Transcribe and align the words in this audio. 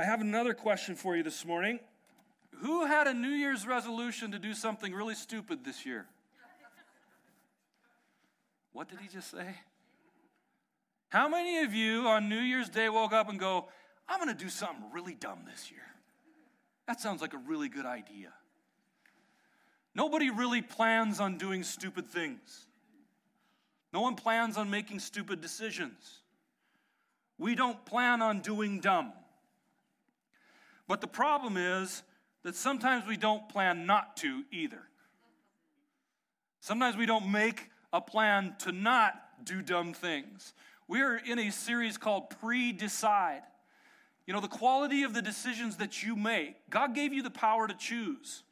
I 0.00 0.04
have 0.04 0.22
another 0.22 0.54
question 0.54 0.94
for 0.94 1.14
you 1.14 1.22
this 1.22 1.44
morning. 1.44 1.78
Who 2.62 2.86
had 2.86 3.06
a 3.06 3.12
New 3.12 3.28
Year's 3.28 3.66
resolution 3.66 4.32
to 4.32 4.38
do 4.38 4.54
something 4.54 4.94
really 4.94 5.14
stupid 5.14 5.62
this 5.62 5.84
year? 5.84 6.06
What 8.72 8.88
did 8.88 9.00
he 9.00 9.08
just 9.08 9.30
say? 9.30 9.56
How 11.10 11.28
many 11.28 11.58
of 11.58 11.74
you 11.74 12.08
on 12.08 12.30
New 12.30 12.40
Year's 12.40 12.70
Day 12.70 12.88
woke 12.88 13.12
up 13.12 13.28
and 13.28 13.38
go, 13.38 13.68
I'm 14.08 14.18
going 14.18 14.34
to 14.34 14.42
do 14.42 14.48
something 14.48 14.86
really 14.90 15.14
dumb 15.14 15.40
this 15.44 15.70
year? 15.70 15.82
That 16.88 16.98
sounds 16.98 17.20
like 17.20 17.34
a 17.34 17.38
really 17.46 17.68
good 17.68 17.84
idea. 17.84 18.32
Nobody 19.94 20.30
really 20.30 20.62
plans 20.62 21.20
on 21.20 21.36
doing 21.36 21.62
stupid 21.62 22.08
things. 22.08 22.68
No 23.92 24.00
one 24.00 24.14
plans 24.14 24.56
on 24.56 24.70
making 24.70 25.00
stupid 25.00 25.42
decisions. 25.42 26.20
We 27.36 27.54
don't 27.54 27.84
plan 27.84 28.22
on 28.22 28.40
doing 28.40 28.80
dumb. 28.80 29.12
But 30.90 31.00
the 31.00 31.06
problem 31.06 31.56
is 31.56 32.02
that 32.42 32.56
sometimes 32.56 33.06
we 33.06 33.16
don't 33.16 33.48
plan 33.48 33.86
not 33.86 34.16
to 34.16 34.42
either. 34.50 34.82
Sometimes 36.58 36.96
we 36.96 37.06
don't 37.06 37.30
make 37.30 37.70
a 37.92 38.00
plan 38.00 38.56
to 38.58 38.72
not 38.72 39.14
do 39.44 39.62
dumb 39.62 39.92
things. 39.92 40.52
We're 40.88 41.18
in 41.18 41.38
a 41.38 41.52
series 41.52 41.96
called 41.96 42.30
Pre 42.40 42.72
Decide. 42.72 43.42
You 44.26 44.34
know, 44.34 44.40
the 44.40 44.48
quality 44.48 45.04
of 45.04 45.14
the 45.14 45.22
decisions 45.22 45.76
that 45.76 46.02
you 46.02 46.16
make, 46.16 46.56
God 46.70 46.92
gave 46.92 47.12
you 47.12 47.22
the 47.22 47.30
power 47.30 47.68
to 47.68 47.74
choose. 47.74 48.42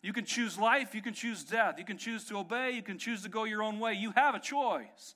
You 0.00 0.14
can 0.14 0.24
choose 0.24 0.58
life, 0.58 0.94
you 0.94 1.02
can 1.02 1.12
choose 1.12 1.44
death, 1.44 1.74
you 1.76 1.84
can 1.84 1.98
choose 1.98 2.24
to 2.28 2.38
obey, 2.38 2.70
you 2.70 2.82
can 2.82 2.96
choose 2.96 3.22
to 3.24 3.28
go 3.28 3.44
your 3.44 3.62
own 3.62 3.78
way. 3.80 3.92
You 3.92 4.12
have 4.16 4.34
a 4.34 4.40
choice. 4.40 5.14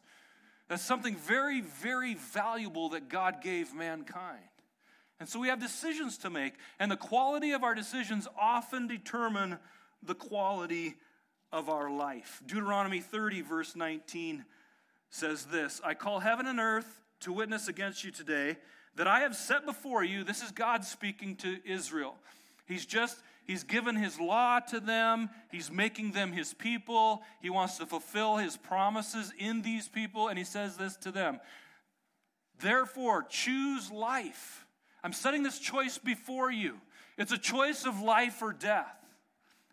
That's 0.69 0.83
something 0.83 1.17
very, 1.17 1.63
very 1.63 2.17
valuable 2.17 2.91
that 2.91 3.09
God 3.09 3.41
gave 3.43 3.73
mankind. 3.75 4.50
And 5.21 5.29
so 5.29 5.39
we 5.39 5.49
have 5.49 5.61
decisions 5.61 6.17
to 6.19 6.31
make, 6.31 6.55
and 6.79 6.91
the 6.91 6.97
quality 6.97 7.53
of 7.53 7.63
our 7.63 7.75
decisions 7.75 8.27
often 8.41 8.87
determine 8.87 9.59
the 10.03 10.15
quality 10.15 10.97
of 11.53 11.69
our 11.69 11.91
life. 11.91 12.43
Deuteronomy 12.47 13.01
30, 13.01 13.43
verse 13.43 13.77
19 13.77 14.47
says 15.11 15.45
this 15.45 15.81
I 15.85 15.93
call 15.93 16.21
heaven 16.21 16.47
and 16.47 16.59
earth 16.59 17.01
to 17.21 17.33
witness 17.33 17.69
against 17.69 18.03
you 18.03 18.11
today 18.11 18.57
that 18.97 19.07
I 19.07 19.21
have 19.21 19.37
set 19.37 19.67
before 19.67 20.03
you, 20.03 20.25
this 20.25 20.43
is 20.43 20.51
God 20.53 20.85
speaking 20.85 21.37
to 21.37 21.59
Israel. 21.65 22.17
He's 22.67 22.87
just, 22.87 23.19
he's 23.47 23.63
given 23.63 23.97
his 23.97 24.19
law 24.19 24.61
to 24.61 24.81
them. 24.81 25.29
He's 25.51 25.71
making 25.71 26.13
them 26.13 26.33
his 26.33 26.55
people. 26.55 27.23
He 27.43 27.51
wants 27.51 27.79
to 27.79 27.87
fulfill 27.87 28.37
his 28.37 28.57
promises 28.57 29.33
in 29.39 29.63
these 29.63 29.89
people. 29.89 30.29
And 30.29 30.39
he 30.39 30.45
says 30.45 30.77
this 30.77 30.97
to 30.99 31.13
them 31.13 31.41
Therefore, 32.61 33.23
choose 33.23 33.91
life 33.91 34.67
I'm 35.03 35.13
setting 35.13 35.43
this 35.43 35.59
choice 35.59 35.99
before 35.99 36.51
you. 36.51 36.79
It's 37.17 37.33
a 37.33 37.39
choice 37.39 37.85
of 37.85 38.01
life 38.01 38.43
or 38.43 38.53
death. 38.53 38.97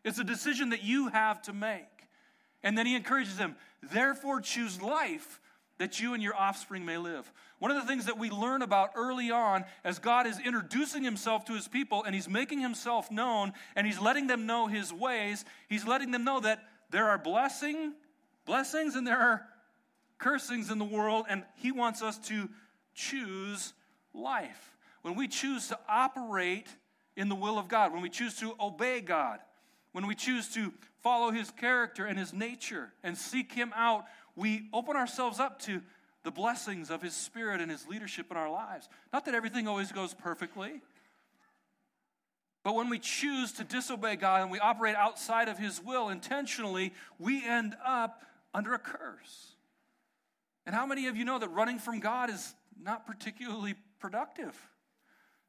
It's 0.03 0.19
a 0.19 0.23
decision 0.23 0.69
that 0.69 0.83
you 0.83 1.09
have 1.09 1.41
to 1.43 1.53
make. 1.53 1.85
And 2.63 2.77
then 2.77 2.85
he 2.85 2.95
encourages 2.95 3.37
them, 3.37 3.55
therefore 3.91 4.41
choose 4.41 4.81
life 4.81 5.39
that 5.77 5.99
you 5.99 6.13
and 6.13 6.23
your 6.23 6.35
offspring 6.35 6.85
may 6.85 6.97
live. 6.97 7.31
One 7.59 7.71
of 7.71 7.77
the 7.77 7.87
things 7.87 8.05
that 8.05 8.17
we 8.17 8.29
learn 8.29 8.61
about 8.61 8.91
early 8.95 9.31
on 9.31 9.65
as 9.83 9.99
God 9.99 10.27
is 10.27 10.39
introducing 10.39 11.03
himself 11.03 11.45
to 11.45 11.53
his 11.53 11.67
people 11.67 12.03
and 12.03 12.15
he's 12.15 12.27
making 12.27 12.59
himself 12.59 13.11
known 13.11 13.53
and 13.75 13.85
he's 13.85 13.99
letting 13.99 14.27
them 14.27 14.45
know 14.45 14.67
his 14.67 14.91
ways, 14.91 15.45
he's 15.69 15.85
letting 15.85 16.11
them 16.11 16.23
know 16.23 16.39
that 16.39 16.63
there 16.89 17.09
are 17.09 17.17
blessing, 17.17 17.93
blessings 18.45 18.95
and 18.95 19.05
there 19.05 19.19
are 19.19 19.45
cursings 20.17 20.71
in 20.71 20.79
the 20.79 20.85
world 20.85 21.25
and 21.29 21.43
he 21.55 21.71
wants 21.71 22.01
us 22.01 22.17
to 22.17 22.49
choose 22.95 23.73
life 24.13 24.76
when 25.01 25.15
we 25.15 25.27
choose 25.27 25.67
to 25.67 25.79
operate 25.87 26.67
in 27.15 27.29
the 27.29 27.35
will 27.35 27.57
of 27.57 27.67
God, 27.67 27.93
when 27.93 28.01
we 28.01 28.09
choose 28.09 28.35
to 28.39 28.55
obey 28.59 29.01
God, 29.01 29.39
when 29.91 30.05
we 30.07 30.15
choose 30.15 30.47
to 30.49 30.71
follow 31.01 31.31
His 31.31 31.49
character 31.51 32.05
and 32.05 32.17
His 32.19 32.33
nature 32.33 32.93
and 33.03 33.17
seek 33.17 33.53
Him 33.53 33.73
out, 33.75 34.05
we 34.35 34.69
open 34.73 34.95
ourselves 34.95 35.39
up 35.39 35.59
to 35.63 35.81
the 36.23 36.31
blessings 36.31 36.89
of 36.89 37.01
His 37.01 37.15
Spirit 37.15 37.61
and 37.61 37.71
His 37.71 37.87
leadership 37.87 38.27
in 38.29 38.37
our 38.37 38.51
lives. 38.51 38.89
Not 39.11 39.25
that 39.25 39.33
everything 39.33 39.67
always 39.67 39.91
goes 39.91 40.13
perfectly, 40.13 40.81
but 42.63 42.75
when 42.75 42.89
we 42.89 42.99
choose 42.99 43.53
to 43.53 43.63
disobey 43.63 44.17
God 44.17 44.41
and 44.41 44.51
we 44.51 44.59
operate 44.59 44.95
outside 44.95 45.47
of 45.47 45.57
His 45.57 45.81
will 45.81 46.09
intentionally, 46.09 46.93
we 47.17 47.43
end 47.45 47.75
up 47.85 48.23
under 48.53 48.73
a 48.73 48.79
curse. 48.79 49.53
And 50.65 50.75
how 50.75 50.85
many 50.85 51.07
of 51.07 51.15
you 51.15 51.23
know 51.23 51.39
that 51.39 51.49
running 51.49 51.79
from 51.79 52.01
God 52.01 52.29
is 52.29 52.53
not 52.79 53.07
particularly 53.07 53.75
productive? 53.99 54.53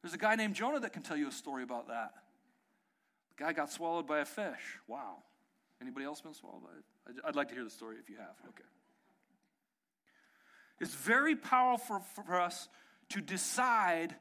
There's 0.03 0.14
a 0.14 0.19
guy 0.19 0.36
named 0.36 0.54
Jonah 0.54 0.81
that 0.81 0.92
can 0.92 1.03
tell 1.03 1.16
you 1.16 1.28
a 1.28 1.32
story 1.32 1.62
about 1.62 1.88
that. 1.88 2.12
The 3.36 3.44
guy 3.44 3.53
got 3.53 3.70
swallowed 3.70 4.06
by 4.06 4.20
a 4.20 4.25
fish. 4.25 4.78
Wow. 4.86 5.22
Anybody 5.81 6.06
else 6.06 6.20
been 6.20 6.34
swallowed 6.34 6.62
by 6.62 6.70
it? 7.14 7.16
I'd 7.25 7.36
like 7.36 7.48
to 7.48 7.54
hear 7.54 7.64
the 7.64 7.70
story 7.70 7.97
if 8.00 8.09
you 8.09 8.16
have. 8.16 8.34
Okay. 8.48 8.64
It's 10.81 10.94
very 10.94 11.34
powerful 11.34 12.00
for 12.14 12.41
us 12.41 12.69
to 13.10 13.20
decide 13.20 14.14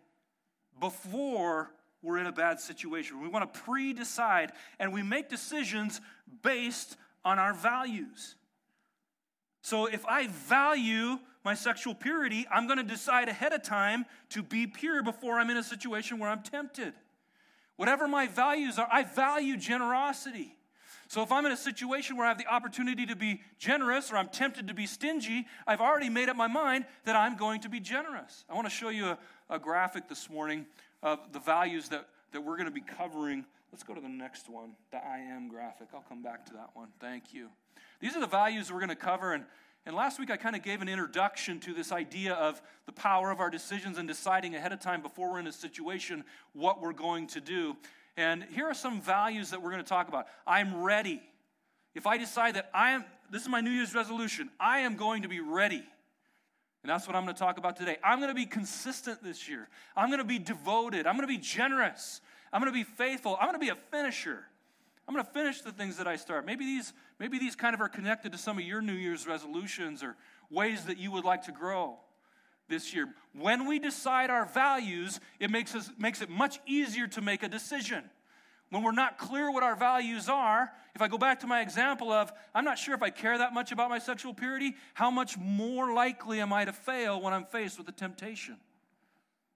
before 0.80 1.72
we're 2.02 2.18
in 2.18 2.28
a 2.28 2.32
bad 2.32 2.60
situation. 2.60 3.22
We 3.22 3.28
want 3.28 3.54
to 3.54 3.60
pre 3.60 3.94
decide 3.94 4.54
and 4.80 4.94
we 4.94 5.04
make 5.04 5.30
decisions 5.30 6.00
based 6.42 6.96
on 7.26 7.40
our 7.40 7.54
values. 7.54 8.36
So 9.62 9.86
if 9.86 10.06
I 10.06 10.28
value 10.28 11.20
my 11.48 11.54
sexual 11.54 11.96
purity, 11.96 12.46
I'm 12.52 12.68
going 12.68 12.78
to 12.78 12.84
decide 12.84 13.30
ahead 13.30 13.54
of 13.54 13.64
time 13.64 14.06
to 14.32 14.44
be 14.44 14.68
pure 14.68 15.02
before 15.02 15.40
I'm 15.40 15.50
in 15.50 15.56
a 15.56 15.64
situation 15.64 16.20
where 16.20 16.30
I'm 16.30 16.44
tempted. 16.44 16.92
Whatever 17.78 18.06
my 18.06 18.28
values 18.28 18.78
are, 18.78 18.88
I 18.92 19.04
value 19.04 19.56
generosity. 19.56 20.58
So 21.08 21.24
if 21.24 21.32
I'm 21.32 21.46
in 21.46 21.54
a 21.54 21.58
situation 21.58 22.18
where 22.18 22.26
I 22.26 22.30
have 22.30 22.38
the 22.38 22.48
opportunity 22.48 23.06
to 23.06 23.16
be 23.16 23.40
generous 23.60 24.12
or 24.12 24.18
I'm 24.18 24.28
tempted 24.28 24.68
to 24.68 24.74
be 24.74 24.86
stingy, 24.86 25.48
I've 25.66 25.80
already 25.80 26.10
made 26.10 26.28
up 26.28 26.36
my 26.36 26.48
mind 26.48 26.84
that 27.06 27.16
I'm 27.16 27.38
going 27.38 27.62
to 27.62 27.70
be 27.70 27.80
generous. 27.80 28.44
I 28.50 28.54
want 28.54 28.68
to 28.68 28.74
show 28.74 28.90
you 28.90 29.06
a, 29.06 29.18
a 29.50 29.58
graphic 29.58 30.10
this 30.10 30.30
morning 30.30 30.66
of 31.02 31.32
the 31.32 31.40
values 31.40 31.88
that, 31.88 32.10
that 32.34 32.42
we're 32.42 32.58
going 32.58 32.68
to 32.68 32.76
be 32.76 32.82
covering. 32.82 33.46
Let's 33.72 33.84
go 33.84 33.94
to 33.94 34.02
the 34.02 34.10
next 34.10 34.50
one, 34.50 34.72
the 34.92 34.98
I 34.98 35.20
am 35.20 35.48
graphic. 35.48 35.88
I'll 35.94 36.04
come 36.10 36.22
back 36.22 36.46
to 36.48 36.54
that 36.56 36.72
one. 36.74 36.90
Thank 37.00 37.34
you. 37.34 37.48
These 38.02 38.18
are 38.18 38.20
the 38.20 38.28
values 38.28 38.70
we're 38.70 38.80
going 38.80 38.90
to 38.90 38.96
cover, 38.96 39.34
and 39.34 39.46
and 39.88 39.96
last 39.96 40.20
week 40.20 40.30
I 40.30 40.36
kind 40.36 40.54
of 40.54 40.64
gave 40.64 40.82
an 40.82 40.90
introduction 40.90 41.62
to 41.62 41.74
this 41.74 41.94
idea 41.94 42.34
of 42.34 42.62
the 42.86 42.92
power 42.92 43.32
of 43.32 43.40
our 43.40 43.50
decisions 43.50 43.98
and 43.98 44.06
deciding 44.06 44.54
ahead 44.54 44.74
of 44.74 44.82
time 44.82 45.02
before 45.02 45.32
we're 45.32 45.40
in 45.40 45.48
a 45.48 45.54
situation 45.54 46.26
what 46.52 46.82
we're 46.82 46.92
going 46.92 47.28
to 47.28 47.40
do. 47.40 47.78
And 48.18 48.44
here 48.54 48.66
are 48.66 48.74
some 48.74 49.00
values 49.00 49.52
that 49.52 49.62
we're 49.62 49.72
going 49.72 49.82
to 49.82 49.88
talk 49.88 50.10
about. 50.10 50.28
I'm 50.46 50.84
ready. 50.84 51.22
If 51.96 52.06
I 52.06 52.18
decide 52.18 52.56
that 52.56 52.70
I 52.74 52.92
am, 52.92 53.06
this 53.32 53.44
is 53.44 53.48
my 53.48 53.62
New 53.62 53.72
Year's 53.72 53.96
resolution, 53.96 54.50
I 54.60 54.80
am 54.80 54.98
going 54.98 55.22
to 55.22 55.30
be 55.30 55.40
ready. 55.40 55.84
And 56.84 56.90
that's 56.90 57.08
what 57.08 57.16
I'm 57.16 57.24
going 57.24 57.36
to 57.36 57.40
talk 57.40 57.58
about 57.58 57.78
today. 57.78 57.96
I'm 58.04 58.20
going 58.20 58.30
to 58.30 58.36
be 58.36 58.46
consistent 58.46 59.24
this 59.24 59.48
year. 59.48 59.70
I'm 59.96 60.10
going 60.10 60.20
to 60.20 60.26
be 60.26 60.38
devoted. 60.38 61.08
I'm 61.08 61.16
going 61.16 61.28
to 61.28 61.34
be 61.34 61.42
generous. 61.42 62.20
I'm 62.52 62.60
going 62.60 62.74
to 62.74 62.78
be 62.78 62.84
faithful. 62.84 63.38
I'm 63.40 63.48
going 63.48 63.60
to 63.60 63.66
be 63.66 63.70
a 63.70 63.78
finisher. 63.90 64.44
I'm 65.08 65.14
going 65.14 65.26
to 65.26 65.32
finish 65.32 65.62
the 65.62 65.72
things 65.72 65.98
that 65.98 66.08
I 66.08 66.18
start. 66.18 66.46
Maybe 66.46 66.66
these, 66.66 66.92
maybe 67.18 67.40
these 67.40 67.56
kind 67.56 67.74
of 67.74 67.82
are 67.82 67.88
connected 67.88 68.34
to 68.34 68.38
some 68.38 68.58
of 68.58 68.66
your 68.66 68.82
New 68.82 68.94
Year's 68.94 69.26
resolutions 69.26 70.04
or 70.04 70.18
ways 70.50 70.86
that 70.86 70.98
you 70.98 71.12
would 71.12 71.24
like 71.24 71.44
to 71.44 71.52
grow 71.52 71.98
this 72.68 72.94
year. 72.94 73.08
When 73.34 73.68
we 73.68 73.80
decide 73.80 74.30
our 74.30 74.46
values, 74.46 75.20
it 75.40 75.50
makes, 75.50 75.74
us, 75.76 75.90
makes 75.98 76.22
it 76.22 76.30
much 76.30 76.60
easier 76.66 77.08
to 77.08 77.22
make 77.22 77.44
a 77.44 77.48
decision. 77.48 78.04
When 78.70 78.84
we're 78.84 78.92
not 78.92 79.18
clear 79.18 79.50
what 79.50 79.64
our 79.64 79.78
values 79.78 80.28
are, 80.28 80.74
if 80.94 81.02
I 81.02 81.08
go 81.08 81.18
back 81.18 81.40
to 81.42 81.48
my 81.48 81.62
example 81.62 82.12
of, 82.12 82.34
I'm 82.54 82.66
not 82.66 82.78
sure 82.78 82.94
if 82.94 83.02
I 83.02 83.10
care 83.10 83.38
that 83.38 83.54
much 83.54 83.72
about 83.72 83.90
my 83.90 84.00
sexual 84.00 84.34
purity, 84.34 84.76
how 84.94 85.10
much 85.10 85.38
more 85.38 85.94
likely 85.94 86.42
am 86.42 86.52
I 86.52 86.66
to 86.66 86.74
fail 86.74 87.22
when 87.22 87.34
I'm 87.34 87.46
faced 87.46 87.78
with 87.78 87.88
a 87.88 87.94
temptation? 87.94 88.58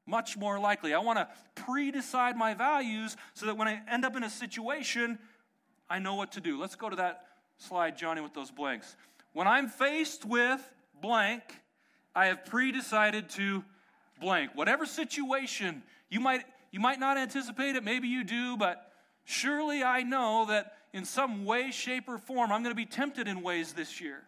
Much 0.05 0.37
more 0.37 0.59
likely. 0.59 0.93
I 0.93 0.99
want 0.99 1.19
to 1.19 1.27
pre 1.55 1.91
decide 1.91 2.37
my 2.37 2.53
values 2.53 3.17
so 3.33 3.45
that 3.47 3.57
when 3.57 3.67
I 3.67 3.81
end 3.89 4.05
up 4.05 4.15
in 4.15 4.23
a 4.23 4.29
situation, 4.29 5.19
I 5.91 5.99
know 5.99 6.15
what 6.15 6.31
to 6.31 6.39
do. 6.39 6.57
Let's 6.57 6.77
go 6.77 6.89
to 6.89 6.95
that 6.95 7.25
slide, 7.57 7.97
Johnny, 7.97 8.21
with 8.21 8.33
those 8.33 8.49
blanks. 8.49 8.95
When 9.33 9.45
I'm 9.45 9.67
faced 9.67 10.23
with 10.23 10.61
blank, 11.01 11.43
I 12.15 12.27
have 12.27 12.45
pre 12.45 12.71
decided 12.71 13.29
to 13.31 13.65
blank. 14.21 14.51
Whatever 14.55 14.85
situation, 14.85 15.83
you 16.09 16.21
might, 16.21 16.45
you 16.71 16.79
might 16.79 16.97
not 16.97 17.17
anticipate 17.17 17.75
it, 17.75 17.83
maybe 17.83 18.07
you 18.07 18.23
do, 18.23 18.55
but 18.55 18.89
surely 19.25 19.83
I 19.83 20.03
know 20.03 20.45
that 20.47 20.77
in 20.93 21.03
some 21.03 21.43
way, 21.43 21.71
shape, 21.71 22.07
or 22.07 22.17
form, 22.17 22.53
I'm 22.53 22.63
going 22.63 22.73
to 22.73 22.81
be 22.81 22.85
tempted 22.85 23.27
in 23.27 23.41
ways 23.41 23.73
this 23.73 23.99
year. 23.99 24.23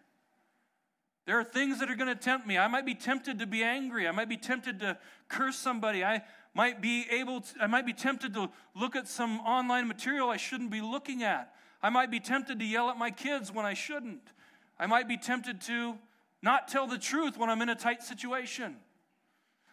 There 1.24 1.40
are 1.40 1.44
things 1.44 1.80
that 1.80 1.90
are 1.90 1.96
going 1.96 2.14
to 2.14 2.20
tempt 2.20 2.46
me. 2.46 2.58
I 2.58 2.68
might 2.68 2.84
be 2.84 2.94
tempted 2.94 3.38
to 3.38 3.46
be 3.46 3.62
angry. 3.62 4.06
I 4.06 4.10
might 4.10 4.28
be 4.28 4.36
tempted 4.36 4.80
to 4.80 4.98
curse 5.28 5.56
somebody. 5.56 6.04
I 6.04 6.22
might 6.54 6.80
be 6.80 7.06
able 7.10 7.40
to, 7.40 7.54
I 7.60 7.66
might 7.66 7.84
be 7.84 7.92
tempted 7.92 8.34
to 8.34 8.48
look 8.74 8.96
at 8.96 9.08
some 9.08 9.40
online 9.40 9.88
material 9.88 10.30
I 10.30 10.36
shouldn't 10.36 10.70
be 10.70 10.80
looking 10.80 11.22
at. 11.22 11.52
I 11.82 11.90
might 11.90 12.10
be 12.10 12.20
tempted 12.20 12.58
to 12.60 12.64
yell 12.64 12.88
at 12.88 12.96
my 12.96 13.10
kids 13.10 13.52
when 13.52 13.66
I 13.66 13.74
shouldn't. 13.74 14.22
I 14.78 14.86
might 14.86 15.08
be 15.08 15.16
tempted 15.16 15.60
to 15.62 15.98
not 16.40 16.68
tell 16.68 16.86
the 16.86 16.98
truth 16.98 17.36
when 17.36 17.50
I'm 17.50 17.60
in 17.60 17.68
a 17.68 17.74
tight 17.74 18.02
situation. 18.02 18.76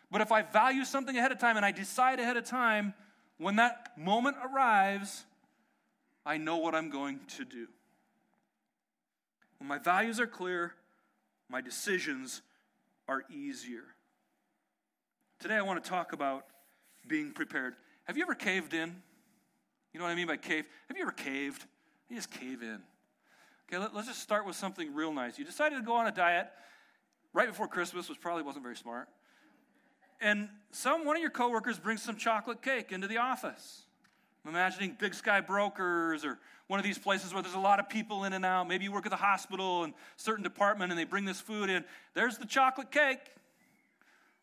But 0.10 0.22
if 0.22 0.32
I 0.32 0.42
value 0.42 0.84
something 0.84 1.16
ahead 1.16 1.32
of 1.32 1.40
time 1.40 1.56
and 1.56 1.66
I 1.66 1.72
decide 1.72 2.20
ahead 2.20 2.36
of 2.36 2.44
time, 2.44 2.94
when 3.38 3.56
that 3.58 3.98
moment 3.98 4.38
arrives, 4.44 5.24
I 6.26 6.38
know 6.38 6.58
what 6.58 6.76
I'm 6.76 6.90
going 6.90 7.20
to 7.38 7.46
do. 7.46 7.68
When 9.60 9.68
my 9.68 9.78
values 9.78 10.20
are 10.20 10.28
clear, 10.28 10.74
my 11.50 11.62
decisions 11.62 12.42
are 13.08 13.24
easier. 13.30 13.84
Today, 15.40 15.56
I 15.56 15.62
want 15.62 15.84
to 15.84 15.90
talk 15.90 16.14
about 16.14 16.46
being 17.08 17.32
prepared. 17.32 17.76
Have 18.06 18.18
you 18.18 18.24
ever 18.24 18.36
caved 18.36 18.74
in? 18.74 18.96
You 19.94 20.00
know 20.00 20.06
what 20.06 20.12
I 20.12 20.16
mean 20.16 20.28
by 20.28 20.38
cave? 20.38 20.66
Have 20.88 20.98
you 20.98 21.04
ever 21.04 21.12
caved? 21.12 21.66
You 22.10 22.16
just 22.16 22.32
cave 22.32 22.62
in. 22.62 22.80
Okay, 23.68 23.78
let, 23.78 23.94
us 23.94 24.08
just 24.08 24.20
start 24.20 24.46
with 24.46 24.56
something 24.56 24.94
real 24.94 25.14
nice. 25.14 25.40
You 25.40 25.46
decided 25.46 25.78
to 25.78 25.82
go 25.82 25.94
on 25.94 26.08
a 26.08 26.12
diet 26.12 26.50
right 27.34 27.48
before 27.48 27.68
Christmas, 27.68 28.10
which 28.10 28.20
probably 28.20 28.44
wasn't 28.44 28.64
very 28.64 28.76
smart. 28.76 29.08
And 30.20 30.50
some 30.72 31.06
one 31.06 31.16
of 31.16 31.22
your 31.22 31.32
coworkers 31.32 31.80
brings 31.80 32.02
some 32.02 32.16
chocolate 32.16 32.62
cake 32.62 32.92
into 32.92 33.08
the 33.08 33.18
office. 33.18 33.84
I'm 34.46 34.52
imagining 34.52 34.98
Big 35.00 35.14
Sky 35.14 35.42
Brokers 35.42 36.26
or 36.26 36.40
one 36.68 36.80
of 36.80 36.84
these 36.84 36.98
places 36.98 37.34
where 37.34 37.44
there's 37.44 37.56
a 37.56 37.60
lot 37.60 37.80
of 37.80 37.90
people 37.90 38.24
in 38.24 38.34
and 38.34 38.46
out. 38.46 38.68
Maybe 38.68 38.86
you 38.86 38.92
work 38.92 39.06
at 39.06 39.12
the 39.12 39.18
hospital 39.18 39.84
and 39.84 39.94
certain 40.16 40.44
department 40.44 40.92
and 40.92 41.00
they 41.00 41.04
bring 41.04 41.26
this 41.26 41.40
food 41.40 41.70
in. 41.70 41.84
There's 42.14 42.38
the 42.38 42.46
chocolate 42.46 42.92
cake 42.92 43.20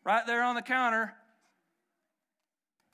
right 0.03 0.25
there 0.25 0.43
on 0.43 0.55
the 0.55 0.61
counter. 0.61 1.13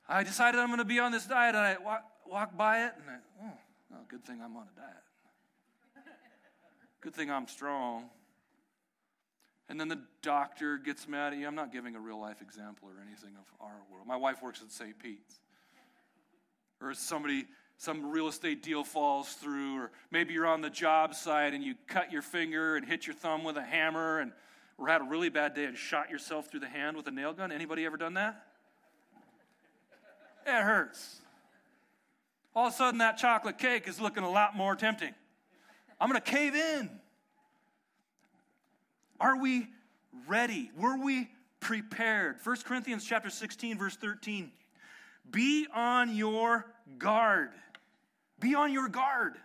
I 0.07 0.23
decided 0.23 0.59
I'm 0.59 0.67
going 0.67 0.79
to 0.79 0.85
be 0.85 0.99
on 0.99 1.11
this 1.11 1.25
diet 1.25 1.55
and 1.55 1.63
I 1.63 1.77
walk, 1.83 2.03
walk 2.27 2.57
by 2.57 2.85
it 2.85 2.93
and 3.01 3.09
I, 3.09 3.45
oh, 3.45 3.53
oh, 3.93 3.97
good 4.07 4.23
thing 4.23 4.41
I'm 4.43 4.55
on 4.55 4.67
a 4.75 4.79
diet. 4.79 4.93
Good 7.01 7.13
thing 7.13 7.29
I'm 7.29 7.47
strong. 7.47 8.09
And 9.69 9.79
then 9.79 9.87
the 9.87 10.01
doctor 10.21 10.77
gets 10.77 11.07
mad 11.07 11.33
at 11.33 11.39
you. 11.39 11.47
I'm 11.47 11.55
not 11.55 11.71
giving 11.71 11.95
a 11.95 11.99
real 11.99 12.19
life 12.19 12.41
example 12.41 12.87
or 12.87 13.01
anything 13.05 13.35
of 13.37 13.45
our 13.59 13.75
world. 13.91 14.07
My 14.07 14.15
wife 14.15 14.41
works 14.41 14.61
at 14.63 14.71
St. 14.71 14.97
Pete's. 14.97 15.39
Or 16.81 16.93
somebody, 16.93 17.45
some 17.77 18.11
real 18.11 18.27
estate 18.27 18.63
deal 18.63 18.83
falls 18.83 19.33
through, 19.33 19.77
or 19.77 19.91
maybe 20.11 20.33
you're 20.33 20.47
on 20.47 20.61
the 20.61 20.69
job 20.69 21.15
site 21.15 21.53
and 21.53 21.63
you 21.63 21.75
cut 21.87 22.11
your 22.11 22.21
finger 22.21 22.75
and 22.75 22.85
hit 22.85 23.07
your 23.07 23.15
thumb 23.15 23.43
with 23.43 23.57
a 23.57 23.63
hammer 23.63 24.19
and 24.19 24.31
or 24.77 24.87
had 24.87 25.01
a 25.01 25.05
really 25.05 25.29
bad 25.29 25.53
day 25.53 25.65
and 25.65 25.77
shot 25.77 26.09
yourself 26.09 26.49
through 26.49 26.59
the 26.59 26.67
hand 26.67 26.97
with 26.97 27.07
a 27.07 27.11
nail 27.11 27.33
gun. 27.33 27.51
Anybody 27.51 27.85
ever 27.85 27.97
done 27.97 28.15
that? 28.15 28.45
It 30.45 30.61
hurts. 30.63 31.21
All 32.55 32.67
of 32.67 32.73
a 32.73 32.75
sudden, 32.75 32.99
that 32.99 33.17
chocolate 33.17 33.57
cake 33.57 33.87
is 33.87 33.99
looking 33.99 34.23
a 34.23 34.29
lot 34.29 34.55
more 34.55 34.75
tempting. 34.75 35.13
I'm 35.99 36.09
going 36.09 36.21
to 36.21 36.31
cave 36.31 36.55
in. 36.55 36.89
Are 39.19 39.37
we 39.37 39.67
ready? 40.27 40.71
Were 40.77 40.97
we 40.97 41.29
prepared? 41.59 42.37
1 42.43 42.57
Corinthians 42.65 43.05
chapter 43.05 43.29
16 43.29 43.77
verse 43.77 43.95
13. 43.95 44.51
Be 45.31 45.67
on 45.73 46.15
your 46.15 46.65
guard. 46.97 47.49
Be 48.39 48.55
on 48.55 48.71
your 48.71 48.87
guard. 48.87 49.35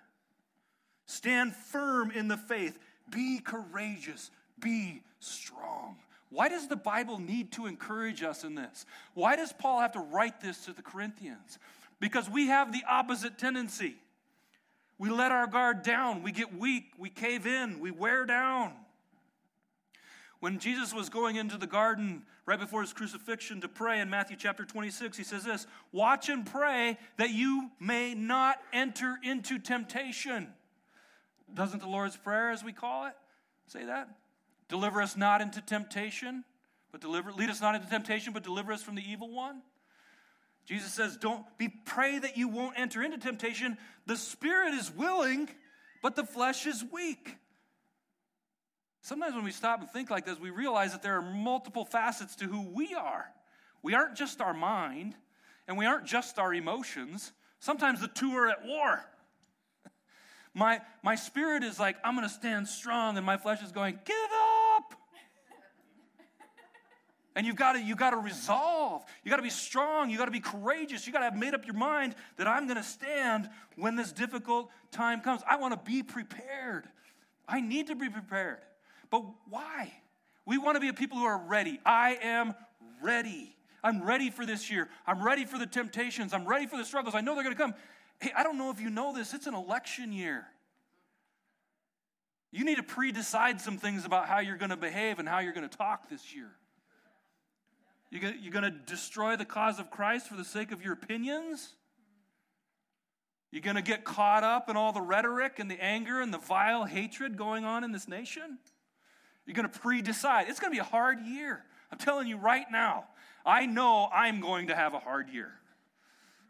Stand 1.06 1.54
firm 1.54 2.10
in 2.10 2.28
the 2.28 2.36
faith. 2.36 2.78
Be 3.10 3.40
courageous. 3.40 4.30
Be 4.60 5.02
strong. 5.18 5.96
Why 6.30 6.48
does 6.48 6.68
the 6.68 6.76
Bible 6.76 7.18
need 7.18 7.52
to 7.52 7.66
encourage 7.66 8.22
us 8.22 8.44
in 8.44 8.54
this? 8.54 8.86
Why 9.14 9.36
does 9.36 9.52
Paul 9.52 9.80
have 9.80 9.92
to 9.92 10.00
write 10.00 10.40
this 10.40 10.64
to 10.64 10.72
the 10.72 10.82
Corinthians? 10.82 11.58
Because 11.98 12.30
we 12.30 12.46
have 12.46 12.72
the 12.72 12.82
opposite 12.88 13.36
tendency. 13.36 13.96
We 14.96 15.10
let 15.10 15.32
our 15.32 15.46
guard 15.46 15.82
down, 15.82 16.22
we 16.22 16.30
get 16.30 16.54
weak, 16.54 16.92
we 16.98 17.10
cave 17.10 17.46
in, 17.46 17.80
we 17.80 17.90
wear 17.90 18.26
down. 18.26 18.72
When 20.38 20.58
Jesus 20.58 20.94
was 20.94 21.08
going 21.08 21.36
into 21.36 21.58
the 21.58 21.66
garden 21.66 22.22
right 22.46 22.58
before 22.58 22.80
his 22.80 22.92
crucifixion 22.92 23.60
to 23.60 23.68
pray 23.68 24.00
in 24.00 24.08
Matthew 24.08 24.36
chapter 24.38 24.64
26, 24.64 25.16
he 25.16 25.24
says 25.24 25.44
this 25.44 25.66
Watch 25.92 26.28
and 26.28 26.46
pray 26.46 26.98
that 27.18 27.30
you 27.30 27.70
may 27.78 28.14
not 28.14 28.58
enter 28.72 29.16
into 29.22 29.58
temptation. 29.58 30.48
Doesn't 31.52 31.80
the 31.80 31.88
Lord's 31.88 32.16
Prayer, 32.16 32.50
as 32.50 32.62
we 32.62 32.72
call 32.72 33.06
it, 33.06 33.14
say 33.66 33.84
that? 33.84 34.08
Deliver 34.70 35.02
us 35.02 35.16
not 35.16 35.42
into 35.42 35.60
temptation, 35.60 36.44
but 36.92 37.00
deliver, 37.00 37.32
lead 37.32 37.50
us 37.50 37.60
not 37.60 37.74
into 37.74 37.88
temptation, 37.88 38.32
but 38.32 38.44
deliver 38.44 38.72
us 38.72 38.82
from 38.82 38.94
the 38.94 39.02
evil 39.02 39.28
one. 39.28 39.62
Jesus 40.64 40.92
says, 40.92 41.16
Don't 41.16 41.44
be 41.58 41.68
pray 41.68 42.20
that 42.20 42.36
you 42.36 42.46
won't 42.46 42.78
enter 42.78 43.02
into 43.02 43.18
temptation. 43.18 43.76
The 44.06 44.16
spirit 44.16 44.74
is 44.74 44.88
willing, 44.88 45.48
but 46.02 46.14
the 46.14 46.22
flesh 46.22 46.66
is 46.66 46.84
weak. 46.92 47.36
Sometimes 49.02 49.34
when 49.34 49.42
we 49.42 49.50
stop 49.50 49.80
and 49.80 49.90
think 49.90 50.08
like 50.08 50.24
this, 50.24 50.38
we 50.38 50.50
realize 50.50 50.92
that 50.92 51.02
there 51.02 51.16
are 51.16 51.22
multiple 51.22 51.84
facets 51.84 52.36
to 52.36 52.44
who 52.44 52.70
we 52.72 52.94
are. 52.94 53.24
We 53.82 53.94
aren't 53.94 54.14
just 54.14 54.40
our 54.40 54.54
mind, 54.54 55.16
and 55.66 55.76
we 55.76 55.86
aren't 55.86 56.04
just 56.04 56.38
our 56.38 56.54
emotions. 56.54 57.32
Sometimes 57.58 58.00
the 58.00 58.08
two 58.08 58.36
are 58.36 58.48
at 58.48 58.64
war. 58.64 59.04
My, 60.54 60.80
my 61.02 61.14
spirit 61.14 61.62
is 61.62 61.78
like, 61.78 61.96
I'm 62.04 62.16
going 62.16 62.28
to 62.28 62.34
stand 62.34 62.66
strong, 62.68 63.16
and 63.16 63.24
my 63.24 63.36
flesh 63.36 63.62
is 63.62 63.70
going, 63.70 63.98
give 64.04 64.16
up. 64.16 64.49
And 67.36 67.46
you've 67.46 67.56
got 67.56 67.72
to 67.74 67.80
you 67.80 67.94
got 67.94 68.10
to 68.10 68.16
resolve. 68.16 69.04
You 69.24 69.30
got 69.30 69.36
to 69.36 69.42
be 69.42 69.50
strong. 69.50 70.10
You 70.10 70.18
got 70.18 70.24
to 70.26 70.30
be 70.30 70.40
courageous. 70.40 71.06
You 71.06 71.12
got 71.12 71.20
to 71.20 71.26
have 71.26 71.36
made 71.36 71.54
up 71.54 71.64
your 71.64 71.76
mind 71.76 72.14
that 72.36 72.46
I'm 72.46 72.66
going 72.66 72.76
to 72.76 72.82
stand 72.82 73.48
when 73.76 73.96
this 73.96 74.12
difficult 74.12 74.70
time 74.90 75.20
comes. 75.20 75.42
I 75.48 75.56
want 75.56 75.72
to 75.72 75.90
be 75.90 76.02
prepared. 76.02 76.88
I 77.48 77.60
need 77.60 77.88
to 77.88 77.94
be 77.94 78.08
prepared. 78.08 78.58
But 79.10 79.24
why? 79.48 79.92
We 80.46 80.58
want 80.58 80.76
to 80.76 80.80
be 80.80 80.88
a 80.88 80.92
people 80.92 81.18
who 81.18 81.24
are 81.24 81.38
ready. 81.38 81.80
I 81.84 82.18
am 82.22 82.54
ready. 83.02 83.56
I'm 83.82 84.02
ready 84.02 84.30
for 84.30 84.44
this 84.44 84.70
year. 84.70 84.88
I'm 85.06 85.22
ready 85.22 85.44
for 85.44 85.58
the 85.58 85.66
temptations. 85.66 86.34
I'm 86.34 86.46
ready 86.46 86.66
for 86.66 86.76
the 86.76 86.84
struggles. 86.84 87.14
I 87.14 87.20
know 87.20 87.34
they're 87.34 87.44
going 87.44 87.56
to 87.56 87.62
come. 87.62 87.74
Hey, 88.20 88.32
I 88.36 88.42
don't 88.42 88.58
know 88.58 88.70
if 88.70 88.80
you 88.80 88.90
know 88.90 89.14
this, 89.14 89.32
it's 89.32 89.46
an 89.46 89.54
election 89.54 90.12
year. 90.12 90.46
You 92.52 92.64
need 92.64 92.76
to 92.76 92.82
pre 92.82 93.12
decide 93.12 93.60
some 93.60 93.78
things 93.78 94.04
about 94.04 94.26
how 94.26 94.40
you're 94.40 94.56
going 94.56 94.70
to 94.70 94.76
behave 94.76 95.18
and 95.18 95.28
how 95.28 95.38
you're 95.38 95.52
going 95.52 95.68
to 95.68 95.76
talk 95.76 96.10
this 96.10 96.34
year. 96.34 96.50
You're 98.10 98.52
going 98.52 98.64
to 98.64 98.70
destroy 98.70 99.36
the 99.36 99.44
cause 99.44 99.78
of 99.78 99.90
Christ 99.90 100.28
for 100.28 100.36
the 100.36 100.44
sake 100.44 100.72
of 100.72 100.82
your 100.82 100.92
opinions? 100.92 101.74
You're 103.52 103.62
going 103.62 103.76
to 103.76 103.82
get 103.82 104.04
caught 104.04 104.42
up 104.42 104.68
in 104.68 104.76
all 104.76 104.92
the 104.92 105.00
rhetoric 105.00 105.58
and 105.58 105.70
the 105.70 105.82
anger 105.82 106.20
and 106.20 106.34
the 106.34 106.38
vile 106.38 106.84
hatred 106.84 107.36
going 107.36 107.64
on 107.64 107.84
in 107.84 107.92
this 107.92 108.08
nation? 108.08 108.58
You're 109.46 109.54
going 109.54 109.68
to 109.68 109.78
pre 109.78 110.02
decide. 110.02 110.48
It's 110.48 110.60
going 110.60 110.72
to 110.72 110.74
be 110.74 110.80
a 110.80 110.84
hard 110.84 111.20
year. 111.20 111.64
I'm 111.90 111.98
telling 111.98 112.26
you 112.26 112.36
right 112.36 112.66
now. 112.70 113.04
I 113.44 113.66
know 113.66 114.08
I'm 114.12 114.40
going 114.40 114.68
to 114.68 114.76
have 114.76 114.94
a 114.94 114.98
hard 114.98 115.30
year 115.30 115.50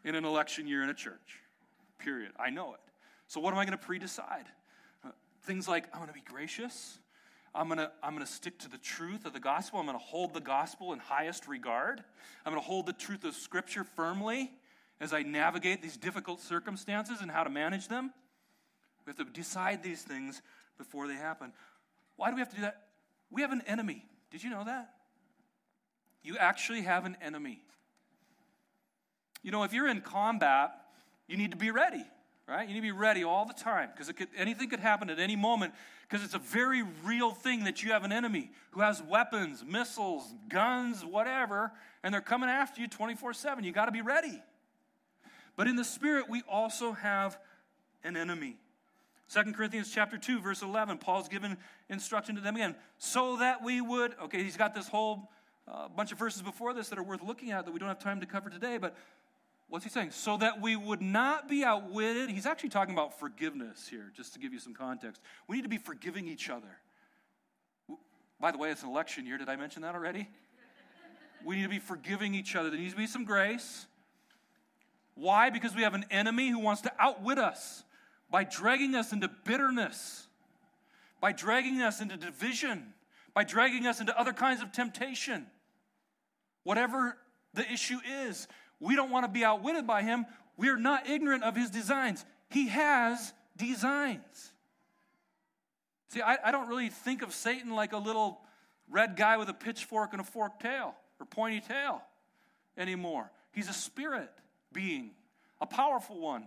in 0.03 0.15
an 0.15 0.25
election 0.25 0.67
year 0.67 0.83
in 0.83 0.89
a 0.89 0.93
church, 0.93 1.39
period. 1.99 2.31
I 2.39 2.49
know 2.49 2.73
it. 2.73 2.79
So, 3.27 3.39
what 3.39 3.53
am 3.53 3.59
I 3.59 3.65
going 3.65 3.77
to 3.77 3.83
pre 3.83 3.97
decide? 3.97 4.45
Uh, 5.05 5.09
things 5.43 5.67
like 5.67 5.85
I'm 5.93 5.99
going 5.99 6.09
to 6.09 6.13
be 6.13 6.21
gracious. 6.21 6.99
I'm 7.53 7.67
going 7.67 7.79
to, 7.79 7.91
I'm 8.01 8.13
going 8.15 8.25
to 8.25 8.31
stick 8.31 8.57
to 8.59 8.69
the 8.69 8.77
truth 8.77 9.25
of 9.25 9.33
the 9.33 9.39
gospel. 9.39 9.79
I'm 9.79 9.85
going 9.85 9.97
to 9.97 10.03
hold 10.03 10.33
the 10.33 10.39
gospel 10.39 10.93
in 10.93 10.99
highest 10.99 11.47
regard. 11.47 12.03
I'm 12.45 12.53
going 12.53 12.61
to 12.61 12.67
hold 12.67 12.85
the 12.85 12.93
truth 12.93 13.23
of 13.23 13.35
Scripture 13.35 13.83
firmly 13.83 14.51
as 15.01 15.13
I 15.13 15.23
navigate 15.23 15.81
these 15.81 15.97
difficult 15.97 16.39
circumstances 16.39 17.19
and 17.21 17.29
how 17.29 17.43
to 17.43 17.49
manage 17.49 17.87
them. 17.87 18.11
We 19.05 19.09
have 19.09 19.17
to 19.17 19.25
decide 19.25 19.83
these 19.83 20.01
things 20.01 20.41
before 20.77 21.07
they 21.07 21.15
happen. 21.15 21.51
Why 22.15 22.29
do 22.29 22.35
we 22.35 22.41
have 22.41 22.49
to 22.49 22.55
do 22.55 22.61
that? 22.61 22.83
We 23.29 23.41
have 23.41 23.51
an 23.51 23.63
enemy. 23.65 24.05
Did 24.29 24.43
you 24.43 24.49
know 24.49 24.63
that? 24.63 24.93
You 26.23 26.37
actually 26.37 26.81
have 26.81 27.05
an 27.05 27.17
enemy. 27.21 27.61
You 29.41 29.51
know, 29.51 29.63
if 29.63 29.73
you're 29.73 29.87
in 29.87 30.01
combat, 30.01 30.71
you 31.27 31.35
need 31.35 31.51
to 31.51 31.57
be 31.57 31.71
ready, 31.71 32.05
right? 32.47 32.67
You 32.67 32.73
need 32.73 32.81
to 32.81 32.87
be 32.87 32.91
ready 32.91 33.23
all 33.23 33.45
the 33.45 33.53
time 33.53 33.89
because 33.95 34.11
anything 34.35 34.69
could 34.69 34.79
happen 34.79 35.09
at 35.09 35.19
any 35.19 35.35
moment 35.35 35.73
because 36.07 36.25
it's 36.25 36.33
a 36.33 36.39
very 36.39 36.83
real 37.05 37.31
thing 37.31 37.63
that 37.63 37.83
you 37.83 37.91
have 37.91 38.03
an 38.03 38.11
enemy 38.11 38.51
who 38.71 38.81
has 38.81 39.01
weapons, 39.01 39.63
missiles, 39.65 40.33
guns, 40.49 41.05
whatever, 41.05 41.71
and 42.03 42.13
they're 42.13 42.21
coming 42.21 42.49
after 42.49 42.81
you 42.81 42.87
24 42.87 43.33
7. 43.33 43.63
You 43.63 43.71
got 43.71 43.85
to 43.85 43.91
be 43.91 44.01
ready. 44.01 44.41
But 45.55 45.67
in 45.67 45.75
the 45.75 45.83
spirit, 45.83 46.29
we 46.29 46.43
also 46.49 46.93
have 46.93 47.37
an 48.03 48.17
enemy. 48.17 48.57
2 49.33 49.53
Corinthians 49.53 49.89
chapter 49.93 50.17
2, 50.17 50.41
verse 50.41 50.61
11, 50.61 50.97
Paul's 50.97 51.29
given 51.29 51.55
instruction 51.87 52.35
to 52.35 52.41
them 52.41 52.55
again, 52.55 52.75
so 52.97 53.37
that 53.37 53.63
we 53.63 53.79
would, 53.79 54.13
okay, 54.23 54.43
he's 54.43 54.57
got 54.57 54.75
this 54.75 54.89
whole 54.89 55.29
uh, 55.67 55.87
bunch 55.87 56.11
of 56.11 56.19
verses 56.19 56.41
before 56.41 56.73
this 56.73 56.89
that 56.89 56.99
are 56.99 57.03
worth 57.03 57.23
looking 57.23 57.51
at 57.51 57.65
that 57.65 57.71
we 57.71 57.79
don't 57.79 57.87
have 57.87 57.99
time 57.99 58.19
to 58.19 58.25
cover 58.25 58.49
today, 58.49 58.77
but 58.77 58.95
what's 59.71 59.85
he 59.85 59.89
saying? 59.89 60.11
So 60.11 60.35
that 60.37 60.61
we 60.61 60.75
would 60.75 61.01
not 61.01 61.47
be 61.47 61.63
outwitted. 61.63 62.29
He's 62.29 62.45
actually 62.45 62.69
talking 62.69 62.93
about 62.93 63.17
forgiveness 63.17 63.87
here, 63.87 64.11
just 64.15 64.33
to 64.33 64.39
give 64.39 64.51
you 64.51 64.59
some 64.59 64.73
context. 64.73 65.21
We 65.47 65.55
need 65.55 65.63
to 65.63 65.69
be 65.69 65.77
forgiving 65.77 66.27
each 66.27 66.49
other. 66.49 66.77
By 68.39 68.51
the 68.51 68.57
way, 68.57 68.69
it's 68.69 68.83
an 68.83 68.89
election 68.89 69.25
year. 69.25 69.37
Did 69.37 69.47
I 69.47 69.55
mention 69.55 69.81
that 69.83 69.95
already? 69.95 70.27
we 71.45 71.55
need 71.55 71.63
to 71.63 71.69
be 71.69 71.79
forgiving 71.79 72.35
each 72.35 72.55
other. 72.55 72.69
There 72.69 72.77
needs 72.77 72.91
to 72.91 72.99
be 72.99 73.07
some 73.07 73.23
grace. 73.23 73.87
Why? 75.15 75.49
Because 75.49 75.73
we 75.73 75.83
have 75.83 75.93
an 75.93 76.05
enemy 76.11 76.49
who 76.49 76.59
wants 76.59 76.81
to 76.81 76.91
outwit 76.99 77.37
us 77.37 77.83
by 78.29 78.43
dragging 78.43 78.93
us 78.93 79.13
into 79.13 79.29
bitterness, 79.45 80.27
by 81.21 81.31
dragging 81.31 81.81
us 81.81 82.01
into 82.01 82.17
division, 82.17 82.93
by 83.33 83.45
dragging 83.45 83.87
us 83.87 84.01
into 84.01 84.19
other 84.19 84.33
kinds 84.33 84.61
of 84.61 84.73
temptation. 84.73 85.45
Whatever 86.63 87.17
the 87.53 87.71
issue 87.71 87.99
is, 88.25 88.47
we 88.81 88.95
don't 88.95 89.11
want 89.11 89.23
to 89.23 89.31
be 89.31 89.45
outwitted 89.45 89.87
by 89.87 90.01
him. 90.01 90.25
We 90.57 90.69
are 90.69 90.77
not 90.77 91.07
ignorant 91.09 91.43
of 91.43 91.55
his 91.55 91.69
designs. 91.69 92.25
He 92.49 92.67
has 92.67 93.31
designs. 93.55 94.51
See, 96.09 96.21
I, 96.21 96.37
I 96.43 96.51
don't 96.51 96.67
really 96.67 96.89
think 96.89 97.21
of 97.21 97.33
Satan 97.33 97.73
like 97.73 97.93
a 97.93 97.97
little 97.97 98.41
red 98.89 99.15
guy 99.15 99.37
with 99.37 99.47
a 99.47 99.53
pitchfork 99.53 100.11
and 100.11 100.19
a 100.19 100.25
forked 100.25 100.61
tail 100.61 100.95
or 101.19 101.25
pointy 101.25 101.61
tail 101.61 102.01
anymore. 102.77 103.31
He's 103.53 103.69
a 103.69 103.73
spirit 103.73 104.29
being, 104.73 105.11
a 105.61 105.65
powerful 105.65 106.19
one, 106.19 106.45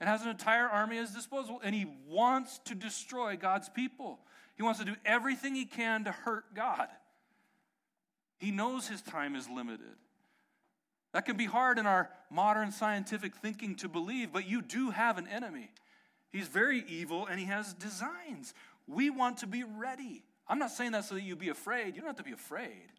and 0.00 0.08
has 0.08 0.22
an 0.22 0.28
entire 0.28 0.68
army 0.68 0.96
at 0.98 1.02
his 1.02 1.10
disposal, 1.10 1.60
and 1.62 1.74
he 1.74 1.86
wants 2.08 2.58
to 2.66 2.74
destroy 2.74 3.36
God's 3.36 3.68
people. 3.68 4.20
He 4.56 4.62
wants 4.62 4.78
to 4.78 4.84
do 4.84 4.94
everything 5.04 5.54
he 5.54 5.64
can 5.64 6.04
to 6.04 6.12
hurt 6.12 6.54
God. 6.54 6.88
He 8.38 8.50
knows 8.50 8.88
his 8.88 9.02
time 9.02 9.36
is 9.36 9.48
limited. 9.48 9.96
That 11.14 11.26
can 11.26 11.36
be 11.36 11.46
hard 11.46 11.78
in 11.78 11.86
our 11.86 12.10
modern 12.28 12.72
scientific 12.72 13.36
thinking 13.36 13.76
to 13.76 13.88
believe, 13.88 14.32
but 14.32 14.48
you 14.48 14.60
do 14.60 14.90
have 14.90 15.16
an 15.16 15.28
enemy. 15.28 15.70
He's 16.32 16.48
very 16.48 16.84
evil 16.88 17.26
and 17.26 17.38
he 17.38 17.46
has 17.46 17.72
designs. 17.72 18.52
We 18.88 19.10
want 19.10 19.38
to 19.38 19.46
be 19.46 19.62
ready. 19.62 20.24
I'm 20.48 20.58
not 20.58 20.72
saying 20.72 20.90
that 20.90 21.04
so 21.04 21.14
that 21.14 21.22
you 21.22 21.36
be 21.36 21.50
afraid. 21.50 21.94
You 21.94 22.00
don't 22.00 22.08
have 22.08 22.16
to 22.16 22.24
be 22.24 22.32
afraid, 22.32 22.90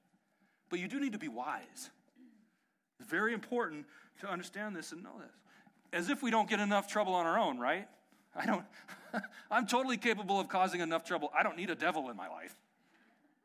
but 0.69 0.79
you 0.79 0.87
do 0.87 0.97
need 1.01 1.11
to 1.11 1.19
be 1.19 1.27
wise. 1.27 1.89
It's 3.01 3.09
very 3.09 3.33
important 3.33 3.85
to 4.21 4.31
understand 4.31 4.77
this 4.77 4.93
and 4.93 5.03
know 5.03 5.19
this. 5.19 5.35
As 5.91 6.09
if 6.09 6.23
we 6.23 6.31
don't 6.31 6.49
get 6.49 6.61
enough 6.61 6.87
trouble 6.87 7.13
on 7.13 7.25
our 7.25 7.37
own, 7.37 7.59
right? 7.59 7.85
I 8.33 8.45
don't, 8.45 8.63
I'm 9.51 9.67
totally 9.67 9.97
capable 9.97 10.39
of 10.39 10.47
causing 10.47 10.79
enough 10.79 11.03
trouble. 11.03 11.31
I 11.37 11.43
don't 11.43 11.57
need 11.57 11.69
a 11.69 11.75
devil 11.75 12.09
in 12.09 12.15
my 12.15 12.29
life. 12.29 12.55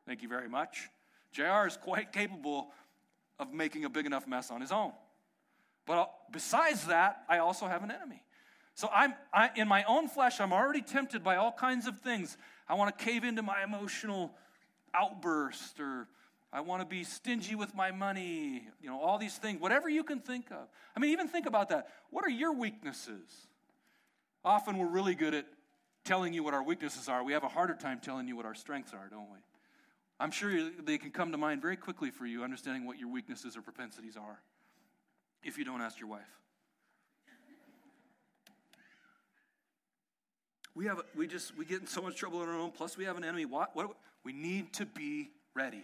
Thank 0.07 0.21
you 0.21 0.29
very 0.29 0.47
much. 0.47 0.89
JR 1.33 1.67
is 1.67 1.75
quite 1.75 2.13
capable 2.13 2.71
of 3.41 3.53
making 3.53 3.85
a 3.85 3.89
big 3.89 4.05
enough 4.05 4.27
mess 4.27 4.51
on 4.51 4.61
his 4.61 4.71
own. 4.71 4.91
But 5.85 6.11
besides 6.31 6.85
that, 6.85 7.23
I 7.27 7.39
also 7.39 7.67
have 7.67 7.83
an 7.83 7.91
enemy. 7.91 8.23
So 8.75 8.89
I'm 8.93 9.13
I, 9.33 9.49
in 9.55 9.67
my 9.67 9.83
own 9.83 10.07
flesh, 10.07 10.39
I'm 10.39 10.53
already 10.53 10.81
tempted 10.81 11.23
by 11.23 11.35
all 11.35 11.51
kinds 11.51 11.87
of 11.87 11.99
things. 11.99 12.37
I 12.69 12.75
want 12.75 12.97
to 12.97 13.03
cave 13.03 13.23
into 13.23 13.41
my 13.41 13.63
emotional 13.63 14.31
outburst 14.93 15.79
or 15.79 16.07
I 16.53 16.61
want 16.61 16.81
to 16.81 16.85
be 16.85 17.03
stingy 17.03 17.55
with 17.55 17.73
my 17.73 17.91
money, 17.91 18.67
you 18.81 18.89
know, 18.89 18.99
all 18.99 19.17
these 19.17 19.37
things, 19.37 19.61
whatever 19.61 19.89
you 19.89 20.03
can 20.03 20.19
think 20.19 20.51
of. 20.51 20.67
I 20.95 20.99
mean, 20.99 21.11
even 21.11 21.27
think 21.27 21.45
about 21.45 21.69
that. 21.69 21.87
What 22.09 22.25
are 22.25 22.29
your 22.29 22.53
weaknesses? 22.53 23.47
Often 24.43 24.77
we're 24.77 24.89
really 24.89 25.15
good 25.15 25.33
at 25.33 25.45
telling 26.03 26.33
you 26.33 26.43
what 26.43 26.53
our 26.53 26.63
weaknesses 26.63 27.07
are. 27.07 27.23
We 27.23 27.33
have 27.33 27.43
a 27.43 27.47
harder 27.47 27.75
time 27.75 27.99
telling 28.01 28.27
you 28.27 28.35
what 28.35 28.45
our 28.45 28.55
strengths 28.55 28.93
are, 28.93 29.07
don't 29.09 29.29
we? 29.31 29.37
I'm 30.21 30.29
sure 30.29 30.69
they 30.85 30.99
can 30.99 31.09
come 31.09 31.31
to 31.31 31.37
mind 31.37 31.63
very 31.63 31.75
quickly 31.75 32.11
for 32.11 32.27
you, 32.27 32.43
understanding 32.43 32.85
what 32.85 32.99
your 32.99 33.09
weaknesses 33.09 33.57
or 33.57 33.61
propensities 33.61 34.15
are, 34.15 34.39
if 35.43 35.57
you 35.57 35.65
don't 35.65 35.81
ask 35.81 35.99
your 35.99 36.09
wife. 36.09 36.21
We 40.75 40.85
have 40.85 41.01
we 41.15 41.25
just 41.25 41.57
we 41.57 41.65
get 41.65 41.81
in 41.81 41.87
so 41.87 42.03
much 42.03 42.15
trouble 42.15 42.39
on 42.39 42.47
our 42.47 42.55
own. 42.55 42.69
Plus, 42.69 42.97
we 42.97 43.03
have 43.05 43.17
an 43.17 43.23
enemy. 43.23 43.45
What? 43.45 43.75
What? 43.75 43.97
We 44.23 44.31
need 44.31 44.71
to 44.73 44.85
be 44.85 45.31
ready 45.55 45.83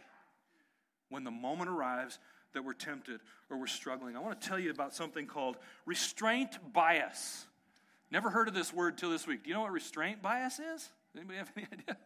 when 1.10 1.24
the 1.24 1.32
moment 1.32 1.70
arrives 1.70 2.20
that 2.54 2.64
we're 2.64 2.74
tempted 2.74 3.20
or 3.50 3.58
we're 3.58 3.68
struggling. 3.68 4.16
I 4.16 4.20
want 4.20 4.40
to 4.40 4.48
tell 4.48 4.60
you 4.60 4.70
about 4.70 4.94
something 4.94 5.26
called 5.26 5.58
restraint 5.86 6.58
bias. 6.74 7.48
Never 8.12 8.30
heard 8.30 8.48
of 8.48 8.54
this 8.54 8.72
word 8.72 8.98
till 9.00 9.10
this 9.10 9.26
week. 9.26 9.44
Do 9.44 9.50
you 9.50 9.56
know 9.56 9.62
what 9.62 9.72
restraint 9.72 10.22
bias 10.22 10.60
is? 10.60 10.90
Anybody 11.16 11.40
have 11.40 11.52
any 11.58 11.68
idea? 11.74 11.98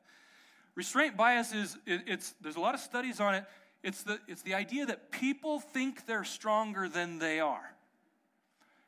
Restraint 0.75 1.17
bias 1.17 1.53
is 1.53 1.77
it, 1.85 2.01
it's 2.07 2.33
there's 2.41 2.55
a 2.55 2.61
lot 2.61 2.73
of 2.73 2.79
studies 2.79 3.19
on 3.19 3.35
it. 3.35 3.45
It's 3.83 4.03
the 4.03 4.19
it's 4.27 4.41
the 4.41 4.53
idea 4.53 4.85
that 4.85 5.11
people 5.11 5.59
think 5.59 6.05
they're 6.05 6.23
stronger 6.23 6.87
than 6.87 7.19
they 7.19 7.39
are. 7.39 7.73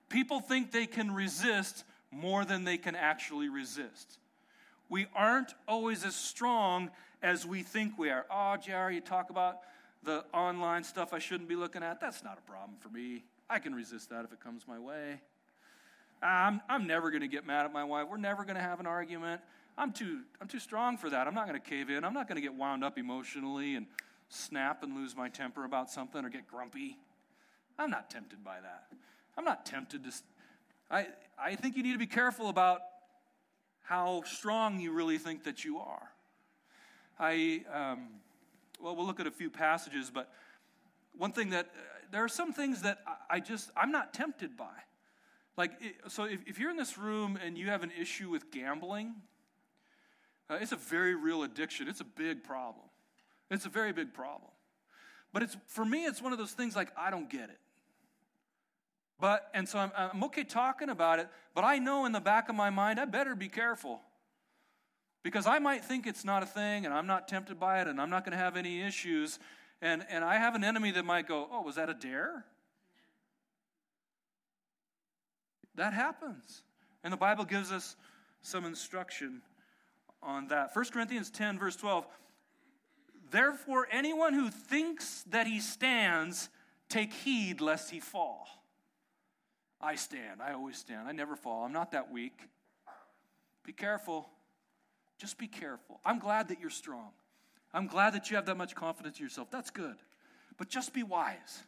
People 0.10 0.40
think 0.40 0.72
they 0.72 0.86
can 0.86 1.12
resist 1.12 1.84
more 2.12 2.46
than 2.46 2.64
they 2.64 2.78
can 2.78 2.96
actually 2.96 3.50
resist. 3.50 4.20
We 4.90 5.08
aren't 5.16 5.54
always 5.68 6.06
as 6.06 6.16
strong 6.16 6.92
as 7.22 7.46
we 7.46 7.64
think 7.64 7.98
we 7.98 8.10
are. 8.12 8.26
Oh, 8.30 8.58
JR, 8.58 8.92
you 8.92 9.02
talk 9.02 9.30
about 9.30 9.60
the 10.04 10.24
online 10.34 10.84
stuff 10.84 11.14
I 11.14 11.20
shouldn't 11.20 11.50
be 11.50 11.56
looking 11.56 11.82
at. 11.82 12.00
That's 12.00 12.24
not 12.24 12.38
a 12.38 12.42
problem 12.42 12.78
for 12.80 12.90
me. 12.90 13.24
I 13.50 13.60
can 13.60 13.74
resist 13.74 14.10
that 14.10 14.26
if 14.26 14.32
it 14.32 14.40
comes 14.40 14.68
my 14.68 14.78
way. 14.78 15.22
I'm, 16.22 16.62
I'm 16.70 16.88
never 16.88 17.12
going 17.12 17.22
to 17.22 17.28
get 17.28 17.46
mad 17.46 17.66
at 17.66 17.74
my 17.74 17.84
wife. 17.84 18.08
We're 18.10 18.18
never 18.18 18.44
going 18.44 18.56
to 18.56 18.62
have 18.62 18.80
an 18.80 18.88
argument. 18.88 19.42
I'm 19.78 19.92
too, 19.92 20.22
I'm 20.40 20.48
too 20.48 20.60
strong 20.60 20.98
for 20.98 21.10
that. 21.10 21.28
I'm 21.28 21.34
not 21.34 21.48
going 21.48 21.60
to 21.60 21.70
cave 21.70 21.90
in. 21.90 22.04
I'm 22.04 22.14
not 22.14 22.28
going 22.28 22.36
to 22.36 22.42
get 22.42 22.54
wound 22.54 22.84
up 22.84 22.98
emotionally 22.98 23.76
and 23.76 23.88
snap 24.30 24.84
and 24.84 24.96
lose 24.96 25.16
my 25.16 25.30
temper 25.30 25.66
about 25.66 25.90
something 25.90 26.24
or 26.24 26.30
get 26.30 26.48
grumpy. 26.48 26.98
I'm 27.78 27.90
not 27.90 28.10
tempted 28.10 28.44
by 28.44 28.60
that. 28.62 28.86
I'm 29.38 29.46
not 29.46 29.66
tempted 29.66 30.04
to. 30.04 30.12
I, 30.92 31.08
I 31.40 31.56
think 31.56 31.76
you 31.76 31.84
need 31.84 31.94
to 31.94 32.00
be 32.00 32.06
careful 32.06 32.50
about 32.50 32.82
how 33.82 34.24
strong 34.26 34.80
you 34.80 34.92
really 34.92 35.18
think 35.18 35.44
that 35.44 35.66
you 35.66 35.80
are. 35.80 36.10
I, 37.20 37.64
um, 37.72 38.08
well, 38.82 38.96
we'll 38.96 39.06
look 39.06 39.20
at 39.20 39.28
a 39.28 39.32
few 39.32 39.50
passages, 39.50 40.12
but 40.14 40.32
one 41.18 41.32
thing 41.32 41.50
that, 41.52 41.66
uh, 41.66 41.80
there 42.12 42.24
are 42.24 42.30
some 42.30 42.54
things 42.54 42.82
that 42.84 43.00
I 43.30 43.40
just, 43.40 43.72
I'm 43.76 43.92
not 43.92 44.14
tempted 44.14 44.56
by. 44.56 44.66
Like, 45.58 45.72
so 46.08 46.24
if, 46.26 46.40
if 46.48 46.60
you're 46.60 46.72
in 46.72 46.78
this 46.78 46.98
room 46.98 47.38
and 47.44 47.58
you 47.58 47.68
have 47.68 47.84
an 47.84 47.92
issue 48.00 48.30
with 48.30 48.52
gambling, 48.52 49.16
uh, 50.50 50.58
it's 50.62 50.72
a 50.72 50.78
very 50.78 51.16
real 51.16 51.44
addiction. 51.44 51.88
It's 51.88 52.02
a 52.02 52.06
big 52.06 52.44
problem. 52.44 52.86
It's 53.50 53.66
a 53.66 53.70
very 53.70 53.94
big 53.94 54.14
problem. 54.14 54.52
But 55.32 55.44
it's, 55.44 55.58
for 55.68 55.84
me, 55.84 56.06
it's 56.06 56.22
one 56.22 56.32
of 56.32 56.38
those 56.38 56.52
things 56.52 56.76
like, 56.76 56.90
I 56.98 57.10
don't 57.10 57.30
get 57.30 57.50
it. 57.50 57.60
But, 59.20 59.50
and 59.54 59.68
so 59.68 59.80
I'm, 59.80 59.92
I'm 59.96 60.24
okay 60.26 60.44
talking 60.44 60.90
about 60.90 61.20
it, 61.20 61.30
but 61.56 61.64
I 61.64 61.80
know 61.80 62.06
in 62.06 62.12
the 62.12 62.20
back 62.20 62.50
of 62.50 62.56
my 62.56 62.70
mind, 62.70 63.00
I 63.00 63.06
better 63.06 63.36
be 63.36 63.48
careful. 63.48 64.02
Because 65.24 65.48
I 65.48 65.60
might 65.60 65.86
think 65.86 66.06
it's 66.06 66.26
not 66.26 66.44
a 66.44 66.46
thing 66.46 66.86
and 66.86 66.94
I'm 66.94 67.08
not 67.08 67.28
tempted 67.30 67.58
by 67.60 67.82
it 67.82 67.88
and 67.88 68.02
I'm 68.02 68.10
not 68.10 68.26
going 68.26 68.38
to 68.38 68.44
have 68.44 68.58
any 68.58 68.82
issues. 68.82 69.40
And, 69.82 70.06
and 70.10 70.24
I 70.24 70.36
have 70.36 70.56
an 70.56 70.64
enemy 70.64 70.92
that 70.92 71.06
might 71.06 71.28
go, 71.28 71.48
Oh, 71.50 71.62
was 71.62 71.76
that 71.76 71.90
a 71.90 71.94
dare? 71.94 72.46
That 75.76 75.94
happens. 75.94 76.62
And 77.04 77.14
the 77.14 77.18
Bible 77.18 77.46
gives 77.46 77.72
us 77.72 77.96
some 78.42 78.66
instruction 78.66 79.42
on 80.26 80.48
that. 80.48 80.76
1 80.76 80.86
Corinthians 80.86 81.30
10, 81.30 81.60
verse 81.60 81.76
12. 81.76 82.06
Therefore, 83.32 83.88
anyone 83.92 84.34
who 84.34 84.50
thinks 84.50 85.24
that 85.30 85.48
he 85.48 85.60
stands, 85.60 86.50
take 86.90 87.14
heed 87.14 87.62
lest 87.62 87.90
he 87.90 88.00
fall. 88.00 88.48
I 89.82 89.96
stand. 89.96 90.42
I 90.42 90.54
always 90.54 90.78
stand. 90.78 91.08
I 91.08 91.12
never 91.12 91.36
fall. 91.36 91.66
I'm 91.66 91.74
not 91.74 91.92
that 91.92 92.12
weak. 92.12 92.40
Be 93.66 93.74
careful. 93.74 94.30
Just 95.18 95.38
be 95.38 95.48
careful. 95.48 96.00
I'm 96.06 96.20
glad 96.20 96.50
that 96.50 96.60
you're 96.60 96.70
strong. 96.70 97.10
I'm 97.74 97.88
glad 97.88 98.14
that 98.14 98.30
you 98.30 98.36
have 98.36 98.46
that 98.46 98.58
much 98.58 98.76
confidence 98.76 99.18
in 99.18 99.24
yourself. 99.24 99.50
That's 99.52 99.72
good. 99.72 99.96
But 100.58 100.70
just 100.70 100.94
be 100.94 101.04
wise. 101.04 101.64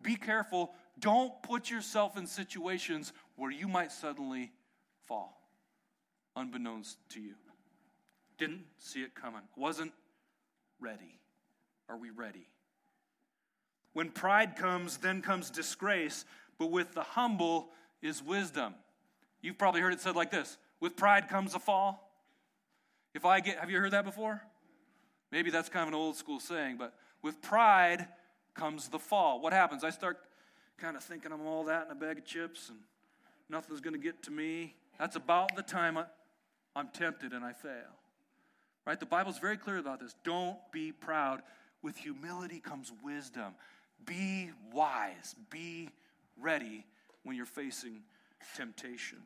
Be 0.00 0.14
careful. 0.14 0.72
Don't 0.98 1.42
put 1.42 1.70
yourself 1.70 2.16
in 2.16 2.26
situations 2.26 3.12
where 3.36 3.50
you 3.50 3.66
might 3.66 3.92
suddenly 3.92 4.52
fall, 5.06 5.40
unbeknownst 6.36 6.98
to 7.10 7.20
you. 7.20 7.34
Didn't 8.38 8.64
see 8.78 9.02
it 9.02 9.14
coming. 9.14 9.42
Wasn't 9.56 9.92
ready. 10.80 11.18
Are 11.88 11.96
we 11.96 12.10
ready? 12.10 12.48
When 13.92 14.10
pride 14.10 14.56
comes, 14.56 14.98
then 14.98 15.22
comes 15.22 15.50
disgrace, 15.50 16.24
but 16.58 16.70
with 16.70 16.94
the 16.94 17.02
humble 17.02 17.70
is 18.00 18.22
wisdom. 18.22 18.74
You've 19.40 19.58
probably 19.58 19.80
heard 19.80 19.92
it 19.92 20.00
said 20.00 20.16
like 20.16 20.30
this 20.30 20.56
with 20.80 20.96
pride 20.96 21.28
comes 21.28 21.54
a 21.54 21.58
fall. 21.58 22.12
If 23.14 23.24
I 23.24 23.40
get, 23.40 23.58
have 23.58 23.70
you 23.70 23.78
heard 23.78 23.92
that 23.92 24.04
before? 24.04 24.42
Maybe 25.32 25.50
that's 25.50 25.68
kind 25.68 25.82
of 25.82 25.88
an 25.88 25.94
old 25.94 26.16
school 26.16 26.40
saying, 26.40 26.76
but 26.78 26.94
with 27.22 27.42
pride 27.42 28.06
comes 28.54 28.88
the 28.88 28.98
fall. 28.98 29.40
What 29.40 29.52
happens? 29.52 29.82
I 29.82 29.90
start 29.90 30.18
kind 30.78 30.96
of 30.96 31.02
thinking 31.02 31.32
I'm 31.32 31.44
all 31.46 31.64
that 31.64 31.86
in 31.86 31.92
a 31.92 31.94
bag 31.94 32.18
of 32.18 32.24
chips 32.24 32.68
and 32.68 32.78
nothing's 33.48 33.80
going 33.80 33.94
to 33.94 34.00
get 34.00 34.22
to 34.24 34.30
me. 34.30 34.74
That's 34.98 35.16
about 35.16 35.56
the 35.56 35.62
time 35.62 35.98
I, 35.98 36.04
I'm 36.76 36.88
tempted 36.88 37.32
and 37.32 37.44
I 37.44 37.52
fail. 37.52 37.98
Right? 38.88 38.98
The 38.98 39.04
Bible's 39.04 39.38
very 39.38 39.58
clear 39.58 39.76
about 39.76 40.00
this. 40.00 40.14
Don't 40.24 40.56
be 40.72 40.92
proud. 40.92 41.42
With 41.82 41.98
humility 41.98 42.58
comes 42.58 42.90
wisdom. 43.04 43.52
Be 44.06 44.48
wise. 44.72 45.36
Be 45.50 45.90
ready 46.40 46.86
when 47.22 47.36
you're 47.36 47.44
facing 47.44 48.00
temptation. 48.56 49.18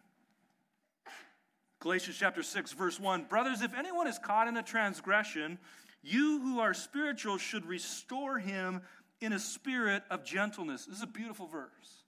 Galatians 1.78 2.16
chapter 2.18 2.42
6, 2.42 2.72
verse 2.72 2.98
1 2.98 3.26
Brothers, 3.30 3.62
if 3.62 3.72
anyone 3.74 4.08
is 4.08 4.18
caught 4.18 4.48
in 4.48 4.56
a 4.56 4.64
transgression, 4.64 5.60
you 6.02 6.40
who 6.40 6.58
are 6.58 6.74
spiritual 6.74 7.38
should 7.38 7.64
restore 7.64 8.40
him 8.40 8.82
in 9.20 9.32
a 9.32 9.38
spirit 9.38 10.02
of 10.10 10.24
gentleness. 10.24 10.86
This 10.86 10.96
is 10.96 11.04
a 11.04 11.06
beautiful 11.06 11.46
verse. 11.46 12.02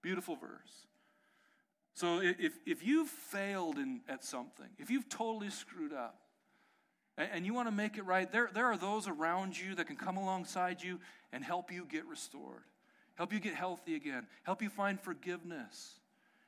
Beautiful 0.00 0.34
verse. 0.34 0.86
So 1.92 2.22
if, 2.22 2.54
if 2.64 2.82
you've 2.82 3.10
failed 3.10 3.76
in, 3.76 4.00
at 4.08 4.24
something, 4.24 4.68
if 4.78 4.88
you've 4.88 5.10
totally 5.10 5.50
screwed 5.50 5.92
up, 5.92 6.16
and 7.32 7.44
you 7.44 7.54
want 7.54 7.68
to 7.68 7.72
make 7.72 7.96
it 7.98 8.04
right, 8.04 8.30
there, 8.30 8.50
there 8.52 8.66
are 8.66 8.76
those 8.76 9.08
around 9.08 9.58
you 9.58 9.74
that 9.74 9.86
can 9.86 9.96
come 9.96 10.16
alongside 10.16 10.82
you 10.82 10.98
and 11.32 11.44
help 11.44 11.72
you 11.72 11.86
get 11.90 12.06
restored, 12.06 12.64
help 13.14 13.32
you 13.32 13.40
get 13.40 13.54
healthy 13.54 13.94
again, 13.94 14.26
help 14.44 14.62
you 14.62 14.68
find 14.68 15.00
forgiveness. 15.00 15.94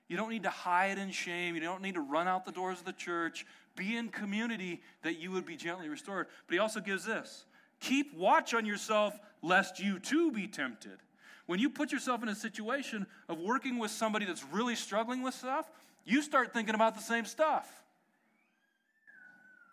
You 0.09 0.19
don't 0.19 0.29
need 0.29 0.43
to 0.43 0.51
hide 0.51 0.99
in 0.99 1.11
shame. 1.11 1.55
You 1.55 1.63
don't 1.63 1.81
need 1.81 1.95
to 1.95 2.03
run 2.03 2.29
out 2.29 2.45
the 2.45 2.53
doors 2.53 2.81
of 2.81 2.85
the 2.85 2.93
church. 2.93 3.47
Be 3.77 3.97
in 3.97 4.11
community 4.11 4.83
that 5.03 5.19
you 5.19 5.31
would 5.31 5.47
be 5.47 5.57
gently 5.57 5.89
restored. 5.89 6.27
But 6.47 6.53
he 6.53 6.59
also 6.59 6.81
gives 6.81 7.07
this 7.07 7.47
keep 7.81 8.15
watch 8.15 8.53
on 8.53 8.67
yourself 8.67 9.19
lest 9.41 9.81
you 9.81 9.99
too 9.99 10.31
be 10.31 10.47
tempted. 10.47 10.99
When 11.47 11.59
you 11.59 11.71
put 11.71 11.93
yourself 11.93 12.23
in 12.23 12.29
a 12.29 12.35
situation 12.35 13.07
of 13.29 13.39
working 13.39 13.79
with 13.79 13.91
somebody 13.91 14.27
that's 14.27 14.45
really 14.53 14.77
struggling 14.77 15.23
with 15.23 15.35
stuff, 15.35 15.71
you 16.05 16.23
start 16.23 16.53
thinking 16.53 16.75
about 16.75 16.95
the 16.95 17.01
same 17.01 17.25
stuff. 17.25 17.82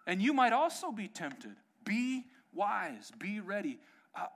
And 0.08 0.22
you 0.22 0.34
might 0.34 0.54
also 0.54 0.92
be 0.92 1.08
tempted. 1.08 1.56
Be 1.84 2.26
wise, 2.54 3.12
be 3.20 3.40
ready. 3.40 3.80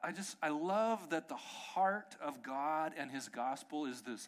I 0.03 0.11
just, 0.11 0.37
I 0.41 0.49
love 0.49 1.09
that 1.09 1.27
the 1.29 1.35
heart 1.35 2.15
of 2.21 2.43
God 2.43 2.93
and 2.97 3.11
His 3.11 3.27
gospel 3.27 3.85
is 3.85 4.01
this 4.01 4.27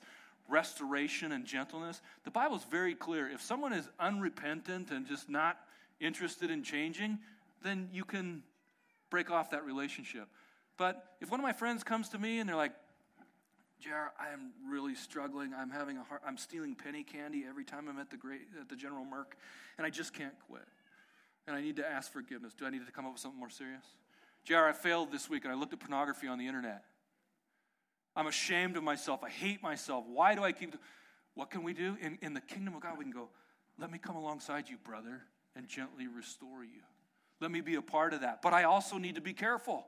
restoration 0.50 1.32
and 1.32 1.46
gentleness. 1.46 2.02
The 2.24 2.32
Bible 2.32 2.56
is 2.56 2.64
very 2.64 2.96
clear. 2.96 3.30
If 3.30 3.42
someone 3.42 3.74
is 3.74 3.88
unrepentant 4.00 4.92
and 4.92 5.08
just 5.08 5.30
not 5.30 5.58
interested 6.00 6.52
in 6.52 6.64
changing, 6.64 7.20
then 7.64 7.90
you 7.94 8.04
can 8.04 8.44
break 9.10 9.32
off 9.32 9.52
that 9.52 9.66
relationship. 9.66 10.28
But 10.78 11.16
if 11.22 11.32
one 11.32 11.40
of 11.40 11.44
my 11.44 11.54
friends 11.54 11.84
comes 11.84 12.10
to 12.10 12.18
me 12.18 12.40
and 12.40 12.50
they're 12.50 12.56
like, 12.56 12.74
JR, 13.80 14.12
I 14.20 14.34
am 14.34 14.52
really 14.70 14.96
struggling. 14.96 15.54
I'm 15.54 15.70
having 15.70 15.98
a 15.98 16.04
hard, 16.04 16.22
I'm 16.26 16.38
stealing 16.38 16.76
penny 16.76 17.04
candy 17.04 17.46
every 17.48 17.64
time 17.64 17.88
I'm 17.88 18.00
at 18.00 18.10
the 18.10 18.18
great 18.18 18.42
at 18.60 18.70
the 18.70 18.76
General 18.76 19.06
Merc, 19.06 19.38
and 19.78 19.86
I 19.86 19.90
just 19.90 20.14
can't 20.14 20.34
quit. 20.48 20.64
And 21.48 21.56
I 21.56 21.62
need 21.62 21.76
to 21.78 21.88
ask 21.88 22.12
forgiveness. 22.12 22.54
Do 22.54 22.66
I 22.66 22.70
need 22.70 22.86
to 22.86 22.92
come 22.92 23.06
up 23.06 23.14
with 23.14 23.22
something 23.22 23.40
more 23.40 23.50
serious? 23.50 23.84
JR, 24.44 24.66
I 24.66 24.74
failed 24.74 25.12
this 25.12 25.30
week 25.30 25.44
and 25.44 25.54
I 25.54 25.56
looked 25.56 25.74
at 25.74 25.80
pornography 25.80 26.28
on 26.28 26.38
the 26.38 26.48
internet. 26.48 26.84
I'm 28.16 28.28
ashamed 28.28 28.78
of 28.78 28.84
myself. 28.84 29.24
I 29.24 29.30
hate 29.30 29.62
myself. 29.62 30.06
Why 30.08 30.36
do 30.36 30.44
I 30.44 30.52
keep 30.52 30.76
what 31.34 31.50
can 31.50 31.64
we 31.64 31.74
do? 31.74 31.98
In, 32.02 32.18
in 32.22 32.34
the 32.34 32.42
kingdom 32.42 32.76
of 32.76 32.82
God, 32.82 32.98
we 32.98 33.04
can 33.04 33.12
go, 33.12 33.28
let 33.78 33.92
me 33.92 33.98
come 33.98 34.16
alongside 34.16 34.70
you, 34.70 34.78
brother, 34.78 35.22
and 35.56 35.68
gently 35.68 36.08
restore 36.08 36.64
you. 36.64 36.82
Let 37.42 37.52
me 37.52 37.60
be 37.60 37.76
a 37.76 37.82
part 37.82 38.14
of 38.14 38.22
that. 38.22 38.42
But 38.42 38.54
I 38.54 38.64
also 38.64 38.98
need 38.98 39.16
to 39.16 39.22
be 39.22 39.34
careful. 39.34 39.86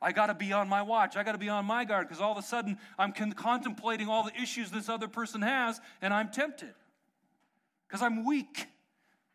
I 0.00 0.12
got 0.12 0.26
to 0.26 0.34
be 0.34 0.52
on 0.52 0.68
my 0.68 0.82
watch. 0.82 1.16
I 1.16 1.24
got 1.24 1.32
to 1.32 1.38
be 1.38 1.48
on 1.48 1.64
my 1.64 1.84
guard 1.84 2.06
because 2.06 2.20
all 2.20 2.32
of 2.32 2.38
a 2.38 2.46
sudden 2.46 2.78
I'm 2.98 3.12
con- 3.12 3.32
contemplating 3.32 4.08
all 4.08 4.22
the 4.22 4.40
issues 4.40 4.70
this 4.70 4.88
other 4.88 5.08
person 5.08 5.42
has 5.42 5.80
and 6.00 6.14
I'm 6.14 6.30
tempted 6.30 6.74
because 7.88 8.02
I'm 8.02 8.24
weak. 8.24 8.66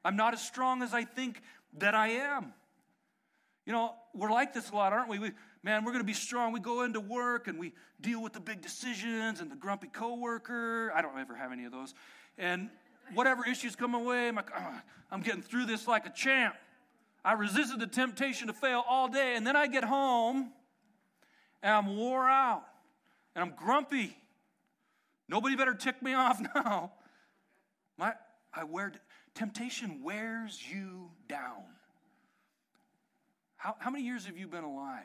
I'm 0.05 0.15
not 0.15 0.33
as 0.33 0.41
strong 0.41 0.81
as 0.81 0.93
I 0.93 1.03
think 1.03 1.41
that 1.77 1.95
I 1.95 2.09
am. 2.09 2.53
You 3.65 3.73
know, 3.73 3.93
we're 4.13 4.31
like 4.31 4.53
this 4.53 4.71
a 4.71 4.75
lot, 4.75 4.93
aren't 4.93 5.09
we? 5.09 5.19
we 5.19 5.31
man, 5.63 5.83
we're 5.83 5.91
going 5.91 6.03
to 6.03 6.07
be 6.07 6.13
strong. 6.13 6.51
We 6.51 6.59
go 6.59 6.83
into 6.83 6.99
work 6.99 7.47
and 7.47 7.59
we 7.59 7.73
deal 8.01 8.21
with 8.21 8.33
the 8.33 8.39
big 8.39 8.61
decisions 8.61 9.41
and 9.41 9.51
the 9.51 9.55
grumpy 9.55 9.87
coworker. 9.87 10.91
I 10.93 11.01
don't 11.01 11.17
ever 11.17 11.35
have 11.35 11.51
any 11.51 11.65
of 11.65 11.71
those. 11.71 11.93
And 12.37 12.69
whatever 13.13 13.45
issues 13.45 13.75
come 13.75 13.93
away, 13.93 14.29
I'm 14.29 14.35
like, 14.35 14.49
I'm 15.11 15.21
getting 15.21 15.41
through 15.41 15.65
this 15.65 15.87
like 15.87 16.05
a 16.05 16.11
champ. 16.11 16.55
I 17.23 17.33
resisted 17.33 17.79
the 17.79 17.87
temptation 17.87 18.47
to 18.47 18.53
fail 18.53 18.83
all 18.87 19.09
day, 19.09 19.35
and 19.35 19.45
then 19.45 19.55
I 19.55 19.67
get 19.67 19.83
home 19.83 20.53
and 21.61 21.73
I'm 21.73 21.97
wore 21.97 22.27
out 22.29 22.63
and 23.35 23.43
I'm 23.43 23.53
grumpy. 23.55 24.15
Nobody 25.27 25.55
better 25.55 25.73
tick 25.73 26.01
me 26.01 26.13
off 26.15 26.41
now. 26.55 26.93
My, 27.97 28.13
I 28.53 28.63
wear, 28.63 28.93
temptation 29.39 30.01
wears 30.03 30.61
you 30.69 31.09
down. 31.29 31.63
How, 33.55 33.75
how 33.79 33.89
many 33.89 34.03
years 34.03 34.25
have 34.25 34.37
you 34.37 34.47
been 34.47 34.65
alive? 34.65 34.99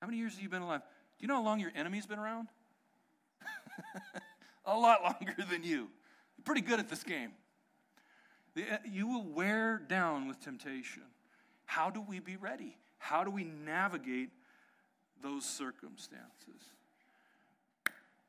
How 0.00 0.06
many 0.06 0.18
years 0.18 0.32
have 0.32 0.42
you 0.42 0.48
been 0.48 0.62
alive? 0.62 0.80
Do 0.80 1.22
you 1.22 1.28
know 1.28 1.34
how 1.34 1.42
long 1.42 1.60
your 1.60 1.72
enemy's 1.76 2.06
been 2.06 2.18
around? 2.18 2.48
a 4.64 4.74
lot 4.74 5.02
longer 5.02 5.34
than 5.50 5.62
you. 5.62 5.88
You're 6.36 6.44
pretty 6.44 6.62
good 6.62 6.80
at 6.80 6.88
this 6.88 7.02
game. 7.02 7.32
Uh, 8.56 8.78
you 8.90 9.06
will 9.06 9.24
wear 9.24 9.82
down 9.86 10.26
with 10.26 10.40
temptation. 10.40 11.02
How 11.66 11.90
do 11.90 12.00
we 12.00 12.20
be 12.20 12.36
ready? 12.36 12.78
How 12.96 13.22
do 13.22 13.30
we 13.30 13.44
navigate 13.44 14.30
those 15.22 15.44
circumstances. 15.44 16.72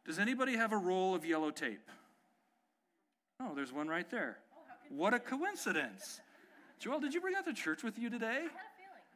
Does 0.05 0.19
anybody 0.19 0.58
have 0.58 0.71
a 0.71 0.77
roll 0.77 1.15
of 1.15 1.25
yellow 1.25 1.51
tape? 1.51 1.89
Oh, 3.39 3.54
there's 3.56 3.74
one 3.74 3.88
right 3.88 4.10
there. 4.10 4.38
What 4.89 5.13
a 5.13 5.19
coincidence. 5.19 6.21
Joel, 6.80 7.00
did 7.00 7.13
you 7.13 7.21
bring 7.21 7.34
that 7.34 7.45
to 7.45 7.54
church 7.54 7.84
with 7.84 8.00
you 8.00 8.10
today? 8.10 8.45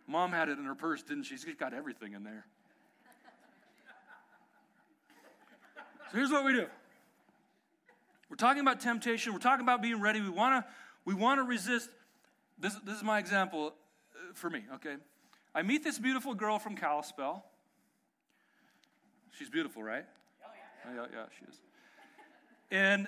Mom 0.08 0.32
had 0.32 0.50
it 0.50 0.58
in 0.58 0.66
her 0.66 0.76
purse, 0.76 1.04
didn't 1.04 1.24
she? 1.24 1.38
She's 1.38 1.56
got 1.56 1.74
everything 1.74 2.14
in 2.14 2.24
there. 2.24 2.46
So 6.12 6.18
here's 6.18 6.32
what 6.32 6.44
we 6.44 6.54
do. 6.54 6.66
We're 8.30 8.36
talking 8.36 8.62
about 8.62 8.80
temptation. 8.80 9.34
We're 9.34 9.40
talking 9.40 9.64
about 9.64 9.82
being 9.82 10.02
ready. 10.02 10.22
We 10.22 10.30
want 10.30 10.66
to 10.66 10.72
we 11.06 11.14
want 11.14 11.40
to 11.40 11.44
resist. 11.44 11.90
This, 12.60 12.76
this 12.86 12.98
is 12.98 13.04
my 13.04 13.20
example 13.20 13.74
uh, 14.14 14.34
for 14.34 14.50
me, 14.50 14.64
okay? 14.76 14.96
I 15.56 15.62
meet 15.62 15.84
this 15.84 15.98
beautiful 15.98 16.34
girl 16.34 16.60
from 16.60 16.76
Kalispell. 16.76 17.46
She's 19.38 19.50
beautiful, 19.50 19.82
right? 19.82 20.04
Oh, 20.44 20.50
yeah. 20.54 21.02
Oh, 21.02 21.04
yeah, 21.04 21.20
yeah, 21.20 21.26
she 21.40 21.46
is. 21.50 21.58
And 22.70 23.08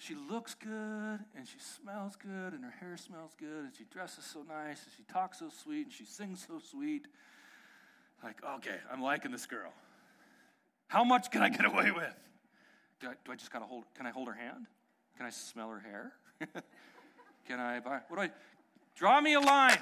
she 0.00 0.14
looks 0.14 0.54
good, 0.54 1.18
and 1.36 1.46
she 1.46 1.58
smells 1.58 2.16
good, 2.16 2.54
and 2.54 2.64
her 2.64 2.72
hair 2.80 2.96
smells 2.96 3.32
good, 3.38 3.64
and 3.64 3.72
she 3.76 3.84
dresses 3.84 4.24
so 4.24 4.38
nice, 4.40 4.82
and 4.82 4.92
she 4.96 5.02
talks 5.12 5.40
so 5.40 5.50
sweet, 5.50 5.82
and 5.82 5.92
she 5.92 6.06
sings 6.06 6.46
so 6.48 6.58
sweet. 6.58 7.06
Like, 8.24 8.42
okay, 8.56 8.76
I'm 8.90 9.02
liking 9.02 9.30
this 9.30 9.44
girl. 9.44 9.74
How 10.88 11.04
much 11.04 11.30
can 11.30 11.42
I 11.42 11.50
get 11.50 11.66
away 11.66 11.90
with? 11.90 12.14
Do 12.98 13.08
I, 13.08 13.12
do 13.26 13.32
I 13.32 13.36
just 13.36 13.52
gotta 13.52 13.66
hold? 13.66 13.84
Can 13.94 14.06
I 14.06 14.10
hold 14.10 14.28
her 14.28 14.34
hand? 14.34 14.66
Can 15.18 15.26
I 15.26 15.30
smell 15.30 15.68
her 15.68 15.80
hair? 15.80 16.12
can 17.46 17.60
I 17.60 17.80
buy? 17.80 18.00
What 18.08 18.16
do 18.16 18.22
I? 18.22 18.30
Draw 18.96 19.20
me 19.20 19.34
a 19.34 19.40
line. 19.40 19.78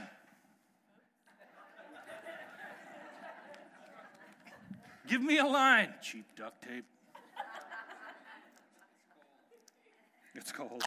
Give 5.06 5.22
me 5.22 5.38
a 5.38 5.46
line. 5.46 5.94
Cheap 6.02 6.26
duct 6.36 6.60
tape. 6.66 6.84
It's 10.38 10.52
cold. 10.52 10.84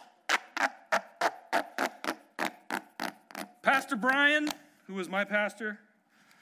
Pastor 3.60 3.96
Brian, 3.96 4.48
who 4.86 4.94
was 4.94 5.10
my 5.10 5.24
pastor, 5.24 5.78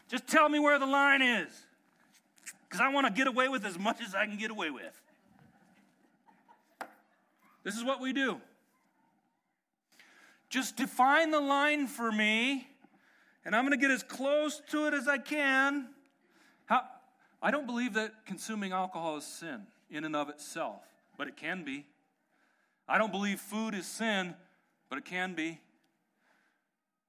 just 0.08 0.28
tell 0.28 0.48
me 0.48 0.60
where 0.60 0.78
the 0.78 0.86
line 0.86 1.20
is. 1.20 1.48
Because 2.68 2.80
I 2.80 2.88
want 2.92 3.08
to 3.08 3.12
get 3.12 3.26
away 3.26 3.48
with 3.48 3.66
as 3.66 3.76
much 3.76 4.00
as 4.00 4.14
I 4.14 4.26
can 4.26 4.38
get 4.38 4.52
away 4.52 4.70
with. 4.70 5.02
This 7.64 7.76
is 7.76 7.82
what 7.82 8.00
we 8.00 8.12
do. 8.12 8.40
Just 10.48 10.76
define 10.76 11.32
the 11.32 11.40
line 11.40 11.88
for 11.88 12.12
me, 12.12 12.68
and 13.44 13.56
I'm 13.56 13.64
going 13.66 13.76
to 13.76 13.82
get 13.82 13.90
as 13.90 14.04
close 14.04 14.62
to 14.70 14.86
it 14.86 14.94
as 14.94 15.08
I 15.08 15.18
can. 15.18 15.88
How, 16.66 16.84
I 17.42 17.50
don't 17.50 17.66
believe 17.66 17.94
that 17.94 18.24
consuming 18.24 18.70
alcohol 18.70 19.16
is 19.16 19.24
sin 19.24 19.62
in 19.90 20.04
and 20.04 20.14
of 20.14 20.28
itself, 20.28 20.84
but 21.18 21.26
it 21.26 21.36
can 21.36 21.64
be. 21.64 21.86
I 22.90 22.98
don't 22.98 23.12
believe 23.12 23.38
food 23.38 23.74
is 23.74 23.86
sin, 23.86 24.34
but 24.88 24.98
it 24.98 25.04
can 25.04 25.34
be. 25.34 25.60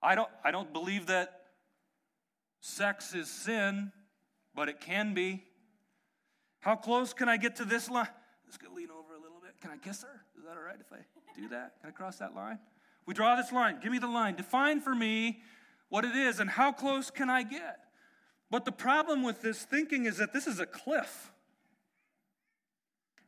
I 0.02 0.14
don't, 0.14 0.30
I 0.44 0.52
don't 0.52 0.72
believe 0.72 1.08
that 1.08 1.42
sex 2.60 3.16
is 3.16 3.28
sin, 3.30 3.92
but 4.54 4.70
it 4.70 4.80
can 4.80 5.16
be. 5.16 5.44
How 6.60 6.76
close 6.76 7.14
can 7.14 7.28
I 7.28 7.38
get 7.38 7.56
to 7.56 7.66
this 7.66 7.90
line? 7.90 8.08
Just 8.46 8.62
gonna 8.62 8.76
lean 8.76 8.90
over 8.92 9.16
a 9.16 9.20
little 9.20 9.40
bit. 9.42 9.60
Can 9.60 9.72
I 9.72 9.78
kiss 9.78 10.04
her? 10.04 10.22
Is 10.38 10.44
that 10.44 10.56
all 10.56 10.64
right 10.64 10.78
if 10.80 10.94
I 10.94 10.98
do 11.36 11.50
that? 11.50 11.74
Can 11.82 11.90
I 11.90 11.92
cross 11.92 12.18
that 12.18 12.36
line? 12.36 12.60
We 13.08 13.16
draw 13.16 13.36
this 13.36 13.52
line. 13.52 13.80
Give 13.82 13.92
me 13.92 13.98
the 13.98 14.08
line. 14.08 14.36
Define 14.36 14.82
for 14.82 14.94
me 14.94 15.42
what 15.90 16.06
it 16.06 16.16
is 16.16 16.40
and 16.40 16.48
how 16.48 16.72
close 16.72 17.10
can 17.10 17.30
I 17.30 17.42
get? 17.42 17.80
But 18.52 18.66
the 18.66 18.72
problem 18.72 19.24
with 19.24 19.42
this 19.42 19.64
thinking 19.64 20.06
is 20.06 20.18
that 20.18 20.32
this 20.32 20.46
is 20.46 20.60
a 20.60 20.68
cliff. 20.68 21.32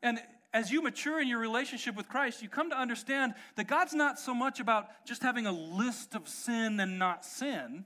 And 0.03 0.19
as 0.53 0.71
you 0.71 0.81
mature 0.81 1.19
in 1.21 1.27
your 1.27 1.39
relationship 1.39 1.95
with 1.95 2.07
Christ, 2.07 2.41
you 2.41 2.49
come 2.49 2.69
to 2.69 2.77
understand 2.77 3.33
that 3.55 3.67
God's 3.67 3.93
not 3.93 4.19
so 4.19 4.33
much 4.33 4.59
about 4.59 4.87
just 5.05 5.23
having 5.23 5.45
a 5.45 5.51
list 5.51 6.15
of 6.15 6.27
sin 6.27 6.79
and 6.79 6.99
not 6.99 7.25
sin. 7.25 7.85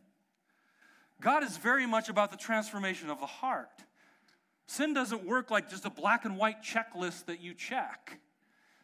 God 1.22 1.44
is 1.44 1.58
very 1.58 1.86
much 1.86 2.10
about 2.10 2.32
the 2.32 2.38
transformation 2.38 3.10
of 3.10 3.20
the 3.20 3.26
heart. 3.26 3.84
Sin 4.68 4.94
doesn't 4.94 5.26
work 5.26 5.50
like 5.50 5.70
just 5.70 5.86
a 5.86 5.90
black 5.90 6.26
and 6.26 6.38
white 6.38 6.62
checklist 6.62 7.26
that 7.26 7.40
you 7.40 7.54
check. 7.54 8.20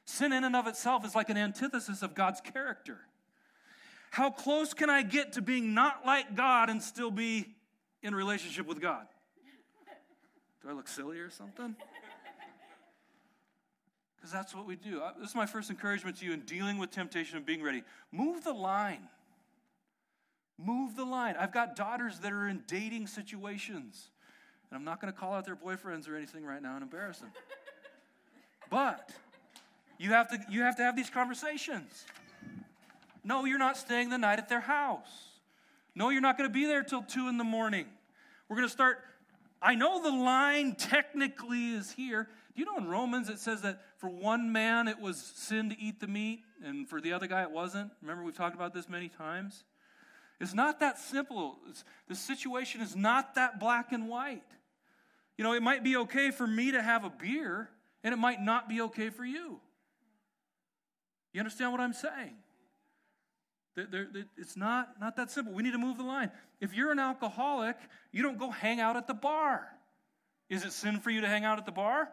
Sin, 0.05 0.33
in 0.33 0.43
and 0.43 0.55
of 0.55 0.67
itself, 0.67 1.05
is 1.05 1.13
like 1.13 1.29
an 1.29 1.37
antithesis 1.37 2.01
of 2.01 2.15
God's 2.15 2.41
character. 2.41 2.99
How 4.11 4.29
close 4.29 4.73
can 4.73 4.89
I 4.89 5.01
get 5.01 5.33
to 5.33 5.41
being 5.41 5.73
not 5.73 6.05
like 6.05 6.35
God 6.35 6.69
and 6.69 6.81
still 6.81 7.11
be 7.11 7.47
in 8.03 8.13
relationship 8.13 8.67
with 8.67 8.81
God. 8.81 9.07
Do 10.61 10.69
I 10.69 10.73
look 10.73 10.87
silly 10.87 11.19
or 11.19 11.29
something? 11.29 11.75
Because 14.23 14.31
that's 14.31 14.55
what 14.55 14.65
we 14.65 14.77
do. 14.77 15.01
This 15.19 15.31
is 15.31 15.36
my 15.36 15.45
first 15.45 15.69
encouragement 15.69 16.15
to 16.19 16.25
you 16.25 16.31
in 16.31 16.39
dealing 16.45 16.77
with 16.77 16.91
temptation 16.91 17.36
and 17.36 17.45
being 17.45 17.62
ready. 17.62 17.83
Move 18.09 18.41
the 18.45 18.53
line. 18.53 19.09
Move 20.57 20.95
the 20.95 21.03
line. 21.03 21.36
I've 21.38 21.51
got 21.51 21.75
daughters 21.75 22.19
that 22.19 22.31
are 22.31 22.47
in 22.47 22.63
dating 22.65 23.07
situations. 23.07 24.12
And 24.69 24.77
I'm 24.77 24.86
not 24.86 25.01
going 25.01 25.12
to 25.12 25.19
call 25.19 25.33
out 25.33 25.43
their 25.43 25.57
boyfriends 25.57 26.07
or 26.07 26.15
anything 26.15 26.45
right 26.45 26.62
now 26.62 26.75
and 26.75 26.83
embarrass 26.83 27.17
them. 27.17 27.31
but 28.69 29.12
you 29.97 30.12
have 30.12 30.29
to 30.29 30.39
you 30.49 30.62
have 30.62 30.77
to 30.77 30.83
have 30.83 30.95
these 30.95 31.09
conversations. 31.09 32.05
No, 33.25 33.43
you're 33.43 33.59
not 33.59 33.75
staying 33.75 34.09
the 34.09 34.17
night 34.17 34.39
at 34.39 34.47
their 34.47 34.62
house. 34.62 35.31
No, 35.95 36.12
you're 36.12 36.21
not 36.21 36.38
going 36.38 36.49
to 36.49 36.53
be 36.53 36.65
there 36.65 36.81
till 36.81 37.03
2 37.03 37.27
in 37.27 37.38
the 37.38 37.43
morning. 37.43 37.88
We're 38.47 38.55
going 38.55 38.69
to 38.69 38.73
start 38.73 38.99
I 39.62 39.75
know 39.75 40.01
the 40.01 40.12
line 40.12 40.75
technically 40.75 41.73
is 41.73 41.91
here. 41.91 42.29
Do 42.55 42.61
you 42.61 42.65
know 42.65 42.77
in 42.77 42.87
Romans 42.87 43.29
it 43.29 43.39
says 43.39 43.61
that 43.61 43.81
for 43.97 44.09
one 44.09 44.51
man 44.51 44.87
it 44.87 44.99
was 44.99 45.17
sin 45.17 45.69
to 45.69 45.79
eat 45.79 45.99
the 45.99 46.07
meat, 46.07 46.41
and 46.63 46.87
for 46.87 47.01
the 47.01 47.13
other 47.13 47.27
guy 47.27 47.41
it 47.41 47.51
wasn't? 47.51 47.91
Remember, 48.01 48.23
we've 48.23 48.35
talked 48.35 48.55
about 48.55 48.73
this 48.73 48.87
many 48.87 49.09
times. 49.09 49.63
It's 50.39 50.53
not 50.53 50.79
that 50.81 50.99
simple. 50.99 51.57
The 52.07 52.15
situation 52.15 52.81
is 52.81 52.95
not 52.95 53.35
that 53.35 53.59
black 53.59 53.91
and 53.91 54.07
white. 54.07 54.43
You 55.37 55.43
know, 55.43 55.53
it 55.53 55.63
might 55.63 55.83
be 55.83 55.97
okay 55.97 56.31
for 56.31 56.45
me 56.45 56.71
to 56.71 56.81
have 56.81 57.05
a 57.05 57.09
beer, 57.09 57.69
and 58.03 58.13
it 58.13 58.17
might 58.17 58.41
not 58.41 58.69
be 58.69 58.81
okay 58.81 59.09
for 59.09 59.25
you. 59.25 59.59
You 61.33 61.39
understand 61.39 61.71
what 61.71 61.81
I'm 61.81 61.93
saying? 61.93 62.35
It's 64.37 64.55
not, 64.55 64.99
not 64.99 65.15
that 65.15 65.31
simple. 65.31 65.53
We 65.53 65.63
need 65.63 65.71
to 65.71 65.79
move 65.79 65.97
the 65.97 66.03
line. 66.03 66.29
If 66.61 66.75
you're 66.75 66.91
an 66.91 66.99
alcoholic, 66.99 67.77
you 68.11 68.21
don't 68.21 68.37
go 68.37 68.51
hang 68.51 68.79
out 68.79 68.95
at 68.95 69.07
the 69.07 69.15
bar. 69.15 69.67
Is 70.49 70.63
it 70.63 70.73
sin 70.73 70.99
for 70.99 71.09
you 71.09 71.21
to 71.21 71.27
hang 71.27 71.45
out 71.45 71.57
at 71.57 71.65
the 71.65 71.71
bar? 71.71 72.09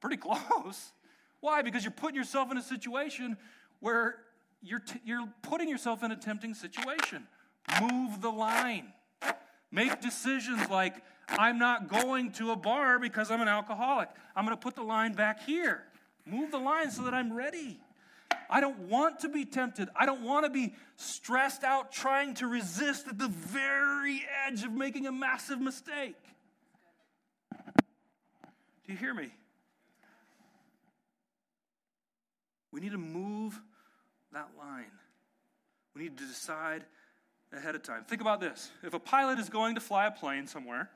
Pretty 0.00 0.16
close. 0.18 0.92
Why? 1.40 1.62
Because 1.62 1.84
you're 1.84 1.90
putting 1.90 2.16
yourself 2.16 2.50
in 2.50 2.58
a 2.58 2.62
situation 2.62 3.36
where 3.80 4.16
you're, 4.62 4.80
t- 4.80 5.00
you're 5.04 5.28
putting 5.42 5.68
yourself 5.68 6.02
in 6.02 6.10
a 6.10 6.16
tempting 6.16 6.54
situation. 6.54 7.26
Move 7.80 8.20
the 8.20 8.30
line. 8.30 8.92
Make 9.70 10.00
decisions 10.00 10.68
like, 10.68 10.96
I'm 11.28 11.58
not 11.58 11.88
going 11.88 12.32
to 12.32 12.50
a 12.50 12.56
bar 12.56 12.98
because 12.98 13.30
I'm 13.30 13.40
an 13.40 13.48
alcoholic. 13.48 14.08
I'm 14.34 14.44
going 14.44 14.56
to 14.56 14.60
put 14.60 14.74
the 14.74 14.82
line 14.82 15.12
back 15.12 15.44
here. 15.44 15.84
Move 16.26 16.50
the 16.50 16.58
line 16.58 16.90
so 16.90 17.02
that 17.04 17.14
I'm 17.14 17.32
ready. 17.32 17.80
I 18.48 18.60
don't 18.60 18.80
want 18.80 19.20
to 19.20 19.28
be 19.28 19.44
tempted. 19.44 19.88
I 19.94 20.06
don't 20.06 20.22
want 20.22 20.44
to 20.44 20.50
be 20.50 20.74
stressed 20.96 21.62
out 21.62 21.92
trying 21.92 22.34
to 22.34 22.48
resist 22.48 23.06
at 23.06 23.16
the 23.16 23.28
very 23.28 24.22
edge 24.46 24.64
of 24.64 24.72
making 24.72 25.06
a 25.06 25.12
massive 25.12 25.60
mistake. 25.60 26.16
Do 28.86 28.92
you 28.92 28.96
hear 28.96 29.14
me? 29.14 29.30
We 32.72 32.80
need 32.80 32.92
to 32.92 32.98
move 32.98 33.60
that 34.32 34.48
line. 34.58 34.92
We 35.94 36.02
need 36.02 36.16
to 36.18 36.26
decide 36.26 36.84
ahead 37.52 37.74
of 37.74 37.82
time. 37.82 38.04
Think 38.04 38.20
about 38.20 38.40
this. 38.40 38.70
If 38.82 38.94
a 38.94 38.98
pilot 38.98 39.38
is 39.38 39.48
going 39.48 39.74
to 39.74 39.80
fly 39.80 40.06
a 40.06 40.10
plane 40.10 40.46
somewhere, 40.46 40.88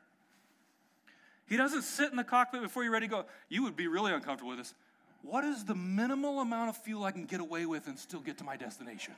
he 1.47 1.57
doesn't 1.57 1.83
sit 1.83 2.11
in 2.11 2.17
the 2.17 2.25
cockpit 2.25 2.63
before 2.63 2.85
you're 2.85 2.93
ready 2.93 3.07
to 3.07 3.11
go. 3.11 3.25
You 3.49 3.65
would 3.65 3.77
be 3.77 3.89
really 3.89 4.13
uncomfortable 4.13 4.51
with 4.51 4.59
this. 4.59 4.75
What 5.23 5.45
is 5.45 5.65
the 5.65 5.75
minimal 5.75 6.41
amount 6.41 6.71
of 6.71 6.77
fuel 6.77 7.05
I 7.05 7.11
can 7.11 7.25
get 7.25 7.41
away 7.41 7.67
with 7.67 7.87
and 7.87 7.99
still 7.99 8.21
get 8.21 8.39
to 8.39 8.45
my 8.45 8.57
destination? 8.57 9.15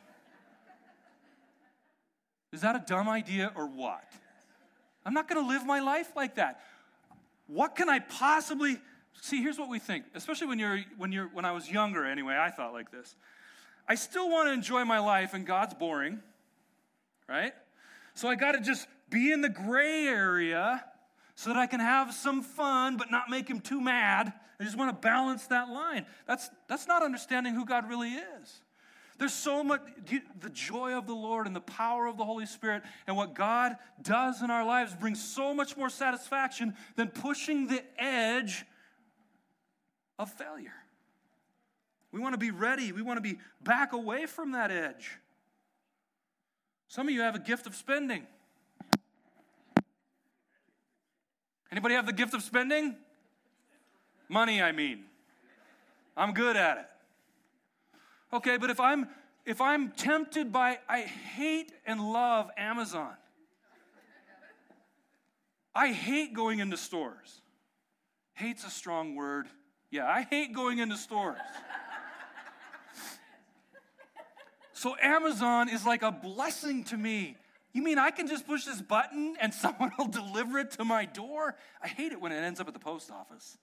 Is 2.52 2.62
that 2.62 2.76
a 2.76 2.84
dumb 2.86 3.08
idea 3.08 3.52
or 3.54 3.66
what? 3.66 4.04
I'm 5.04 5.14
not 5.14 5.28
going 5.28 5.42
to 5.42 5.48
live 5.48 5.66
my 5.66 5.80
life 5.80 6.08
like 6.16 6.36
that. 6.36 6.60
What 7.48 7.76
can 7.76 7.88
I 7.88 7.98
possibly 7.98 8.78
see? 9.20 9.42
Here's 9.42 9.58
what 9.58 9.68
we 9.68 9.78
think, 9.78 10.04
especially 10.14 10.46
when 10.46 10.58
you're 10.58 10.80
when 10.96 11.12
you're 11.12 11.28
when 11.28 11.44
I 11.44 11.52
was 11.52 11.70
younger. 11.70 12.04
Anyway, 12.04 12.36
I 12.36 12.50
thought 12.50 12.72
like 12.72 12.90
this. 12.90 13.14
I 13.88 13.94
still 13.94 14.28
want 14.28 14.48
to 14.48 14.52
enjoy 14.52 14.84
my 14.84 14.98
life, 14.98 15.34
and 15.34 15.46
God's 15.46 15.74
boring, 15.74 16.20
right? 17.28 17.52
So 18.14 18.28
I 18.28 18.34
got 18.34 18.52
to 18.52 18.60
just 18.60 18.88
be 19.10 19.30
in 19.30 19.42
the 19.42 19.48
gray 19.48 20.06
area 20.06 20.84
so 21.34 21.50
that 21.50 21.58
I 21.58 21.66
can 21.66 21.80
have 21.80 22.12
some 22.12 22.42
fun 22.42 22.96
but 22.96 23.10
not 23.10 23.28
make 23.30 23.48
him 23.48 23.60
too 23.60 23.80
mad. 23.80 24.32
I 24.58 24.64
just 24.64 24.76
want 24.76 24.90
to 24.90 25.06
balance 25.06 25.46
that 25.48 25.68
line. 25.68 26.06
That's, 26.26 26.48
that's 26.66 26.88
not 26.88 27.02
understanding 27.02 27.54
who 27.54 27.66
God 27.66 27.88
really 27.88 28.10
is. 28.10 28.62
There's 29.18 29.32
so 29.32 29.62
much, 29.62 29.80
the 30.40 30.50
joy 30.50 30.96
of 30.96 31.06
the 31.06 31.14
Lord 31.14 31.46
and 31.46 31.56
the 31.56 31.60
power 31.60 32.06
of 32.06 32.18
the 32.18 32.24
Holy 32.24 32.46
Spirit 32.46 32.82
and 33.06 33.16
what 33.16 33.34
God 33.34 33.76
does 34.02 34.42
in 34.42 34.50
our 34.50 34.64
lives 34.64 34.94
brings 34.94 35.22
so 35.22 35.54
much 35.54 35.76
more 35.76 35.88
satisfaction 35.88 36.74
than 36.96 37.08
pushing 37.08 37.66
the 37.66 37.82
edge 37.98 38.66
of 40.18 40.30
failure. 40.32 40.74
We 42.12 42.20
want 42.20 42.34
to 42.34 42.38
be 42.38 42.50
ready, 42.50 42.92
we 42.92 43.02
want 43.02 43.18
to 43.18 43.20
be 43.22 43.38
back 43.62 43.92
away 43.92 44.26
from 44.26 44.52
that 44.52 44.70
edge. 44.70 45.18
Some 46.88 47.08
of 47.08 47.14
you 47.14 47.20
have 47.22 47.34
a 47.34 47.40
gift 47.40 47.66
of 47.66 47.74
spending. 47.74 48.26
Anybody 51.70 51.94
have 51.94 52.06
the 52.06 52.12
gift 52.12 52.32
of 52.32 52.42
spending? 52.42 52.96
Money, 54.28 54.62
I 54.62 54.72
mean. 54.72 55.04
I'm 56.16 56.32
good 56.32 56.56
at 56.56 56.78
it. 56.78 56.86
Okay, 58.32 58.56
but 58.56 58.70
if 58.70 58.80
I'm 58.80 59.08
if 59.44 59.60
I'm 59.60 59.90
tempted 59.92 60.52
by 60.52 60.78
I 60.88 61.02
hate 61.02 61.72
and 61.84 62.00
love 62.12 62.50
Amazon. 62.56 63.12
I 65.74 65.92
hate 65.92 66.32
going 66.32 66.60
into 66.60 66.76
stores. 66.76 67.42
Hate's 68.32 68.64
a 68.64 68.70
strong 68.70 69.14
word. 69.14 69.46
Yeah, 69.90 70.06
I 70.06 70.22
hate 70.22 70.52
going 70.52 70.78
into 70.78 70.96
stores. 70.96 71.38
so 74.72 74.96
Amazon 75.00 75.68
is 75.68 75.86
like 75.86 76.02
a 76.02 76.10
blessing 76.10 76.84
to 76.84 76.96
me. 76.96 77.36
You 77.72 77.82
mean 77.82 77.98
I 77.98 78.10
can 78.10 78.26
just 78.26 78.46
push 78.46 78.64
this 78.64 78.80
button 78.80 79.36
and 79.40 79.54
someone 79.54 79.92
will 79.98 80.08
deliver 80.08 80.58
it 80.58 80.72
to 80.72 80.84
my 80.84 81.04
door? 81.04 81.56
I 81.82 81.88
hate 81.88 82.12
it 82.12 82.20
when 82.20 82.32
it 82.32 82.36
ends 82.36 82.60
up 82.60 82.66
at 82.66 82.74
the 82.74 82.80
post 82.80 83.10
office. 83.10 83.58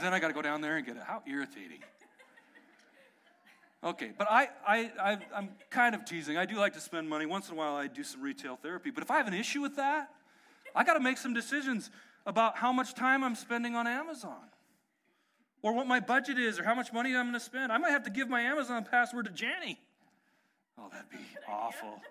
then 0.00 0.12
I 0.12 0.18
got 0.18 0.28
to 0.28 0.34
go 0.34 0.42
down 0.42 0.60
there 0.60 0.76
and 0.76 0.84
get 0.84 0.96
it. 0.96 1.02
How 1.06 1.22
irritating. 1.26 1.80
Okay, 3.84 4.12
but 4.16 4.26
I, 4.30 4.48
I, 4.66 4.90
I, 4.98 5.18
I'm 5.36 5.50
kind 5.68 5.94
of 5.94 6.06
teasing. 6.06 6.38
I 6.38 6.46
do 6.46 6.56
like 6.56 6.72
to 6.72 6.80
spend 6.80 7.06
money. 7.08 7.26
Once 7.26 7.48
in 7.48 7.54
a 7.54 7.58
while, 7.58 7.76
I 7.76 7.86
do 7.86 8.02
some 8.02 8.22
retail 8.22 8.56
therapy. 8.56 8.90
But 8.90 9.04
if 9.04 9.10
I 9.10 9.18
have 9.18 9.28
an 9.28 9.34
issue 9.34 9.60
with 9.60 9.76
that, 9.76 10.08
I 10.74 10.84
got 10.84 10.94
to 10.94 11.00
make 11.00 11.18
some 11.18 11.34
decisions 11.34 11.90
about 12.24 12.56
how 12.56 12.72
much 12.72 12.94
time 12.94 13.22
I'm 13.22 13.34
spending 13.34 13.76
on 13.76 13.86
Amazon 13.86 14.40
or 15.64 15.72
what 15.72 15.86
my 15.86 15.98
budget 15.98 16.38
is 16.38 16.58
or 16.58 16.62
how 16.62 16.74
much 16.74 16.92
money 16.92 17.16
I'm 17.16 17.24
going 17.24 17.32
to 17.32 17.40
spend. 17.40 17.72
I 17.72 17.78
might 17.78 17.90
have 17.90 18.02
to 18.02 18.10
give 18.10 18.28
my 18.28 18.42
Amazon 18.42 18.84
password 18.84 19.24
to 19.24 19.30
Janny. 19.30 19.78
Oh, 20.78 20.90
that'd 20.92 21.08
be 21.08 21.16
awful. 21.48 22.02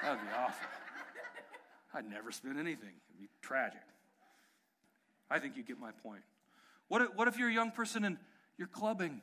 That 0.00 0.12
would 0.12 0.20
be 0.22 0.28
awful. 0.32 0.68
I'd 1.92 2.08
never 2.08 2.30
spend 2.30 2.56
anything. 2.56 2.92
It'd 3.10 3.20
be 3.20 3.28
tragic. 3.42 3.80
I 5.28 5.40
think 5.40 5.56
you 5.56 5.64
get 5.64 5.80
my 5.80 5.90
point. 6.04 6.22
What 6.86 7.02
if, 7.02 7.08
what 7.16 7.26
if 7.26 7.36
you're 7.36 7.48
a 7.48 7.52
young 7.52 7.72
person 7.72 8.04
and 8.04 8.16
you're 8.56 8.68
clubbing 8.68 9.22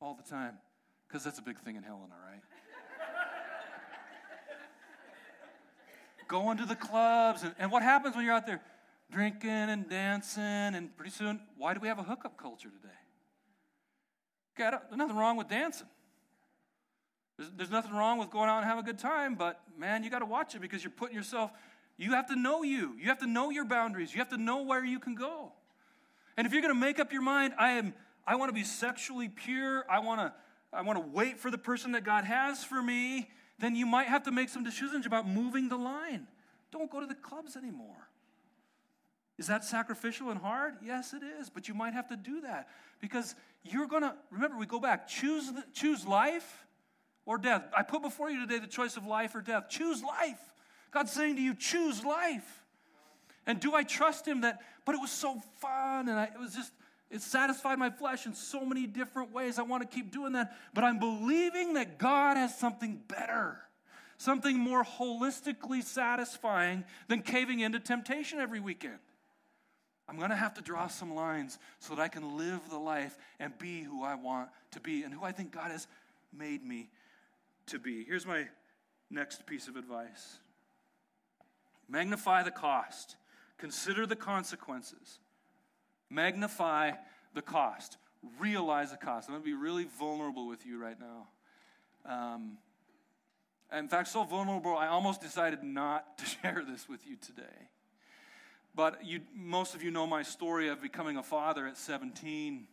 all 0.00 0.14
the 0.14 0.28
time? 0.28 0.56
Because 1.06 1.22
that's 1.22 1.38
a 1.38 1.42
big 1.42 1.58
thing 1.58 1.76
in 1.76 1.82
Helena, 1.82 2.14
right? 2.26 2.40
Going 6.28 6.56
to 6.56 6.64
the 6.64 6.76
clubs. 6.76 7.42
And, 7.42 7.54
and 7.58 7.70
what 7.70 7.82
happens 7.82 8.16
when 8.16 8.24
you're 8.24 8.34
out 8.34 8.46
there 8.46 8.62
drinking 9.10 9.50
and 9.50 9.88
dancing? 9.88 10.42
And 10.42 10.96
pretty 10.96 11.12
soon, 11.12 11.40
why 11.56 11.74
do 11.74 11.80
we 11.80 11.88
have 11.88 11.98
a 11.98 12.02
hookup 12.02 12.36
culture 12.36 12.68
today? 12.68 12.94
Okay, 14.58 14.76
there's 14.88 14.98
nothing 14.98 15.16
wrong 15.16 15.36
with 15.36 15.48
dancing. 15.48 15.86
There's, 17.36 17.50
there's 17.56 17.70
nothing 17.70 17.92
wrong 17.92 18.18
with 18.18 18.30
going 18.30 18.48
out 18.48 18.58
and 18.58 18.66
have 18.66 18.78
a 18.78 18.82
good 18.82 18.98
time, 18.98 19.34
but 19.34 19.60
man, 19.76 20.04
you 20.04 20.10
got 20.10 20.20
to 20.20 20.26
watch 20.26 20.54
it 20.54 20.60
because 20.60 20.84
you're 20.84 20.92
putting 20.92 21.16
yourself, 21.16 21.50
you 21.96 22.12
have 22.12 22.26
to 22.28 22.36
know 22.36 22.62
you. 22.62 22.94
You 22.98 23.08
have 23.08 23.18
to 23.18 23.26
know 23.26 23.50
your 23.50 23.64
boundaries. 23.64 24.12
You 24.12 24.18
have 24.18 24.30
to 24.30 24.36
know 24.36 24.62
where 24.62 24.84
you 24.84 24.98
can 24.98 25.14
go. 25.14 25.52
And 26.36 26.46
if 26.46 26.52
you're 26.52 26.62
going 26.62 26.74
to 26.74 26.80
make 26.80 26.98
up 26.98 27.12
your 27.12 27.22
mind, 27.22 27.54
I 27.58 27.72
am, 27.72 27.94
I 28.26 28.36
want 28.36 28.48
to 28.48 28.54
be 28.54 28.64
sexually 28.64 29.28
pure. 29.28 29.84
I 29.88 30.00
want 30.00 30.20
to, 30.20 30.32
I 30.72 30.82
want 30.82 30.98
to 30.98 31.08
wait 31.12 31.38
for 31.38 31.50
the 31.50 31.58
person 31.58 31.92
that 31.92 32.04
God 32.04 32.24
has 32.24 32.64
for 32.64 32.82
me. 32.82 33.28
Then 33.58 33.76
you 33.76 33.86
might 33.86 34.08
have 34.08 34.24
to 34.24 34.32
make 34.32 34.48
some 34.48 34.64
decisions 34.64 35.06
about 35.06 35.28
moving 35.28 35.68
the 35.68 35.76
line. 35.76 36.26
Don't 36.72 36.90
go 36.90 37.00
to 37.00 37.06
the 37.06 37.14
clubs 37.14 37.56
anymore. 37.56 38.08
Is 39.38 39.48
that 39.48 39.64
sacrificial 39.64 40.30
and 40.30 40.40
hard? 40.40 40.74
Yes, 40.84 41.12
it 41.12 41.22
is. 41.40 41.50
But 41.50 41.66
you 41.68 41.74
might 41.74 41.92
have 41.92 42.08
to 42.08 42.16
do 42.16 42.42
that 42.42 42.68
because 43.00 43.34
you're 43.64 43.88
going 43.88 44.02
to, 44.02 44.14
remember, 44.30 44.56
we 44.56 44.66
go 44.66 44.78
back, 44.78 45.08
choose, 45.08 45.50
the, 45.52 45.64
choose 45.72 46.06
life 46.06 46.66
or 47.26 47.38
death. 47.38 47.64
I 47.76 47.82
put 47.82 48.02
before 48.02 48.30
you 48.30 48.40
today 48.40 48.58
the 48.58 48.66
choice 48.66 48.96
of 48.96 49.06
life 49.06 49.34
or 49.34 49.40
death. 49.40 49.68
Choose 49.68 50.02
life. 50.02 50.38
God's 50.92 51.10
saying 51.10 51.36
to 51.36 51.42
you, 51.42 51.54
choose 51.54 52.04
life. 52.04 52.62
And 53.46 53.58
do 53.58 53.74
I 53.74 53.82
trust 53.82 54.26
Him 54.26 54.42
that, 54.42 54.60
but 54.84 54.94
it 54.94 55.00
was 55.00 55.10
so 55.10 55.42
fun 55.60 56.08
and 56.08 56.18
I, 56.18 56.24
it 56.24 56.38
was 56.38 56.54
just, 56.54 56.72
it 57.10 57.20
satisfied 57.20 57.78
my 57.78 57.90
flesh 57.90 58.26
in 58.26 58.34
so 58.34 58.64
many 58.64 58.86
different 58.86 59.32
ways. 59.32 59.58
I 59.58 59.62
want 59.62 59.88
to 59.88 59.94
keep 59.94 60.12
doing 60.12 60.32
that. 60.32 60.56
But 60.72 60.84
I'm 60.84 60.98
believing 60.98 61.74
that 61.74 61.98
God 61.98 62.36
has 62.36 62.56
something 62.56 63.00
better, 63.08 63.58
something 64.16 64.58
more 64.58 64.84
holistically 64.84 65.82
satisfying 65.82 66.84
than 67.08 67.22
caving 67.22 67.60
into 67.60 67.80
temptation 67.80 68.38
every 68.38 68.60
weekend. 68.60 68.98
I'm 70.08 70.18
going 70.18 70.30
to 70.30 70.36
have 70.36 70.54
to 70.54 70.62
draw 70.62 70.86
some 70.86 71.14
lines 71.14 71.58
so 71.78 71.94
that 71.94 72.02
I 72.02 72.08
can 72.08 72.36
live 72.36 72.60
the 72.68 72.78
life 72.78 73.16
and 73.38 73.56
be 73.58 73.82
who 73.82 74.04
I 74.04 74.14
want 74.14 74.50
to 74.72 74.80
be 74.80 75.02
and 75.02 75.14
who 75.14 75.24
I 75.24 75.32
think 75.32 75.50
God 75.50 75.70
has 75.70 75.86
made 76.36 76.64
me 76.64 76.90
to 77.66 77.78
be. 77.78 78.04
Here's 78.04 78.26
my 78.26 78.46
next 79.10 79.46
piece 79.46 79.68
of 79.68 79.76
advice 79.76 80.38
magnify 81.88 82.42
the 82.42 82.50
cost, 82.50 83.16
consider 83.58 84.06
the 84.06 84.16
consequences. 84.16 85.20
Magnify 86.10 86.92
the 87.34 87.42
cost. 87.42 87.96
Realize 88.38 88.90
the 88.90 88.96
cost. 88.96 89.28
I'm 89.28 89.34
going 89.34 89.42
to 89.42 89.46
be 89.46 89.54
really 89.54 89.84
vulnerable 89.98 90.46
with 90.46 90.64
you 90.64 90.80
right 90.80 90.96
now. 90.98 91.28
Um, 92.06 92.58
in 93.76 93.88
fact, 93.88 94.08
so 94.08 94.24
vulnerable, 94.24 94.76
I 94.76 94.86
almost 94.86 95.20
decided 95.20 95.62
not 95.62 96.18
to 96.18 96.24
share 96.42 96.62
this 96.66 96.88
with 96.88 97.06
you 97.06 97.16
today. 97.16 97.68
But 98.74 99.04
you, 99.04 99.20
most 99.34 99.74
of 99.74 99.82
you 99.82 99.90
know 99.90 100.06
my 100.06 100.22
story 100.22 100.68
of 100.68 100.82
becoming 100.82 101.16
a 101.16 101.22
father 101.22 101.66
at 101.66 101.76
17 101.76 102.66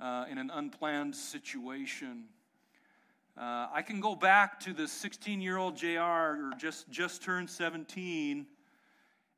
uh, 0.00 0.24
in 0.30 0.38
an 0.38 0.50
unplanned 0.50 1.16
situation. 1.16 2.24
Uh, 3.36 3.66
I 3.72 3.82
can 3.82 4.00
go 4.00 4.14
back 4.14 4.60
to 4.60 4.72
the 4.72 4.86
16 4.86 5.40
year 5.40 5.56
old 5.56 5.76
JR, 5.76 5.98
or 5.98 6.50
just, 6.58 6.88
just 6.90 7.22
turned 7.22 7.50
17, 7.50 8.46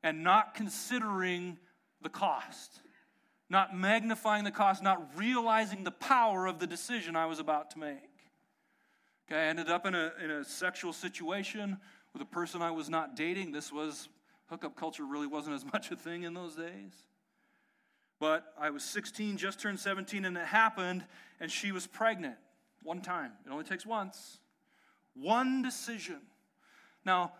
and 0.03 0.23
not 0.23 0.53
considering 0.53 1.57
the 2.01 2.09
cost, 2.09 2.81
not 3.49 3.75
magnifying 3.75 4.43
the 4.43 4.51
cost, 4.51 4.83
not 4.83 5.09
realizing 5.15 5.83
the 5.83 5.91
power 5.91 6.45
of 6.45 6.59
the 6.59 6.67
decision 6.67 7.15
I 7.15 7.25
was 7.25 7.39
about 7.39 7.71
to 7.71 7.79
make. 7.79 8.09
Okay, 9.27 9.39
I 9.39 9.45
ended 9.45 9.69
up 9.69 9.87
in 9.87 9.95
a, 9.95 10.11
in 10.23 10.29
a 10.29 10.43
sexual 10.43 10.93
situation 10.93 11.77
with 12.13 12.21
a 12.21 12.25
person 12.25 12.61
I 12.61 12.69
was 12.69 12.89
not 12.89 13.15
dating. 13.15 13.53
This 13.53 13.71
was, 13.71 14.07
hookup 14.47 14.75
culture 14.75 15.05
really 15.05 15.27
wasn't 15.27 15.55
as 15.55 15.65
much 15.73 15.91
a 15.91 15.95
thing 15.95 16.23
in 16.23 16.33
those 16.33 16.55
days. 16.55 16.93
But 18.19 18.53
I 18.59 18.69
was 18.69 18.83
16, 18.83 19.37
just 19.37 19.59
turned 19.59 19.79
17, 19.79 20.25
and 20.25 20.37
it 20.37 20.45
happened, 20.45 21.05
and 21.39 21.51
she 21.51 21.71
was 21.71 21.85
pregnant 21.85 22.35
one 22.81 23.01
time. 23.01 23.31
It 23.45 23.51
only 23.51 23.65
takes 23.65 23.85
once. 23.85 24.39
One 25.15 25.61
decision. 25.61 26.21
Now, 27.05 27.33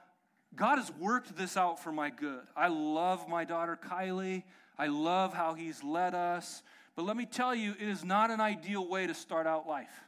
God 0.56 0.78
has 0.78 0.92
worked 0.92 1.36
this 1.38 1.58
out 1.58 1.82
for 1.82 1.92
my 1.92 2.10
good. 2.10 2.42
I 2.56 2.68
love 2.68 3.28
my 3.28 3.46
daughter 3.46 3.78
Kylie. 3.82 4.44
I 4.78 4.88
love 4.88 5.34
how 5.34 5.54
He's 5.54 5.84
led 5.84 6.14
us. 6.14 6.62
But 6.96 7.04
let 7.04 7.18
me 7.18 7.26
tell 7.26 7.54
you, 7.54 7.74
it 7.80 7.88
is 7.88 8.04
not 8.04 8.32
an 8.32 8.42
ideal 8.42 8.88
way 8.88 9.08
to 9.08 9.14
start 9.14 9.48
out 9.48 9.68
life. 9.68 10.04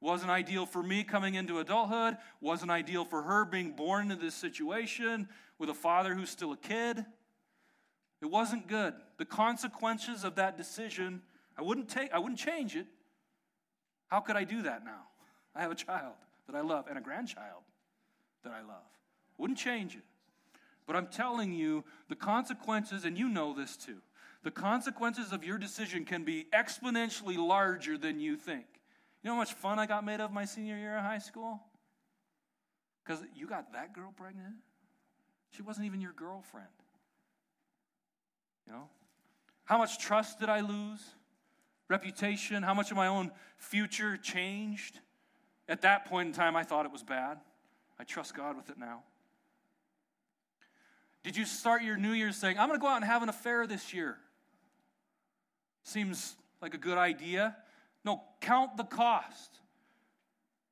Wasn't 0.00 0.30
ideal 0.30 0.66
for 0.66 0.82
me 0.82 1.04
coming 1.04 1.34
into 1.34 1.60
adulthood. 1.60 2.16
Wasn't 2.40 2.70
ideal 2.70 3.04
for 3.04 3.22
her 3.22 3.44
being 3.44 3.72
born 3.72 4.10
into 4.10 4.16
this 4.16 4.34
situation 4.34 5.28
with 5.62 5.70
a 5.70 5.74
father 5.74 6.12
who's 6.12 6.28
still 6.28 6.50
a 6.50 6.56
kid. 6.56 7.06
It 8.20 8.26
wasn't 8.26 8.66
good. 8.66 8.94
The 9.18 9.24
consequences 9.24 10.24
of 10.24 10.34
that 10.34 10.56
decision, 10.56 11.22
I 11.56 11.62
wouldn't 11.62 11.88
take, 11.88 12.12
I 12.12 12.18
wouldn't 12.18 12.40
change 12.40 12.74
it. 12.74 12.86
How 14.08 14.18
could 14.18 14.34
I 14.34 14.42
do 14.42 14.62
that 14.62 14.84
now? 14.84 15.04
I 15.54 15.60
have 15.60 15.70
a 15.70 15.76
child 15.76 16.14
that 16.48 16.56
I 16.56 16.62
love 16.62 16.86
and 16.88 16.98
a 16.98 17.00
grandchild 17.00 17.62
that 18.42 18.52
I 18.52 18.58
love. 18.66 18.82
Wouldn't 19.38 19.56
change 19.56 19.94
it. 19.94 20.02
But 20.84 20.96
I'm 20.96 21.06
telling 21.06 21.52
you, 21.52 21.84
the 22.08 22.16
consequences, 22.16 23.04
and 23.04 23.16
you 23.16 23.28
know 23.28 23.54
this 23.54 23.76
too, 23.76 23.98
the 24.42 24.50
consequences 24.50 25.30
of 25.30 25.44
your 25.44 25.58
decision 25.58 26.04
can 26.04 26.24
be 26.24 26.48
exponentially 26.52 27.36
larger 27.36 27.96
than 27.96 28.18
you 28.18 28.34
think. 28.34 28.66
You 29.22 29.28
know 29.28 29.34
how 29.34 29.38
much 29.38 29.52
fun 29.52 29.78
I 29.78 29.86
got 29.86 30.04
made 30.04 30.20
of 30.20 30.32
my 30.32 30.44
senior 30.44 30.76
year 30.76 30.98
of 30.98 31.04
high 31.04 31.18
school? 31.18 31.60
Because 33.04 33.22
you 33.36 33.46
got 33.46 33.72
that 33.74 33.94
girl 33.94 34.12
pregnant? 34.16 34.56
She 35.54 35.62
wasn't 35.62 35.86
even 35.86 36.00
your 36.00 36.12
girlfriend. 36.12 36.66
You 38.66 38.72
know? 38.72 38.88
How 39.64 39.78
much 39.78 39.98
trust 39.98 40.40
did 40.40 40.48
I 40.48 40.60
lose? 40.60 41.00
Reputation? 41.88 42.62
How 42.62 42.74
much 42.74 42.90
of 42.90 42.96
my 42.96 43.06
own 43.06 43.30
future 43.58 44.16
changed? 44.16 44.98
At 45.68 45.82
that 45.82 46.06
point 46.06 46.28
in 46.28 46.32
time, 46.32 46.56
I 46.56 46.64
thought 46.64 46.86
it 46.86 46.92
was 46.92 47.02
bad. 47.02 47.38
I 47.98 48.04
trust 48.04 48.34
God 48.34 48.56
with 48.56 48.70
it 48.70 48.78
now. 48.78 49.02
Did 51.22 51.36
you 51.36 51.44
start 51.44 51.82
your 51.82 51.96
New 51.96 52.12
Year 52.12 52.32
saying, 52.32 52.58
I'm 52.58 52.68
going 52.68 52.78
to 52.78 52.82
go 52.82 52.88
out 52.88 52.96
and 52.96 53.04
have 53.04 53.22
an 53.22 53.28
affair 53.28 53.66
this 53.66 53.94
year? 53.94 54.16
Seems 55.84 56.34
like 56.60 56.74
a 56.74 56.78
good 56.78 56.98
idea. 56.98 57.56
No, 58.04 58.22
count 58.40 58.76
the 58.76 58.84
cost. 58.84 59.60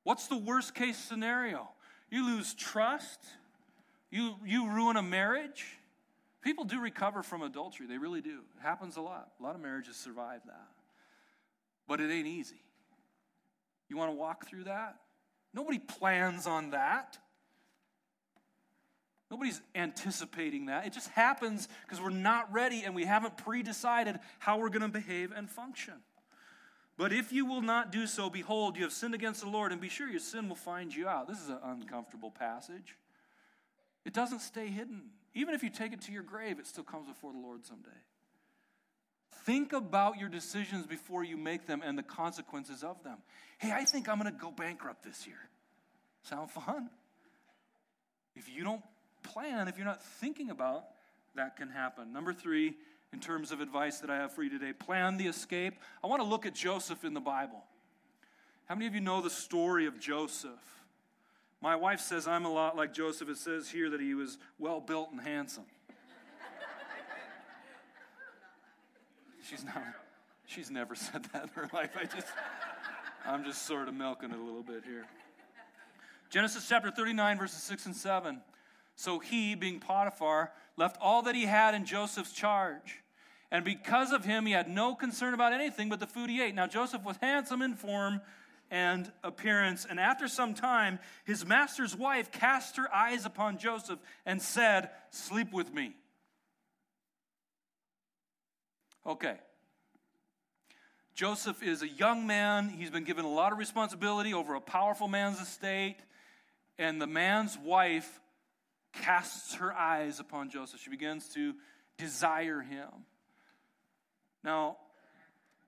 What's 0.03 0.27
the 0.27 0.37
worst 0.37 0.75
case 0.75 0.99
scenario? 0.99 1.69
You 2.11 2.27
lose 2.27 2.55
trust, 2.55 3.21
you, 4.11 4.37
you 4.45 4.71
ruin 4.71 4.97
a 4.97 5.03
marriage. 5.03 5.65
People 6.43 6.65
do 6.65 6.81
recover 6.81 7.23
from 7.23 7.43
adultery, 7.43 7.87
they 7.87 7.99
really 7.99 8.21
do. 8.21 8.39
It 8.57 8.63
happens 8.63 8.97
a 8.97 9.01
lot. 9.01 9.31
A 9.39 9.43
lot 9.43 9.55
of 9.55 9.61
marriages 9.61 9.97
survive 9.97 10.41
that. 10.47 10.69
But 11.87 12.01
it 12.01 12.11
ain't 12.11 12.27
easy. 12.27 12.63
You 13.89 13.97
want 13.97 14.11
to 14.11 14.17
walk 14.17 14.49
through 14.49 14.65
that? 14.65 14.97
Nobody 15.53 15.79
plans 15.79 16.47
on 16.47 16.71
that. 16.71 17.19
Nobody's 19.31 19.61
anticipating 19.75 20.67
that. 20.67 20.87
It 20.87 20.93
just 20.93 21.09
happens 21.11 21.69
because 21.85 22.01
we're 22.01 22.11
not 22.11 22.53
ready 22.53 22.83
and 22.85 22.95
we 22.95 23.05
haven't 23.05 23.37
pre 23.37 23.63
decided 23.63 24.19
how 24.39 24.59
we're 24.59 24.71
going 24.71 24.83
to 24.83 24.89
behave 24.89 25.33
and 25.33 25.49
function. 25.49 25.95
But 26.97 27.13
if 27.13 27.33
you 27.33 27.47
will 27.47 27.63
not 27.63 27.93
do 27.93 28.07
so, 28.07 28.29
behold, 28.29 28.77
you 28.77 28.83
have 28.83 28.93
sinned 28.93 29.15
against 29.15 29.41
the 29.41 29.49
Lord, 29.49 29.73
and 29.73 29.81
be 29.81 29.89
sure 29.89 30.09
your 30.09 30.21
sin 30.21 30.49
will 30.49 30.57
find 30.57 30.95
you 30.95 31.09
out. 31.09 31.29
This 31.29 31.41
is 31.41 31.49
an 31.49 31.59
uncomfortable 31.63 32.31
passage. 32.31 32.97
It 34.05 34.13
doesn't 34.13 34.41
stay 34.41 34.69
hidden. 34.69 35.11
Even 35.35 35.55
if 35.55 35.63
you 35.63 35.71
take 35.71 35.93
it 35.93 36.01
to 36.03 36.13
your 36.13 36.23
grave, 36.23 36.59
it 36.59 36.67
still 36.67 36.85
comes 36.85 37.07
before 37.07 37.33
the 37.33 37.39
Lord 37.39 37.65
someday. 37.65 37.91
Think 39.45 39.73
about 39.73 40.19
your 40.19 40.29
decisions 40.29 40.87
before 40.87 41.25
you 41.25 41.37
make 41.37 41.67
them 41.67 41.83
and 41.85 41.97
the 41.97 42.03
consequences 42.03 42.83
of 42.83 43.03
them. 43.03 43.19
Hey, 43.59 43.73
I 43.73 43.85
think 43.85 44.09
I'm 44.09 44.19
going 44.19 44.33
to 44.33 44.39
go 44.39 44.51
bankrupt 44.51 45.05
this 45.05 45.27
year. 45.27 45.49
Sound 46.23 46.51
fun? 46.51 46.91
If 48.37 48.49
you 48.49 48.65
don't 48.65 48.83
plan, 49.23 49.69
if 49.69 49.77
you're 49.77 49.87
not 49.87 50.03
thinking 50.03 50.51
about, 50.51 50.85
that 51.37 51.57
can 51.57 51.69
happen. 51.69 52.13
Number 52.13 52.33
three, 52.33 52.75
in 53.13 53.21
terms 53.21 53.51
of 53.53 53.61
advice 53.61 53.99
that 53.99 54.11
I 54.11 54.17
have 54.17 54.33
for 54.33 54.43
you 54.43 54.51
today. 54.51 54.73
Plan 54.73 55.17
the 55.17 55.27
escape. 55.27 55.75
I 56.03 56.07
want 56.07 56.23
to 56.23 56.29
look 56.29 56.47
at 56.47 56.55
Joseph 56.55 57.05
in 57.05 57.15
the 57.15 57.21
Bible. 57.21 57.65
How 58.67 58.75
many 58.75 58.87
of 58.87 58.95
you 58.95 59.01
know 59.01 59.21
the 59.21 59.31
story 59.31 59.87
of 59.87 59.99
Joseph? 59.99 60.80
My 61.61 61.77
wife 61.77 62.01
says 62.01 62.27
I'm 62.27 62.47
a 62.47 62.53
lot 62.53 62.77
like 62.77 62.95
Joseph. 62.95 63.29
It 63.29 63.37
says 63.37 63.69
here 63.69 63.91
that 63.91 64.01
he 64.01 64.15
was 64.15 64.39
well 64.59 64.81
built 64.81 65.11
and 65.13 65.21
handsome. 65.21 65.65
she's 69.43 69.65
not 69.65 69.83
she's 70.47 70.71
never 70.71 70.95
said 70.95 71.25
that 71.33 71.45
in 71.45 71.49
her 71.51 71.69
life. 71.73 71.91
I 71.99 72.05
just 72.05 72.29
I'm 73.27 73.45
just 73.45 73.67
sort 73.67 73.89
of 73.89 73.95
milking 73.95 74.31
it 74.31 74.39
a 74.39 74.43
little 74.43 74.63
bit 74.63 74.85
here. 74.85 75.07
Genesis 76.31 76.67
chapter 76.69 76.91
39 76.91 77.39
verses 77.39 77.63
6 77.63 77.87
and 77.87 77.97
7. 77.97 78.41
So 78.97 79.19
he, 79.19 79.55
being 79.55 79.81
Potiphar, 79.81 80.53
left 80.77 80.99
all 81.01 81.23
that 81.23 81.35
he 81.35 81.47
had 81.47 81.75
in 81.75 81.87
Joseph's 81.87 82.33
charge. 82.33 83.03
And 83.51 83.65
because 83.65 84.13
of 84.13 84.25
him, 84.25 84.47
he 84.47 84.53
had 84.53 84.69
no 84.69 84.95
concern 84.95 85.35
about 85.35 85.53
anything 85.53 85.89
but 85.89 86.01
the 86.01 86.07
food 86.07 86.31
he 86.31 86.43
ate. 86.43 86.55
Now, 86.55 86.67
Joseph 86.67 87.03
was 87.03 87.17
handsome 87.21 87.63
in 87.63 87.75
form 87.75 88.21
and 88.71 89.11
appearance. 89.25 89.87
And 89.89 89.99
after 89.99 90.29
some 90.29 90.55
time, 90.55 90.99
his 91.25 91.45
master's 91.45 91.97
wife 91.97 92.31
cast 92.31 92.77
her 92.77 92.93
eyes 92.95 93.27
upon 93.27 93.59
Joseph 93.59 93.99
and 94.25 94.41
said, 94.41 94.91
Sleep 95.11 95.53
with 95.53 95.73
me. 95.73 95.95
Okay. 99.07 99.37
Joseph 101.15 101.63
is 101.63 101.83
a 101.83 101.89
young 101.89 102.27
man. 102.27 102.69
He's 102.69 102.91
been 102.91 103.05
given 103.05 103.25
a 103.25 103.31
lot 103.31 103.53
of 103.53 103.59
responsibility 103.59 104.33
over 104.33 104.55
a 104.55 104.61
powerful 104.61 105.09
man's 105.09 105.41
estate. 105.41 105.97
And 106.79 107.01
the 107.01 107.07
man's 107.07 107.59
wife 107.59 108.21
casts 108.93 109.55
her 109.55 109.73
eyes 109.73 110.21
upon 110.21 110.51
Joseph. 110.51 110.81
She 110.81 110.91
begins 110.91 111.29
to 111.35 111.55
desire 111.99 112.61
him. 112.61 112.89
Now, 114.43 114.79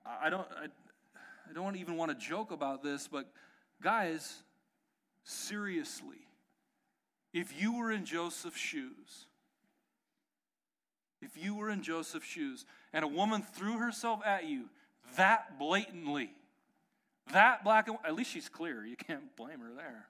I 0.05 0.29
don't, 0.29 0.47
I 1.53 1.55
don't 1.55 1.75
even 1.75 1.97
want 1.97 2.09
to 2.09 2.17
joke 2.17 2.51
about 2.51 2.81
this, 2.81 3.07
but 3.07 3.31
guys, 3.79 4.41
seriously, 5.23 6.25
if 7.31 7.61
you 7.61 7.77
were 7.77 7.91
in 7.91 8.05
Joseph's 8.05 8.57
shoes, 8.59 9.27
if 11.21 11.37
you 11.37 11.53
were 11.53 11.69
in 11.69 11.83
Joseph's 11.83 12.25
shoes 12.25 12.65
and 12.91 13.05
a 13.05 13.07
woman 13.07 13.43
threw 13.43 13.77
herself 13.77 14.21
at 14.25 14.45
you 14.45 14.63
that 15.15 15.59
blatantly, 15.59 16.31
that 17.31 17.63
black 17.63 17.87
and 17.87 17.97
at 18.03 18.15
least 18.15 18.31
she's 18.31 18.49
clear. 18.49 18.83
You 18.83 18.95
can't 18.95 19.35
blame 19.35 19.59
her 19.59 19.75
there. 19.75 20.07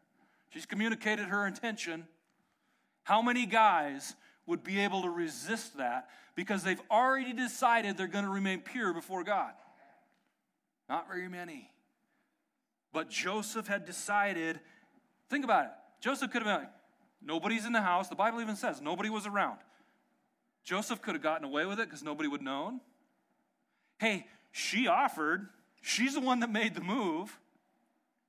She's 0.52 0.66
communicated 0.66 1.26
her 1.26 1.46
intention. 1.46 2.08
How 3.04 3.22
many 3.22 3.46
guys 3.46 4.16
would 4.46 4.64
be 4.64 4.80
able 4.80 5.02
to 5.02 5.10
resist 5.10 5.76
that 5.76 6.08
because 6.36 6.64
they've 6.64 6.82
already 6.90 7.34
decided 7.34 7.98
they're 7.98 8.08
going 8.08 8.26
to 8.26 8.32
remain 8.32 8.62
pure 8.62 8.94
before 8.94 9.26
God? 9.26 9.52
Not 10.94 11.08
very 11.08 11.28
many. 11.28 11.72
But 12.94 13.10
Joseph 13.10 13.66
had 13.66 13.84
decided, 13.84 14.60
think 15.28 15.44
about 15.44 15.66
it. 15.66 15.72
Joseph 16.02 16.30
could 16.32 16.44
have 16.44 16.46
been 16.46 16.66
like, 16.68 16.74
nobody's 17.20 17.66
in 17.66 17.74
the 17.74 17.82
house. 17.82 18.10
The 18.10 18.16
Bible 18.16 18.42
even 18.42 18.56
says 18.56 18.80
nobody 18.80 19.10
was 19.10 19.26
around. 19.26 19.58
Joseph 20.64 21.02
could 21.02 21.16
have 21.16 21.24
gotten 21.24 21.46
away 21.46 21.66
with 21.66 21.80
it 21.80 21.88
because 21.90 22.04
nobody 22.04 22.30
would 22.30 22.42
have 22.42 22.46
known. 22.46 22.80
Hey, 23.98 24.28
she 24.52 24.86
offered. 24.86 25.48
She's 25.82 26.14
the 26.14 26.22
one 26.22 26.42
that 26.42 26.52
made 26.52 26.76
the 26.76 26.82
move. 26.82 27.40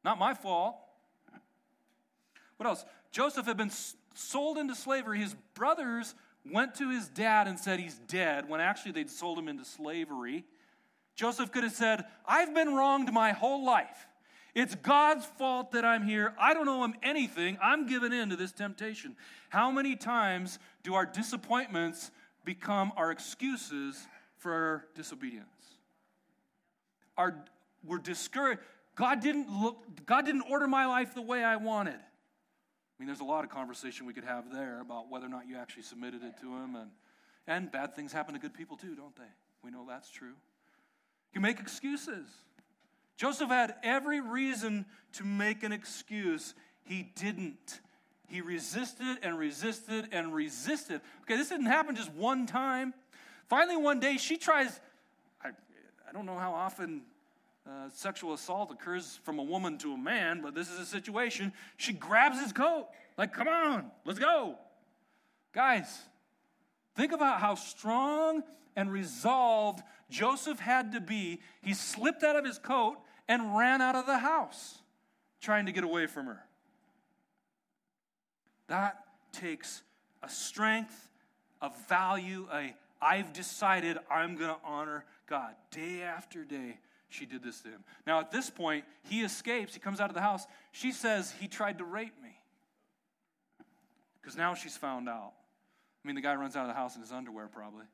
Not 0.03 0.19
my 0.19 0.33
fault. 0.33 0.77
What 2.57 2.67
else? 2.67 2.83
Joseph 3.13 3.45
had 3.45 3.59
been 3.59 3.73
sold 4.15 4.57
into 4.57 4.75
slavery. 4.75 5.19
His 5.19 5.37
brothers 5.53 6.15
went 6.51 6.77
to 6.77 6.89
his 6.89 7.09
dad 7.09 7.47
and 7.47 7.59
said 7.59 7.79
he's 7.79 7.99
dead 8.09 8.49
when 8.49 8.63
actually 8.63 8.93
they'd 8.93 9.11
sold 9.11 9.39
him 9.39 9.49
into 9.49 9.67
slavery. 9.67 10.47
Joseph 11.15 11.53
could 11.53 11.63
have 11.63 11.73
said, 11.73 12.05
I've 12.27 12.55
been 12.55 12.75
wronged 12.75 13.13
my 13.13 13.33
whole 13.33 13.65
life. 13.65 14.07
It's 14.55 14.75
God's 14.77 15.27
fault 15.27 15.73
that 15.73 15.85
I'm 15.85 16.05
here. 16.05 16.33
I 16.39 16.55
don't 16.55 16.69
owe 16.69 16.85
him 16.85 16.95
anything. 17.03 17.59
I'm 17.63 17.87
giving 17.87 18.13
in 18.13 18.31
to 18.31 18.37
this 18.37 18.53
temptation. 18.53 19.17
How 19.49 19.71
many 19.71 19.97
times 19.97 20.59
do 20.83 20.95
our 20.95 21.07
disappointments 21.07 22.11
become 22.45 22.93
our 22.97 23.11
excuses 23.11 24.07
for 24.39 24.87
disobedience? 24.95 25.49
Our, 27.17 27.45
we're 27.85 27.99
discouraged. 27.99 28.61
God 28.95 29.21
didn't 29.21 29.49
look, 29.51 29.85
God 30.07 30.25
didn't 30.25 30.45
order 30.49 30.69
my 30.69 30.87
life 30.87 31.15
the 31.15 31.23
way 31.23 31.43
I 31.43 31.57
wanted. 31.57 31.95
I 31.95 32.97
mean, 33.01 33.09
there's 33.09 33.21
a 33.21 33.25
lot 33.25 33.43
of 33.43 33.51
conversation 33.51 34.07
we 34.07 34.13
could 34.13 34.25
have 34.25 34.53
there 34.53 34.81
about 34.81 35.11
whether 35.11 35.27
or 35.27 35.31
not 35.31 35.49
you 35.49 35.57
actually 35.57 35.83
submitted 35.83 36.23
it 36.23 36.39
to 36.41 36.47
Him. 36.47 36.77
And, 36.77 36.91
and 37.49 37.73
bad 37.73 37.97
things 37.97 38.13
happen 38.13 38.35
to 38.35 38.41
good 38.41 38.55
people 38.55 38.77
too, 38.77 38.95
don't 38.95 39.17
they? 39.17 39.23
We 39.65 39.73
know 39.73 39.85
that's 39.89 40.11
true. 40.11 40.35
You 41.35 41.41
make 41.41 41.59
excuses. 41.59 42.27
Joseph 43.17 43.49
had 43.49 43.75
every 43.83 44.21
reason 44.21 44.87
to 45.15 45.25
make 45.25 45.63
an 45.63 45.73
excuse. 45.73 46.55
He 46.85 47.11
didn't. 47.17 47.81
He 48.29 48.41
resisted 48.41 49.19
and 49.23 49.39
resisted 49.39 50.09
and 50.13 50.33
resisted. 50.33 51.01
Okay, 51.23 51.37
this 51.37 51.49
didn't 51.49 51.67
happen 51.67 51.97
just 51.97 52.13
one 52.13 52.47
time. 52.47 52.95
Finally, 53.49 53.77
one 53.77 54.01
day, 54.01 54.17
she 54.17 54.37
tries. 54.37 54.81
I, 55.43 55.49
I 56.09 56.13
don't 56.13 56.27
know 56.27 56.39
how 56.39 56.53
often 56.53 57.03
uh, 57.67 57.89
sexual 57.93 58.33
assault 58.33 58.71
occurs 58.71 59.19
from 59.25 59.39
a 59.39 59.43
woman 59.43 59.79
to 59.79 59.93
a 59.93 59.99
man, 59.99 60.41
but 60.43 60.55
this 60.55 60.71
is 60.71 60.79
a 60.79 60.87
situation. 60.87 61.53
She 61.77 61.93
grabs 61.93 62.41
his 62.41 62.53
coat, 62.53 62.89
like, 63.17 63.33
come 63.33 63.49
on, 63.49 63.91
let's 64.05 64.19
go. 64.19 64.57
Guys, 65.53 66.03
think 66.97 67.13
about 67.13 67.41
how 67.41 67.55
strong 67.55 68.43
and 68.77 68.91
resolved 68.91 69.83
Joseph 70.11 70.59
had 70.59 70.93
to 70.93 71.01
be. 71.01 71.41
He 71.63 71.75
slipped 71.75 72.23
out 72.23 72.37
of 72.37 72.45
his 72.45 72.59
coat 72.59 72.97
and 73.29 73.57
ran 73.57 73.81
out 73.81 73.95
of 73.95 74.07
the 74.07 74.19
house 74.19 74.79
trying 75.41 75.67
to 75.67 75.73
get 75.73 75.85
away 75.85 76.07
from 76.07 76.27
her. 76.27 76.43
That 78.69 79.05
takes 79.33 79.83
a 80.23 80.29
strength, 80.29 81.11
a 81.61 81.71
value, 81.89 82.49
a 82.53 82.75
I've 83.01 83.35
decided 83.35 83.99
I'm 84.11 84.37
going 84.37 84.51
to 84.51 84.57
honor 84.65 85.05
God. 85.27 85.55
Day 85.71 86.01
after 86.03 86.43
day, 86.43 86.79
she 87.11 87.27
did 87.27 87.43
this 87.43 87.61
to 87.61 87.69
him. 87.69 87.85
Now, 88.07 88.21
at 88.21 88.31
this 88.31 88.49
point, 88.49 88.85
he 89.03 89.23
escapes. 89.23 89.75
He 89.75 89.81
comes 89.81 90.01
out 90.01 90.09
of 90.09 90.15
the 90.15 90.23
house. 90.23 90.47
She 90.73 90.91
says, 90.91 91.35
He 91.39 91.47
tried 91.47 91.79
to 91.79 91.85
rape 91.85 92.15
me. 92.23 92.41
Because 94.21 94.39
now 94.39 94.55
she's 94.55 94.77
found 94.77 95.07
out. 95.09 95.33
I 96.03 96.09
mean, 96.09 96.15
the 96.15 96.23
guy 96.23 96.35
runs 96.35 96.57
out 96.57 96.63
of 96.63 96.69
the 96.69 96.75
house 96.75 96.95
in 96.95 97.03
his 97.03 97.13
underwear, 97.13 97.47
probably. 97.47 97.85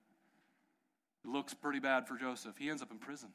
It 1.25 1.31
looks 1.31 1.55
pretty 1.55 1.81
bad 1.81 2.09
for 2.09 2.17
Joseph. 2.17 2.57
He 2.59 2.71
ends 2.71 2.83
up 2.83 2.91
in 2.91 2.99
prison. 2.99 3.29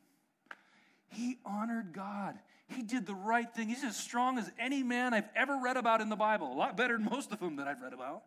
He 1.08 1.38
honored 1.46 1.94
God. 1.94 2.36
He 2.68 2.82
did 2.82 3.06
the 3.06 3.14
right 3.14 3.52
thing. 3.54 3.70
He's 3.70 3.84
as 3.84 3.96
strong 3.96 4.38
as 4.40 4.52
any 4.60 4.82
man 4.82 5.14
I've 5.14 5.30
ever 5.36 5.60
read 5.64 5.78
about 5.78 6.02
in 6.02 6.10
the 6.10 6.16
Bible, 6.16 6.52
a 6.52 6.56
lot 6.56 6.76
better 6.76 6.98
than 6.98 7.06
most 7.06 7.32
of 7.32 7.40
them 7.40 7.58
that 7.58 7.68
I've 7.68 7.82
read 7.82 7.94
about. 7.94 8.24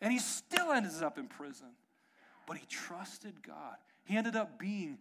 And 0.00 0.12
he 0.12 0.18
still 0.18 0.72
ends 0.72 1.02
up 1.02 1.18
in 1.18 1.28
prison. 1.28 1.68
But 2.46 2.56
he 2.56 2.66
trusted 2.66 3.42
God. 3.42 3.76
He 4.04 4.16
ended 4.16 4.36
up 4.36 4.58
being 4.58 4.98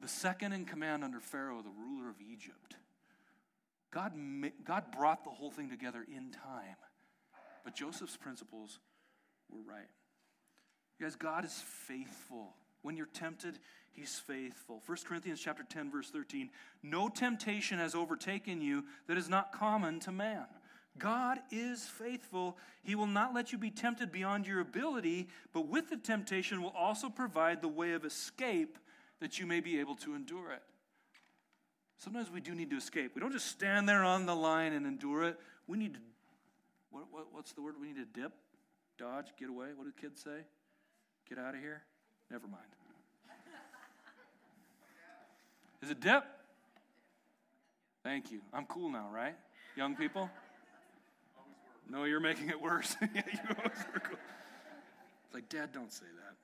the 0.00 0.08
second 0.08 0.52
in 0.52 0.64
command 0.64 1.04
under 1.04 1.20
Pharaoh, 1.20 1.62
the 1.62 1.70
ruler 1.70 2.10
of 2.10 2.16
Egypt. 2.20 2.76
God, 3.90 4.12
God 4.64 4.84
brought 4.96 5.24
the 5.24 5.30
whole 5.30 5.50
thing 5.50 5.70
together 5.70 6.04
in 6.06 6.30
time. 6.30 6.76
But 7.64 7.74
Joseph's 7.74 8.16
principles 8.16 8.80
were 9.50 9.62
right. 9.66 9.88
You 10.98 11.06
guys, 11.06 11.16
God 11.16 11.44
is 11.44 11.62
faithful. 11.86 12.54
When 12.84 12.98
you're 12.98 13.06
tempted, 13.06 13.58
he's 13.92 14.18
faithful. 14.18 14.82
1 14.84 14.98
Corinthians 15.06 15.40
chapter 15.40 15.64
10 15.66 15.90
verse 15.90 16.10
13, 16.10 16.50
no 16.82 17.08
temptation 17.08 17.78
has 17.78 17.94
overtaken 17.94 18.60
you 18.60 18.84
that 19.08 19.16
is 19.16 19.26
not 19.26 19.52
common 19.52 20.00
to 20.00 20.12
man. 20.12 20.44
God 20.98 21.38
is 21.50 21.86
faithful. 21.86 22.58
He 22.82 22.94
will 22.94 23.06
not 23.06 23.32
let 23.32 23.52
you 23.52 23.58
be 23.58 23.70
tempted 23.70 24.12
beyond 24.12 24.46
your 24.46 24.60
ability, 24.60 25.28
but 25.54 25.66
with 25.66 25.88
the 25.88 25.96
temptation 25.96 26.62
will 26.62 26.74
also 26.76 27.08
provide 27.08 27.62
the 27.62 27.68
way 27.68 27.92
of 27.92 28.04
escape 28.04 28.76
that 29.18 29.38
you 29.38 29.46
may 29.46 29.60
be 29.60 29.80
able 29.80 29.96
to 29.96 30.14
endure 30.14 30.52
it. 30.52 30.62
Sometimes 31.96 32.30
we 32.30 32.42
do 32.42 32.54
need 32.54 32.68
to 32.68 32.76
escape. 32.76 33.12
We 33.14 33.22
don't 33.22 33.32
just 33.32 33.48
stand 33.48 33.88
there 33.88 34.04
on 34.04 34.26
the 34.26 34.36
line 34.36 34.74
and 34.74 34.86
endure 34.86 35.24
it. 35.24 35.40
We 35.66 35.78
need 35.78 35.94
to, 35.94 36.00
what, 36.90 37.04
what, 37.10 37.28
what's 37.32 37.54
the 37.54 37.62
word? 37.62 37.76
We 37.80 37.86
need 37.86 37.96
to 37.96 38.20
dip, 38.20 38.32
dodge, 38.98 39.28
get 39.40 39.48
away. 39.48 39.68
What 39.74 39.84
do 39.84 39.92
kids 39.98 40.20
say? 40.22 40.44
Get 41.30 41.38
out 41.38 41.54
of 41.54 41.60
here? 41.62 41.82
Never 42.30 42.46
mind. 42.46 42.64
Is 45.82 45.90
it 45.90 46.00
dip? 46.00 46.24
Thank 48.02 48.30
you. 48.30 48.40
I'm 48.52 48.64
cool 48.66 48.90
now, 48.90 49.08
right? 49.12 49.34
Young 49.76 49.96
people? 49.96 50.30
No, 51.90 52.04
you're 52.04 52.20
making 52.20 52.48
it 52.48 52.60
worse. 52.60 52.96
It's 55.26 55.34
like, 55.34 55.48
Dad, 55.48 55.72
don't 55.72 55.92
say 55.92 56.06
that. 56.06 56.36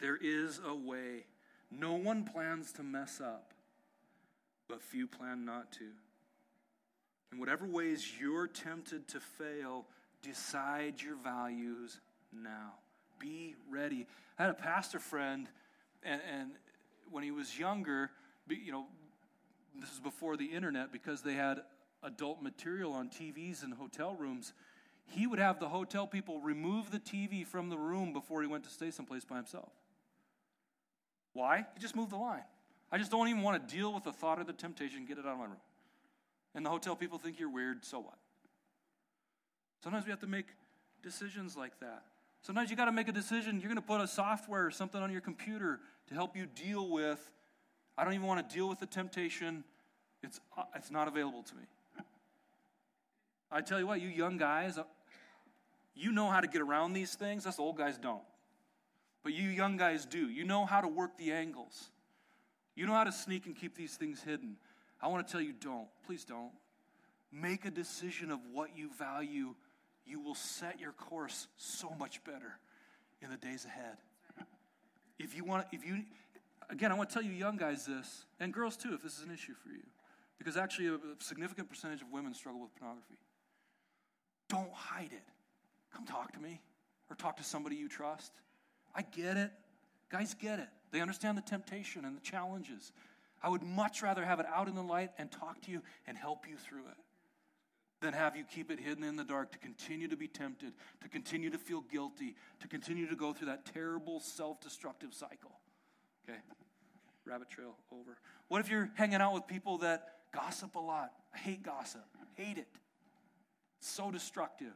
There 0.00 0.16
is 0.16 0.58
a 0.66 0.74
way. 0.74 1.26
No 1.70 1.92
one 1.92 2.24
plans 2.24 2.72
to 2.72 2.82
mess 2.82 3.20
up, 3.20 3.52
but 4.68 4.80
few 4.80 5.06
plan 5.06 5.44
not 5.44 5.70
to. 5.72 5.84
In 7.32 7.38
whatever 7.38 7.66
ways 7.66 8.10
you're 8.18 8.46
tempted 8.46 9.06
to 9.08 9.20
fail, 9.20 9.84
decide 10.22 11.02
your 11.02 11.16
values 11.16 12.00
now. 12.32 12.72
Be 13.18 13.54
ready. 13.70 14.06
I 14.38 14.42
had 14.42 14.50
a 14.50 14.54
pastor 14.54 14.98
friend, 14.98 15.48
and, 16.02 16.20
and 16.38 16.50
when 17.10 17.22
he 17.22 17.30
was 17.30 17.58
younger, 17.58 18.10
you 18.48 18.72
know, 18.72 18.86
this 19.80 19.92
is 19.92 20.00
before 20.00 20.36
the 20.36 20.46
internet 20.46 20.92
because 20.92 21.22
they 21.22 21.34
had 21.34 21.62
adult 22.02 22.42
material 22.42 22.92
on 22.92 23.08
TVs 23.08 23.64
in 23.64 23.72
hotel 23.72 24.14
rooms. 24.14 24.52
He 25.08 25.26
would 25.26 25.38
have 25.38 25.60
the 25.60 25.68
hotel 25.68 26.06
people 26.06 26.40
remove 26.40 26.90
the 26.90 26.98
TV 26.98 27.46
from 27.46 27.68
the 27.68 27.76
room 27.76 28.12
before 28.12 28.42
he 28.42 28.48
went 28.48 28.64
to 28.64 28.70
stay 28.70 28.90
someplace 28.90 29.24
by 29.24 29.36
himself. 29.36 29.70
Why? 31.32 31.66
He 31.74 31.80
just 31.80 31.94
moved 31.94 32.12
the 32.12 32.16
line. 32.16 32.44
I 32.90 32.98
just 32.98 33.10
don't 33.10 33.28
even 33.28 33.42
want 33.42 33.68
to 33.68 33.74
deal 33.74 33.92
with 33.92 34.04
the 34.04 34.12
thought 34.12 34.40
of 34.40 34.46
the 34.46 34.52
temptation, 34.52 35.04
get 35.06 35.18
it 35.18 35.26
out 35.26 35.32
of 35.32 35.38
my 35.38 35.44
room. 35.44 35.56
And 36.54 36.64
the 36.64 36.70
hotel 36.70 36.96
people 36.96 37.18
think 37.18 37.38
you're 37.38 37.50
weird, 37.50 37.84
so 37.84 37.98
what? 38.00 38.16
Sometimes 39.82 40.06
we 40.06 40.10
have 40.10 40.20
to 40.20 40.26
make 40.26 40.46
decisions 41.02 41.56
like 41.56 41.78
that. 41.80 42.04
Sometimes 42.46 42.70
you 42.70 42.76
got 42.76 42.84
to 42.84 42.92
make 42.92 43.08
a 43.08 43.12
decision. 43.12 43.58
You're 43.58 43.68
going 43.68 43.74
to 43.74 43.82
put 43.82 44.00
a 44.00 44.06
software 44.06 44.64
or 44.64 44.70
something 44.70 45.02
on 45.02 45.10
your 45.10 45.20
computer 45.20 45.80
to 46.06 46.14
help 46.14 46.36
you 46.36 46.46
deal 46.46 46.88
with. 46.88 47.18
I 47.98 48.04
don't 48.04 48.14
even 48.14 48.28
want 48.28 48.48
to 48.48 48.54
deal 48.54 48.68
with 48.68 48.78
the 48.78 48.86
temptation. 48.86 49.64
It's, 50.22 50.38
uh, 50.56 50.62
it's 50.76 50.92
not 50.92 51.08
available 51.08 51.42
to 51.42 51.54
me. 51.56 51.62
I 53.50 53.62
tell 53.62 53.80
you 53.80 53.86
what, 53.88 54.00
you 54.00 54.06
young 54.06 54.36
guys, 54.36 54.78
uh, 54.78 54.84
you 55.96 56.12
know 56.12 56.30
how 56.30 56.40
to 56.40 56.46
get 56.46 56.62
around 56.62 56.92
these 56.92 57.16
things. 57.16 57.46
Us 57.46 57.58
old 57.58 57.78
guys 57.78 57.98
don't. 57.98 58.22
But 59.24 59.32
you 59.32 59.48
young 59.48 59.76
guys 59.76 60.06
do. 60.06 60.30
You 60.30 60.44
know 60.44 60.66
how 60.66 60.80
to 60.80 60.86
work 60.86 61.18
the 61.18 61.32
angles. 61.32 61.90
You 62.76 62.86
know 62.86 62.92
how 62.92 63.02
to 63.02 63.12
sneak 63.12 63.46
and 63.46 63.56
keep 63.56 63.74
these 63.74 63.96
things 63.96 64.22
hidden. 64.22 64.54
I 65.02 65.08
want 65.08 65.26
to 65.26 65.32
tell 65.32 65.40
you 65.40 65.52
don't. 65.52 65.88
Please 66.06 66.24
don't. 66.24 66.52
Make 67.32 67.64
a 67.64 67.72
decision 67.72 68.30
of 68.30 68.38
what 68.52 68.70
you 68.76 68.88
value. 68.96 69.56
You 70.06 70.20
will 70.20 70.34
set 70.34 70.80
your 70.80 70.92
course 70.92 71.48
so 71.56 71.90
much 71.98 72.22
better 72.24 72.58
in 73.20 73.30
the 73.30 73.36
days 73.36 73.64
ahead. 73.64 73.96
If 75.18 75.36
you 75.36 75.44
want, 75.44 75.66
if 75.72 75.84
you, 75.84 76.04
again, 76.70 76.92
I 76.92 76.94
want 76.94 77.08
to 77.10 77.14
tell 77.14 77.22
you 77.22 77.32
young 77.32 77.56
guys 77.56 77.86
this, 77.86 78.26
and 78.38 78.52
girls 78.52 78.76
too, 78.76 78.94
if 78.94 79.02
this 79.02 79.18
is 79.18 79.24
an 79.24 79.32
issue 79.32 79.54
for 79.54 79.70
you, 79.70 79.82
because 80.38 80.56
actually 80.56 80.88
a 80.88 80.98
significant 81.18 81.68
percentage 81.68 82.02
of 82.02 82.08
women 82.12 82.34
struggle 82.34 82.60
with 82.60 82.74
pornography. 82.76 83.16
Don't 84.48 84.72
hide 84.72 85.12
it. 85.12 85.24
Come 85.92 86.06
talk 86.06 86.32
to 86.32 86.40
me 86.40 86.60
or 87.10 87.16
talk 87.16 87.38
to 87.38 87.44
somebody 87.44 87.76
you 87.76 87.88
trust. 87.88 88.32
I 88.94 89.02
get 89.02 89.36
it. 89.36 89.50
Guys 90.10 90.34
get 90.34 90.58
it. 90.60 90.68
They 90.92 91.00
understand 91.00 91.36
the 91.36 91.42
temptation 91.42 92.04
and 92.04 92.16
the 92.16 92.20
challenges. 92.20 92.92
I 93.42 93.48
would 93.48 93.62
much 93.62 94.02
rather 94.02 94.24
have 94.24 94.38
it 94.38 94.46
out 94.54 94.68
in 94.68 94.74
the 94.74 94.82
light 94.82 95.10
and 95.18 95.32
talk 95.32 95.62
to 95.62 95.70
you 95.70 95.82
and 96.06 96.16
help 96.16 96.46
you 96.48 96.56
through 96.56 96.86
it 96.86 97.05
than 98.00 98.12
have 98.12 98.36
you 98.36 98.44
keep 98.44 98.70
it 98.70 98.78
hidden 98.78 99.04
in 99.04 99.16
the 99.16 99.24
dark 99.24 99.52
to 99.52 99.58
continue 99.58 100.08
to 100.08 100.16
be 100.16 100.28
tempted, 100.28 100.72
to 101.02 101.08
continue 101.08 101.50
to 101.50 101.58
feel 101.58 101.80
guilty, 101.80 102.34
to 102.60 102.68
continue 102.68 103.08
to 103.08 103.16
go 103.16 103.32
through 103.32 103.48
that 103.48 103.64
terrible 103.72 104.20
self 104.20 104.60
destructive 104.60 105.14
cycle. 105.14 105.58
Okay? 106.28 106.38
Rabbit 107.24 107.48
trail 107.48 107.76
over. 107.92 108.18
What 108.48 108.60
if 108.60 108.70
you're 108.70 108.90
hanging 108.94 109.20
out 109.20 109.34
with 109.34 109.46
people 109.46 109.78
that 109.78 110.08
gossip 110.32 110.74
a 110.74 110.80
lot? 110.80 111.12
I 111.34 111.38
hate 111.38 111.62
gossip, 111.62 112.04
hate 112.34 112.58
it. 112.58 112.68
It's 113.78 113.88
so 113.88 114.10
destructive 114.10 114.72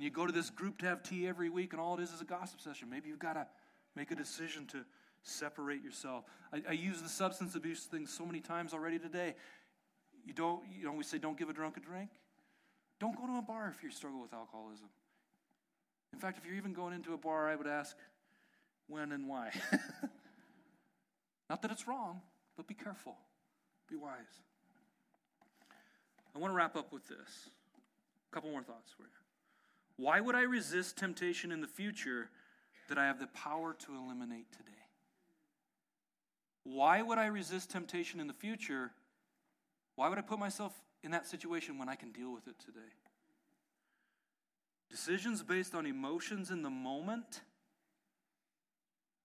and 0.00 0.04
you 0.06 0.10
go 0.10 0.26
to 0.26 0.32
this 0.32 0.48
group 0.48 0.78
to 0.78 0.86
have 0.86 1.02
tea 1.02 1.28
every 1.28 1.50
week, 1.50 1.74
and 1.74 1.80
all 1.80 1.98
it 1.98 2.02
is 2.02 2.10
is 2.10 2.22
a 2.22 2.24
gossip 2.24 2.58
session. 2.62 2.88
Maybe 2.88 3.10
you've 3.10 3.18
got 3.18 3.34
to 3.34 3.46
make 3.94 4.10
a 4.10 4.14
decision 4.14 4.64
to 4.68 4.78
separate 5.22 5.82
yourself. 5.82 6.24
I, 6.54 6.62
I 6.70 6.72
use 6.72 7.02
the 7.02 7.08
substance 7.10 7.54
abuse 7.54 7.84
thing 7.84 8.06
so 8.06 8.24
many 8.24 8.40
times 8.40 8.72
already 8.72 8.98
today. 8.98 9.34
You 10.24 10.32
don't, 10.32 10.62
you 10.74 10.86
know, 10.86 10.92
we 10.92 11.04
say 11.04 11.18
don't 11.18 11.38
give 11.38 11.50
a 11.50 11.52
drunk 11.52 11.76
a 11.76 11.80
drink. 11.80 12.08
Don't 13.00 13.16
go 13.16 13.26
to 13.26 13.38
a 13.38 13.42
bar 13.42 13.72
if 13.74 13.82
you 13.82 13.90
struggle 13.90 14.20
with 14.20 14.34
alcoholism. 14.34 14.88
In 16.12 16.18
fact, 16.18 16.38
if 16.38 16.44
you're 16.44 16.54
even 16.54 16.74
going 16.74 16.92
into 16.92 17.14
a 17.14 17.18
bar, 17.18 17.48
I 17.48 17.56
would 17.56 17.66
ask 17.66 17.96
when 18.88 19.12
and 19.12 19.26
why. 19.26 19.50
Not 21.50 21.62
that 21.62 21.70
it's 21.70 21.88
wrong, 21.88 22.20
but 22.56 22.66
be 22.66 22.74
careful, 22.74 23.16
be 23.88 23.96
wise. 23.96 24.42
I 26.34 26.38
want 26.38 26.52
to 26.52 26.56
wrap 26.56 26.76
up 26.76 26.92
with 26.92 27.08
this. 27.08 27.48
A 28.30 28.34
couple 28.34 28.50
more 28.50 28.62
thoughts 28.62 28.92
for 28.96 29.02
you. 29.02 29.08
Why 29.96 30.20
would 30.20 30.34
I 30.34 30.42
resist 30.42 30.96
temptation 30.96 31.50
in 31.50 31.60
the 31.60 31.66
future 31.66 32.30
that 32.88 32.98
I 32.98 33.06
have 33.06 33.18
the 33.18 33.26
power 33.28 33.74
to 33.86 33.94
eliminate 33.96 34.52
today? 34.52 34.70
Why 36.64 37.02
would 37.02 37.18
I 37.18 37.26
resist 37.26 37.70
temptation 37.70 38.20
in 38.20 38.26
the 38.26 38.34
future? 38.34 38.92
Why 39.96 40.08
would 40.08 40.18
I 40.18 40.22
put 40.22 40.38
myself 40.38 40.72
in 41.02 41.10
that 41.12 41.26
situation 41.26 41.78
when 41.78 41.88
I 41.88 41.94
can 41.94 42.12
deal 42.12 42.32
with 42.32 42.46
it 42.48 42.58
today? 42.58 42.80
Decisions 44.90 45.42
based 45.42 45.74
on 45.74 45.86
emotions 45.86 46.50
in 46.50 46.62
the 46.62 46.70
moment 46.70 47.42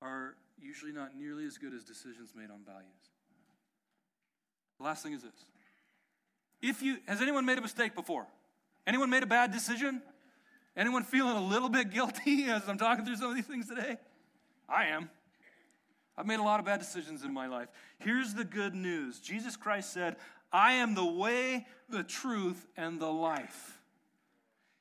are 0.02 0.36
usually 0.60 0.92
not 0.92 1.16
nearly 1.16 1.46
as 1.46 1.58
good 1.58 1.74
as 1.74 1.84
decisions 1.84 2.34
made 2.36 2.52
on 2.52 2.64
values. 2.66 3.10
The 4.78 4.84
last 4.84 5.04
thing 5.04 5.14
is 5.14 5.24
this. 5.24 5.46
If 6.62 6.82
you 6.82 6.98
has 7.08 7.22
anyone 7.22 7.46
made 7.46 7.58
a 7.58 7.62
mistake 7.62 7.96
before? 7.96 8.28
Anyone 8.88 9.10
made 9.10 9.24
a 9.24 9.28
bad 9.28 9.52
decision? 9.52 10.02
Anyone 10.78 11.04
feeling 11.04 11.36
a 11.36 11.46
little 11.46 11.70
bit 11.70 11.92
guilty 11.92 12.44
as 12.50 12.68
I'm 12.68 12.78
talking 12.78 13.06
through 13.06 13.18
some 13.18 13.30
of 13.30 13.36
these 13.36 13.46
things 13.46 13.68
today? 13.68 13.98
I 14.68 14.86
am. 14.86 15.10
I've 16.18 16.26
made 16.26 16.40
a 16.40 16.44
lot 16.44 16.60
of 16.60 16.66
bad 16.66 16.80
decisions 16.80 17.24
in 17.24 17.34
my 17.34 17.48
life. 17.48 17.68
Here's 18.00 18.34
the 18.34 18.46
good 18.46 18.74
news 18.74 19.20
Jesus 19.20 19.56
Christ 19.58 19.94
said, 19.94 20.18
I 20.56 20.76
am 20.76 20.96
the 20.96 21.06
way, 21.06 21.68
the 21.90 22.02
truth, 22.02 22.66
and 22.78 22.98
the 22.98 23.12
life. 23.12 23.78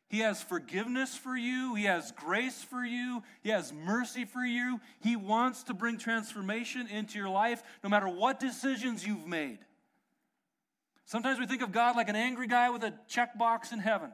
He 0.09 0.21
has 0.21 0.41
forgiveness 0.41 1.17
for 1.17 1.37
you. 1.37 1.75
He 1.75 1.87
has 1.87 2.13
grace 2.13 2.63
for 2.63 2.85
you. 2.85 3.25
He 3.43 3.49
has 3.49 3.73
mercy 3.73 4.25
for 4.25 4.45
you. 4.45 4.81
He 5.01 5.17
wants 5.17 5.65
to 5.65 5.75
bring 5.75 5.99
transformation 5.99 6.87
into 6.87 7.19
your 7.19 7.29
life 7.29 7.61
no 7.83 7.91
matter 7.91 8.09
what 8.09 8.39
decisions 8.39 9.05
you've 9.05 9.27
made. 9.27 9.59
Sometimes 11.07 11.41
we 11.41 11.47
think 11.47 11.61
of 11.61 11.73
God 11.73 11.97
like 11.97 12.09
an 12.09 12.15
angry 12.15 12.47
guy 12.47 12.71
with 12.71 12.85
a 12.85 12.95
checkbox 13.11 13.73
in 13.73 13.81
heaven. 13.81 14.13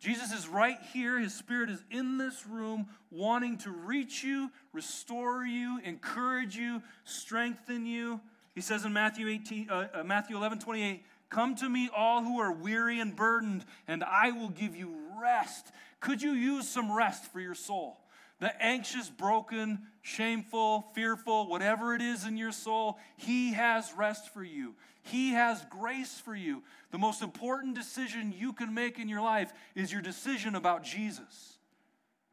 Jesus 0.00 0.32
is 0.32 0.48
right 0.48 0.78
here. 0.92 1.20
His 1.20 1.32
Spirit 1.32 1.70
is 1.70 1.84
in 1.88 2.18
this 2.18 2.48
room, 2.48 2.88
wanting 3.12 3.58
to 3.58 3.70
reach 3.70 4.24
you, 4.24 4.50
restore 4.72 5.46
you, 5.46 5.78
encourage 5.84 6.56
you, 6.56 6.82
strengthen 7.04 7.86
you. 7.86 8.20
He 8.56 8.62
says 8.62 8.86
in 8.86 8.94
Matthew, 8.94 9.28
18, 9.28 9.68
uh, 9.68 9.88
uh, 9.92 10.02
Matthew 10.02 10.34
11 10.34 10.60
28, 10.60 11.04
Come 11.28 11.56
to 11.56 11.68
me, 11.68 11.90
all 11.94 12.22
who 12.22 12.40
are 12.40 12.50
weary 12.50 13.00
and 13.00 13.14
burdened, 13.14 13.66
and 13.86 14.02
I 14.02 14.30
will 14.30 14.48
give 14.48 14.74
you 14.74 14.96
rest. 15.20 15.70
Could 16.00 16.22
you 16.22 16.32
use 16.32 16.66
some 16.66 16.90
rest 16.90 17.30
for 17.30 17.38
your 17.38 17.54
soul? 17.54 17.98
The 18.40 18.50
anxious, 18.62 19.10
broken, 19.10 19.80
shameful, 20.00 20.86
fearful, 20.94 21.48
whatever 21.48 21.94
it 21.94 22.00
is 22.00 22.24
in 22.24 22.38
your 22.38 22.50
soul, 22.50 22.98
He 23.18 23.52
has 23.52 23.92
rest 23.94 24.32
for 24.32 24.42
you. 24.42 24.74
He 25.02 25.32
has 25.32 25.62
grace 25.68 26.18
for 26.18 26.34
you. 26.34 26.62
The 26.92 26.98
most 26.98 27.20
important 27.20 27.74
decision 27.74 28.34
you 28.34 28.54
can 28.54 28.72
make 28.72 28.98
in 28.98 29.10
your 29.10 29.20
life 29.20 29.52
is 29.74 29.92
your 29.92 30.02
decision 30.02 30.54
about 30.54 30.82
Jesus. 30.82 31.58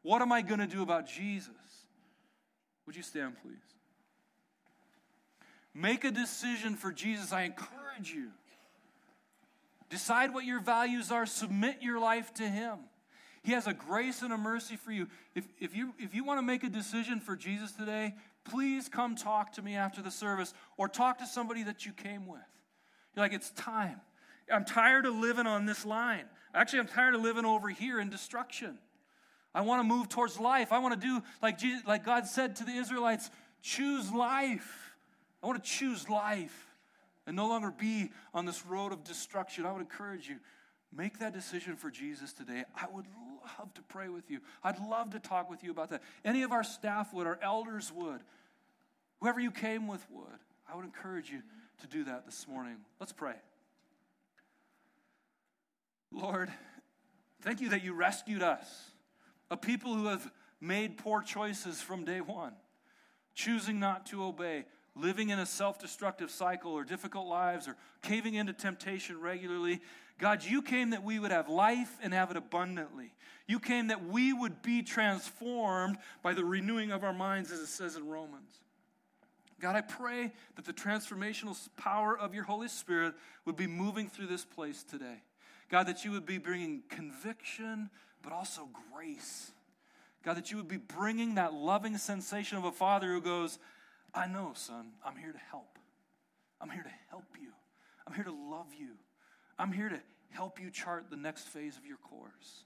What 0.00 0.22
am 0.22 0.32
I 0.32 0.40
going 0.40 0.60
to 0.60 0.66
do 0.66 0.82
about 0.82 1.06
Jesus? 1.06 1.52
Would 2.86 2.96
you 2.96 3.02
stand, 3.02 3.36
please? 3.42 3.74
Make 5.74 6.04
a 6.04 6.10
decision 6.10 6.76
for 6.76 6.92
Jesus. 6.92 7.32
I 7.32 7.42
encourage 7.42 8.12
you. 8.14 8.28
Decide 9.90 10.32
what 10.32 10.44
your 10.44 10.60
values 10.60 11.10
are, 11.10 11.26
submit 11.26 11.82
your 11.82 11.98
life 11.98 12.32
to 12.34 12.42
Him. 12.48 12.78
He 13.42 13.52
has 13.52 13.66
a 13.66 13.74
grace 13.74 14.22
and 14.22 14.32
a 14.32 14.38
mercy 14.38 14.76
for 14.76 14.90
you. 14.90 15.08
If, 15.34 15.46
if, 15.60 15.76
you. 15.76 15.92
if 15.98 16.14
you 16.14 16.24
want 16.24 16.38
to 16.38 16.42
make 16.42 16.64
a 16.64 16.70
decision 16.70 17.20
for 17.20 17.36
Jesus 17.36 17.72
today, 17.72 18.14
please 18.44 18.88
come 18.88 19.16
talk 19.16 19.52
to 19.52 19.62
me 19.62 19.76
after 19.76 20.00
the 20.00 20.10
service 20.10 20.54
or 20.78 20.88
talk 20.88 21.18
to 21.18 21.26
somebody 21.26 21.62
that 21.64 21.84
you 21.84 21.92
came 21.92 22.26
with. 22.26 22.40
You're 23.14 23.24
like, 23.24 23.34
it's 23.34 23.50
time. 23.50 24.00
I'm 24.52 24.64
tired 24.64 25.06
of 25.06 25.14
living 25.14 25.46
on 25.46 25.66
this 25.66 25.84
line. 25.84 26.24
Actually, 26.54 26.80
I'm 26.80 26.88
tired 26.88 27.14
of 27.14 27.20
living 27.20 27.44
over 27.44 27.68
here 27.68 28.00
in 28.00 28.10
destruction. 28.10 28.78
I 29.54 29.60
want 29.60 29.80
to 29.80 29.84
move 29.84 30.08
towards 30.08 30.40
life. 30.40 30.72
I 30.72 30.78
want 30.78 31.00
to 31.00 31.06
do 31.06 31.22
like 31.42 31.58
Jesus, 31.58 31.86
like 31.86 32.04
God 32.04 32.26
said 32.26 32.56
to 32.56 32.64
the 32.64 32.72
Israelites, 32.72 33.30
choose 33.62 34.10
life. 34.12 34.83
I 35.44 35.46
want 35.46 35.62
to 35.62 35.70
choose 35.70 36.08
life 36.08 36.74
and 37.26 37.36
no 37.36 37.48
longer 37.48 37.70
be 37.70 38.10
on 38.32 38.46
this 38.46 38.64
road 38.64 38.94
of 38.94 39.04
destruction. 39.04 39.66
I 39.66 39.72
would 39.72 39.82
encourage 39.82 40.26
you, 40.26 40.36
make 40.90 41.18
that 41.18 41.34
decision 41.34 41.76
for 41.76 41.90
Jesus 41.90 42.32
today. 42.32 42.64
I 42.74 42.86
would 42.90 43.04
love 43.58 43.74
to 43.74 43.82
pray 43.82 44.08
with 44.08 44.30
you. 44.30 44.40
I'd 44.62 44.78
love 44.80 45.10
to 45.10 45.18
talk 45.18 45.50
with 45.50 45.62
you 45.62 45.70
about 45.70 45.90
that. 45.90 46.02
Any 46.24 46.44
of 46.44 46.52
our 46.52 46.64
staff 46.64 47.12
would, 47.12 47.26
our 47.26 47.38
elders 47.42 47.92
would, 47.94 48.22
whoever 49.20 49.38
you 49.38 49.50
came 49.50 49.86
with 49.86 50.02
would. 50.10 50.38
I 50.66 50.76
would 50.76 50.86
encourage 50.86 51.28
you 51.28 51.42
to 51.82 51.86
do 51.88 52.04
that 52.04 52.24
this 52.24 52.48
morning. 52.48 52.76
Let's 52.98 53.12
pray. 53.12 53.34
Lord, 56.10 56.50
thank 57.42 57.60
you 57.60 57.68
that 57.68 57.84
you 57.84 57.92
rescued 57.92 58.42
us, 58.42 58.66
a 59.50 59.58
people 59.58 59.94
who 59.94 60.06
have 60.06 60.30
made 60.58 60.96
poor 60.96 61.20
choices 61.20 61.82
from 61.82 62.06
day 62.06 62.22
one, 62.22 62.54
choosing 63.34 63.78
not 63.78 64.06
to 64.06 64.24
obey, 64.24 64.64
living 64.96 65.30
in 65.30 65.38
a 65.38 65.46
self 65.46 65.78
destructive 65.78 66.30
cycle 66.30 66.72
or 66.72 66.84
difficult 66.84 67.26
lives 67.26 67.68
or 67.68 67.76
caving 68.02 68.34
into 68.34 68.52
temptation 68.52 69.20
regularly. 69.20 69.80
God, 70.18 70.44
you 70.44 70.62
came 70.62 70.90
that 70.90 71.02
we 71.02 71.18
would 71.18 71.32
have 71.32 71.48
life 71.48 71.98
and 72.02 72.14
have 72.14 72.30
it 72.30 72.36
abundantly. 72.36 73.12
You 73.46 73.58
came 73.58 73.88
that 73.88 74.04
we 74.06 74.32
would 74.32 74.62
be 74.62 74.82
transformed 74.82 75.98
by 76.22 76.34
the 76.34 76.44
renewing 76.44 76.92
of 76.92 77.04
our 77.04 77.12
minds, 77.12 77.50
as 77.50 77.60
it 77.60 77.66
says 77.66 77.96
in 77.96 78.06
Romans. 78.06 78.60
God, 79.60 79.76
I 79.76 79.80
pray 79.80 80.32
that 80.56 80.64
the 80.64 80.72
transformational 80.72 81.56
power 81.76 82.16
of 82.16 82.34
your 82.34 82.44
Holy 82.44 82.68
Spirit 82.68 83.14
would 83.44 83.56
be 83.56 83.66
moving 83.66 84.08
through 84.08 84.26
this 84.26 84.44
place 84.44 84.82
today. 84.84 85.22
God, 85.70 85.86
that 85.86 86.04
you 86.04 86.10
would 86.12 86.26
be 86.26 86.38
bringing 86.38 86.82
conviction, 86.88 87.90
but 88.22 88.32
also 88.32 88.68
grace. 88.92 89.52
God, 90.24 90.36
that 90.36 90.50
you 90.50 90.56
would 90.56 90.68
be 90.68 90.76
bringing 90.76 91.34
that 91.34 91.52
loving 91.52 91.96
sensation 91.98 92.56
of 92.58 92.64
a 92.64 92.72
father 92.72 93.08
who 93.08 93.20
goes, 93.20 93.58
I 94.14 94.26
know, 94.26 94.52
son, 94.54 94.92
I'm 95.04 95.16
here 95.16 95.32
to 95.32 95.40
help. 95.50 95.78
I'm 96.60 96.70
here 96.70 96.82
to 96.82 96.92
help 97.10 97.24
you. 97.40 97.50
I'm 98.06 98.14
here 98.14 98.24
to 98.24 98.32
love 98.32 98.68
you. 98.78 98.90
I'm 99.58 99.72
here 99.72 99.88
to 99.88 100.00
help 100.30 100.60
you 100.60 100.70
chart 100.70 101.06
the 101.10 101.16
next 101.16 101.48
phase 101.48 101.76
of 101.76 101.84
your 101.84 101.96
course. 101.96 102.64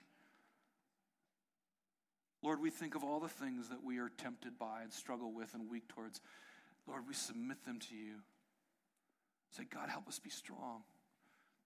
Lord, 2.43 2.61
we 2.61 2.71
think 2.71 2.95
of 2.95 3.03
all 3.03 3.19
the 3.19 3.29
things 3.29 3.69
that 3.69 3.83
we 3.83 3.99
are 3.99 4.11
tempted 4.17 4.59
by 4.59 4.83
and 4.83 4.93
struggle 4.93 5.33
with 5.33 5.55
and 5.55 5.71
weak 5.71 5.89
towards. 5.89 6.21
Lord, 6.87 7.03
we 7.09 7.15
submit 7.15 7.65
them 7.65 7.79
to 7.79 7.95
you. 7.95 8.15
Say, 9.51 9.65
God, 9.73 9.89
help 9.89 10.07
us 10.07 10.19
be 10.19 10.31
strong. 10.31 10.83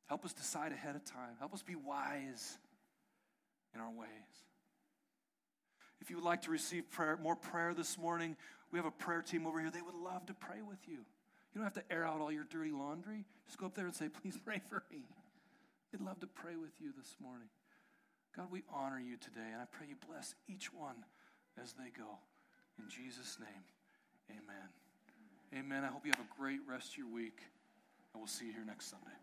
Help 0.07 0.24
us 0.24 0.33
decide 0.33 0.72
ahead 0.72 0.97
of 0.97 1.05
time. 1.05 1.37
Help 1.39 1.53
us 1.53 1.62
be 1.62 1.74
wise 1.74 2.59
in 3.74 3.80
our 3.80 3.91
ways. 3.91 4.09
If 6.01 6.11
you 6.11 6.16
would 6.16 6.24
like 6.24 6.43
to 6.43 6.51
receive 6.51 6.91
prayer, 6.91 7.18
more 7.22 7.37
prayer 7.37 7.74
this 7.74 7.97
morning, 7.97 8.37
we 8.73 8.79
have 8.79 8.87
a 8.87 8.91
prayer 8.91 9.23
team 9.23 9.47
over 9.47 9.61
here. 9.61 9.70
They 9.70 9.83
would 9.83 9.95
love 9.95 10.27
to 10.27 10.35
pray 10.35 10.62
with 10.66 10.79
you. 10.89 11.05
You 11.55 11.61
don't 11.61 11.64
have 11.64 11.75
to 11.75 11.93
air 11.93 12.07
out 12.07 12.20
all 12.20 12.33
your 12.33 12.45
dirty 12.45 12.70
laundry. 12.70 13.27
Just 13.47 13.59
go 13.59 13.66
up 13.66 13.75
there 13.75 13.85
and 13.85 13.95
say, 13.95 14.09
Please 14.09 14.39
pray 14.43 14.61
for 14.68 14.83
me. 14.91 15.05
They'd 15.93 16.01
love 16.01 16.20
to 16.20 16.27
pray 16.27 16.57
with 16.57 16.73
you 16.81 16.93
this 16.97 17.16
morning. 17.23 17.49
God, 18.35 18.49
we 18.51 18.62
honor 18.73 18.99
you 18.99 19.18
today, 19.18 19.53
and 19.53 19.61
I 19.61 19.66
pray 19.70 19.87
you 19.91 19.97
bless 20.09 20.35
each 20.49 20.73
one 20.73 21.05
as 21.62 21.75
they 21.75 21.91
go. 21.97 22.16
In 22.79 22.89
Jesus' 22.89 23.37
name, 23.39 23.64
amen. 24.31 24.68
Amen. 25.55 25.85
I 25.85 25.89
hope 25.89 26.07
you 26.07 26.12
have 26.16 26.25
a 26.25 26.41
great 26.41 26.61
rest 26.66 26.93
of 26.93 26.99
your 26.99 27.09
week, 27.09 27.41
and 28.14 28.23
we'll 28.23 28.27
see 28.27 28.47
you 28.47 28.53
here 28.53 28.64
next 28.64 28.89
Sunday. 28.89 29.22